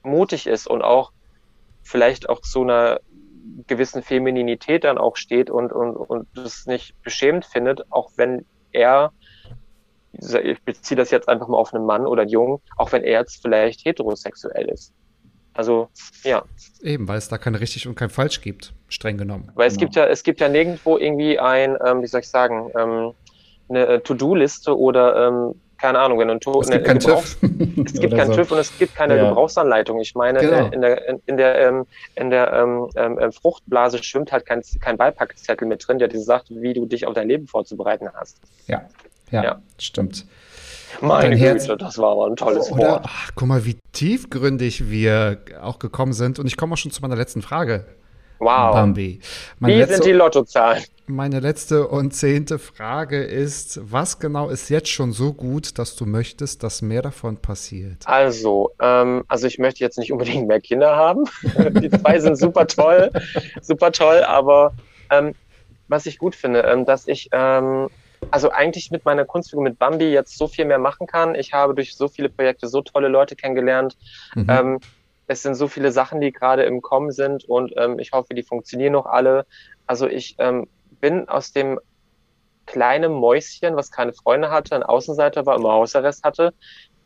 [0.04, 1.12] mutig ist und auch
[1.82, 3.00] vielleicht auch zu einer
[3.66, 9.12] gewissen Femininität dann auch steht und, und, und das nicht beschämt findet, auch wenn er,
[10.12, 13.20] ich beziehe das jetzt einfach mal auf einen Mann oder einen Jungen, auch wenn er
[13.20, 14.92] jetzt vielleicht heterosexuell ist.
[15.52, 15.88] Also,
[16.24, 16.42] ja.
[16.82, 19.52] Eben, weil es da kein richtig und kein falsch gibt, streng genommen.
[19.54, 19.84] Weil es genau.
[19.86, 23.12] gibt ja, es gibt ja nirgendwo irgendwie ein, ähm, wie soll ich sagen, ähm,
[23.68, 27.36] eine To-Do-Liste oder ähm, keine Ahnung, wenn du ein Tor, es gibt keinen TÜV.
[27.84, 28.36] Es gibt keinen so.
[28.36, 29.28] TÜV und es gibt keine ja.
[29.28, 30.00] Gebrauchsanleitung.
[30.00, 30.68] Ich meine, genau.
[30.68, 34.96] in der, in, in der, ähm, in der ähm, ähm, Fruchtblase schwimmt halt kein, kein
[34.96, 38.38] Beipackzettel mit drin, der dir sagt, wie du dich auf dein Leben vorzubereiten hast.
[38.66, 38.88] Ja,
[39.30, 39.62] ja, ja.
[39.76, 40.24] stimmt.
[41.02, 43.04] Meine Güte, das war aber ein tolles Oder, Wort.
[43.06, 46.38] Ach, guck mal, wie tiefgründig wir auch gekommen sind.
[46.38, 47.84] Und ich komme auch schon zu meiner letzten Frage.
[48.38, 48.74] Wow.
[48.74, 49.20] Bambi.
[49.58, 50.82] Meine Wie letzte, sind die Lottozahlen?
[51.06, 56.06] Meine letzte und zehnte Frage ist, was genau ist jetzt schon so gut, dass du
[56.06, 58.06] möchtest, dass mehr davon passiert?
[58.06, 61.24] Also, ähm, also ich möchte jetzt nicht unbedingt mehr Kinder haben.
[61.82, 63.10] die zwei sind super toll,
[63.60, 64.72] super toll, aber
[65.10, 65.34] ähm,
[65.88, 67.88] was ich gut finde, ähm, dass ich ähm,
[68.30, 71.34] also eigentlich mit meiner Kunstfigur mit Bambi jetzt so viel mehr machen kann.
[71.34, 73.96] Ich habe durch so viele Projekte so tolle Leute kennengelernt.
[74.34, 74.46] Mhm.
[74.48, 74.80] Ähm,
[75.26, 78.42] es sind so viele Sachen, die gerade im Kommen sind und ähm, ich hoffe, die
[78.42, 79.46] funktionieren noch alle.
[79.86, 80.68] Also ich ähm,
[81.00, 81.80] bin aus dem
[82.66, 86.54] kleinen Mäuschen, was keine Freunde hatte, ein Außenseiter war, immer Hausarrest hatte,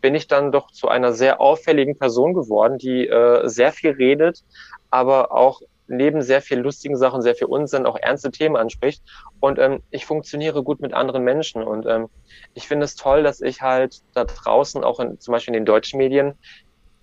[0.00, 4.44] bin ich dann doch zu einer sehr auffälligen Person geworden, die äh, sehr viel redet,
[4.90, 9.02] aber auch neben sehr viel lustigen Sachen, sehr viel Unsinn auch ernste Themen anspricht.
[9.40, 11.62] Und ähm, ich funktioniere gut mit anderen Menschen.
[11.62, 12.08] Und ähm,
[12.54, 15.66] ich finde es toll, dass ich halt da draußen, auch in, zum Beispiel in den
[15.66, 16.34] deutschen Medien,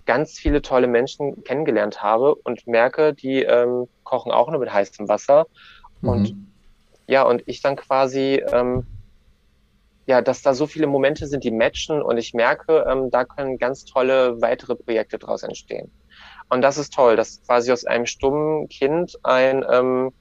[0.06, 5.08] ganz viele tolle Menschen kennengelernt habe und merke, die ähm, kochen auch nur mit heißem
[5.08, 5.48] Wasser.
[6.02, 6.10] Mhm.
[6.10, 6.36] Und
[7.08, 8.86] ja, und ich dann quasi ähm,
[10.08, 13.58] ja, dass da so viele Momente sind, die matchen und ich merke, ähm, da können
[13.58, 15.92] ganz tolle weitere Projekte draus entstehen.
[16.50, 20.12] Und das ist toll, dass quasi aus einem stummen Kind ein, ähm,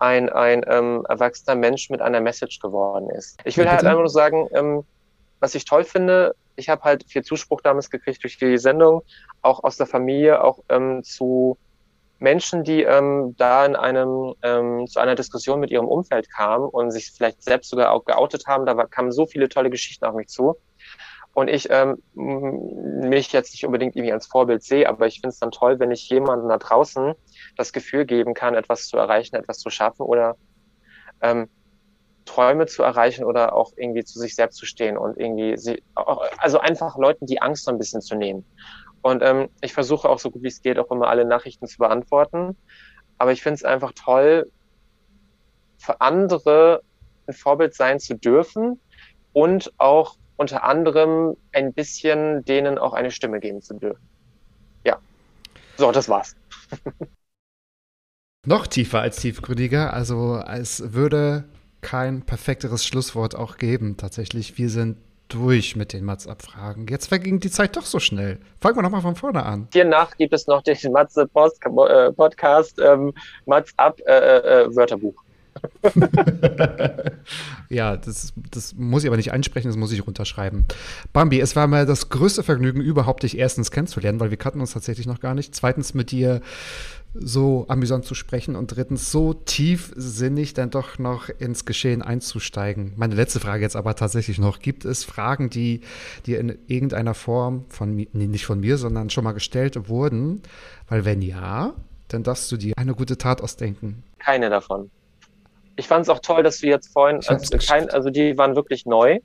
[0.00, 3.38] ein, ein ähm, erwachsener Mensch mit einer Message geworden ist.
[3.44, 3.90] Ich will halt bitte.
[3.90, 4.84] einfach nur sagen, ähm,
[5.42, 9.02] was ich toll finde, ich habe halt viel Zuspruch damals gekriegt durch die Sendung,
[9.42, 11.58] auch aus der Familie, auch ähm, zu
[12.20, 16.92] Menschen, die ähm, da in einem ähm, zu einer Diskussion mit ihrem Umfeld kamen und
[16.92, 18.66] sich vielleicht selbst sogar auch geoutet haben.
[18.66, 20.54] Da war, kamen so viele tolle Geschichten auf mich zu.
[21.34, 25.40] Und ich ähm, mich jetzt nicht unbedingt irgendwie als Vorbild sehe, aber ich finde es
[25.40, 27.14] dann toll, wenn ich jemandem da draußen
[27.56, 30.36] das Gefühl geben kann, etwas zu erreichen, etwas zu schaffen oder
[31.20, 31.48] ähm,
[32.24, 36.58] Träume zu erreichen oder auch irgendwie zu sich selbst zu stehen und irgendwie sie, also
[36.58, 38.44] einfach Leuten die Angst so ein bisschen zu nehmen.
[39.02, 41.78] Und ähm, ich versuche auch so gut wie es geht auch immer alle Nachrichten zu
[41.78, 42.56] beantworten.
[43.18, 44.50] Aber ich finde es einfach toll,
[45.78, 46.82] für andere
[47.26, 48.80] ein Vorbild sein zu dürfen
[49.32, 54.08] und auch unter anderem ein bisschen denen auch eine Stimme geben zu dürfen.
[54.84, 54.98] Ja.
[55.76, 56.36] So, das war's.
[58.46, 61.44] Noch tiefer als tiefgründiger, also es würde
[61.82, 63.96] kein perfekteres Schlusswort auch geben.
[63.98, 64.96] Tatsächlich, wir sind
[65.28, 66.86] durch mit den Mats-Abfragen.
[66.88, 68.38] Jetzt verging die Zeit doch so schnell.
[68.60, 69.68] Fangen wir nochmal von vorne an.
[69.72, 72.10] Hiernach gibt es noch den Matze Post äh,
[72.78, 73.12] ähm,
[73.46, 73.72] Matz
[77.68, 80.64] ja, das, das muss ich aber nicht einsprechen, das muss ich runterschreiben.
[81.12, 84.72] Bambi, es war mir das größte Vergnügen, überhaupt dich erstens kennenzulernen, weil wir kannten uns
[84.72, 85.54] tatsächlich noch gar nicht.
[85.54, 86.40] Zweitens mit dir
[87.14, 92.92] so amüsant zu sprechen und drittens so tiefsinnig dann doch noch ins Geschehen einzusteigen.
[92.96, 94.60] Meine letzte Frage jetzt aber tatsächlich noch.
[94.60, 95.82] Gibt es Fragen, die
[96.26, 100.42] dir in irgendeiner Form von mir, nicht von mir, sondern schon mal gestellt wurden?
[100.88, 101.74] Weil wenn ja,
[102.08, 104.02] dann darfst du dir eine gute Tat ausdenken.
[104.18, 104.90] Keine davon.
[105.76, 108.84] Ich fand es auch toll, dass du jetzt vorhin, also, kein, also die waren wirklich
[108.86, 109.18] neu.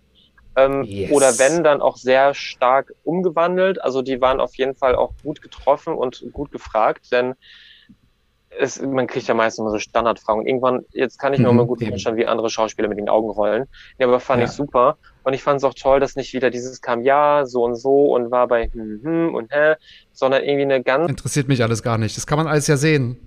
[0.55, 1.11] Ähm, Yes.
[1.11, 3.81] Oder wenn, dann auch sehr stark umgewandelt.
[3.81, 7.35] Also die waren auf jeden Fall auch gut getroffen und gut gefragt, denn
[8.49, 10.47] es, man kriegt ja meistens immer so Standardfragen.
[10.47, 13.29] Irgendwann, jetzt kann ich mir Mhm, immer gut vorstellen, wie andere Schauspieler mit den Augen
[13.29, 13.65] rollen.
[13.99, 14.45] Ja, aber fand Ja.
[14.45, 14.97] ich super.
[15.23, 18.05] Und ich fand es auch toll, dass nicht wieder dieses kam, ja, so und so
[18.15, 19.75] und war bei hm, hm und hä,
[20.13, 22.15] sondern irgendwie eine ganz Interessiert mich alles gar nicht.
[22.17, 23.17] Das kann man alles ja sehen.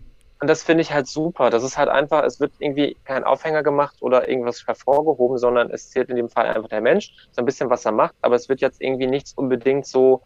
[0.40, 1.50] Und das finde ich halt super.
[1.50, 5.90] Das ist halt einfach, es wird irgendwie kein Aufhänger gemacht oder irgendwas hervorgehoben, sondern es
[5.90, 8.48] zählt in dem Fall einfach der Mensch, so ein bisschen, was er macht, aber es
[8.48, 10.22] wird jetzt irgendwie nichts unbedingt so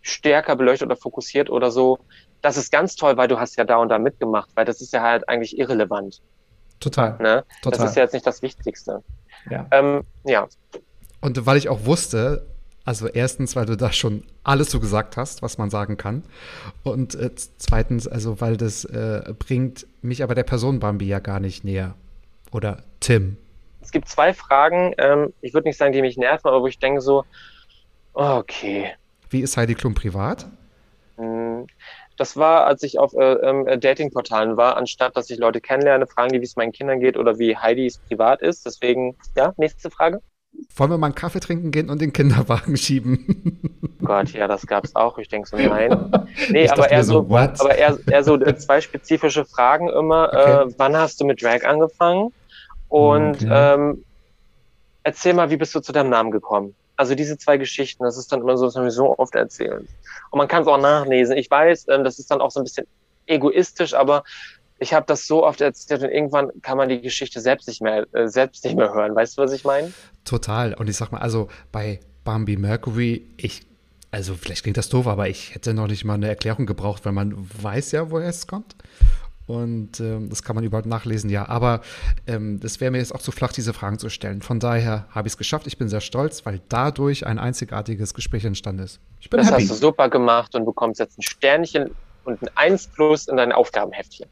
[0.00, 1.98] stärker beleuchtet oder fokussiert oder so.
[2.40, 4.92] Das ist ganz toll, weil du hast ja da und da mitgemacht, weil das ist
[4.92, 6.22] ja halt eigentlich irrelevant.
[6.80, 7.16] Total.
[7.20, 7.44] Ne?
[7.62, 7.78] Total.
[7.78, 9.02] Das ist ja jetzt nicht das Wichtigste.
[9.50, 9.66] Ja.
[9.70, 10.46] Ähm, ja,
[11.20, 12.46] Und weil ich auch wusste,
[12.84, 16.24] also erstens, weil du da schon alles so gesagt hast, was man sagen kann.
[16.82, 21.40] Und äh, zweitens, also weil das äh, bringt mich aber der Person Bambi ja gar
[21.40, 21.94] nicht näher.
[22.52, 23.38] Oder Tim.
[23.80, 26.78] es gibt zwei Fragen, ähm, ich würde nicht sagen, die mich nerven, aber wo ich
[26.78, 27.24] denke so,
[28.14, 28.94] okay,
[29.28, 30.46] Wie ist Heidi Klum privat?
[31.16, 31.66] Hm,
[32.16, 36.32] Das war, als ich auf äh, äh, Datingportalen war, anstatt dass ich Leute kennenlerne, fragen
[36.32, 38.64] die, wie es meinen Kindern geht oder wie Heidis privat ist.
[38.66, 40.20] Deswegen, ja, nächste Frage.
[40.76, 43.60] Wollen wir mal einen Kaffee trinken gehen und den Kinderwagen schieben?
[44.04, 45.18] Gott, ja, das gab's auch.
[45.18, 46.10] Ich denke so, nein.
[46.50, 47.60] Nee, aber eher so, what?
[47.60, 50.28] aber eher, eher so äh, zwei spezifische Fragen immer.
[50.34, 50.62] Okay.
[50.64, 52.32] Äh, wann hast du mit Drag angefangen?
[52.88, 53.48] Und Okay.
[53.74, 54.04] ähm,
[55.04, 56.74] erzähl mal, wie bist du zu deinem Namen gekommen?
[56.96, 59.88] Also diese zwei Geschichten, das ist dann immer so, das haben wir so oft erzählt.
[60.30, 61.36] Und man kann es auch nachlesen.
[61.36, 62.86] Ich weiß, ähm, das ist dann auch so ein bisschen
[63.26, 64.22] egoistisch, aber
[64.78, 68.06] ich habe das so oft erzählt und irgendwann kann man die Geschichte selbst nicht mehr,
[68.12, 69.14] äh, selbst nicht mehr hören.
[69.14, 69.92] Weißt du, was ich meine?
[70.24, 70.74] Total.
[70.74, 73.66] Und ich sag mal, also bei Bambi Mercury, ich,
[74.10, 77.12] also vielleicht klingt das doof, aber ich hätte noch nicht mal eine Erklärung gebraucht, weil
[77.12, 78.74] man weiß ja, woher es kommt.
[79.46, 81.46] Und ähm, das kann man überhaupt nachlesen, ja.
[81.48, 81.82] Aber
[82.26, 84.40] ähm, das wäre mir jetzt auch zu flach, diese Fragen zu stellen.
[84.40, 85.66] Von daher habe ich es geschafft.
[85.66, 89.00] Ich bin sehr stolz, weil dadurch ein einzigartiges Gespräch entstanden ist.
[89.20, 89.60] Ich bin Das happy.
[89.62, 91.90] hast du super gemacht und bekommst jetzt ein Sternchen
[92.24, 94.26] und ein 1 plus in dein Aufgabenheftchen.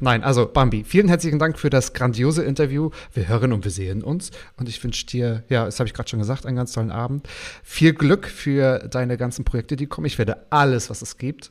[0.00, 2.90] Nein, also Bambi, vielen herzlichen Dank für das grandiose Interview.
[3.12, 4.30] Wir hören und wir sehen uns.
[4.56, 7.28] Und ich wünsche dir, ja, das habe ich gerade schon gesagt, einen ganz tollen Abend.
[7.64, 10.06] Viel Glück für deine ganzen Projekte, die kommen.
[10.06, 11.50] Ich werde alles, was es gibt,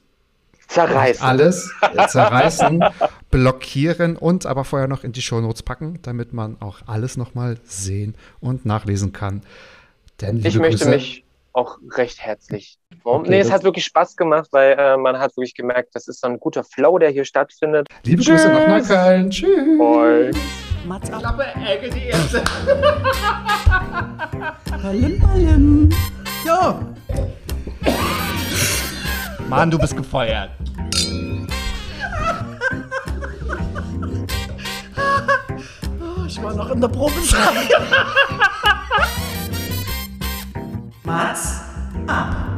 [0.70, 1.26] Zerreißen.
[1.26, 2.84] alles äh, zerreißen,
[3.32, 8.16] blockieren und aber vorher noch in die Shownotes packen, damit man auch alles nochmal sehen
[8.40, 9.44] und nachlesen kann.
[10.22, 11.27] Denn, Ich möchte Grüße, mich
[11.58, 12.78] auch recht herzlich.
[13.04, 16.22] Okay, nee, es hat wirklich Spaß gemacht, weil äh, man hat wirklich gemerkt, das ist
[16.22, 17.88] so ein guter Flow, der hier stattfindet.
[18.04, 18.90] liebe Grüße nach Tschüss.
[18.90, 19.32] Neukölln.
[19.32, 19.78] Tschüss.
[19.78, 20.32] Voll.
[20.86, 21.36] Mats ab.
[24.82, 25.90] Ballim, ballim.
[26.46, 26.80] So,
[29.50, 30.52] Mann, du bist gefeuert.
[36.00, 36.90] oh, ich war noch in der
[41.08, 41.64] Mas,
[42.06, 42.57] há.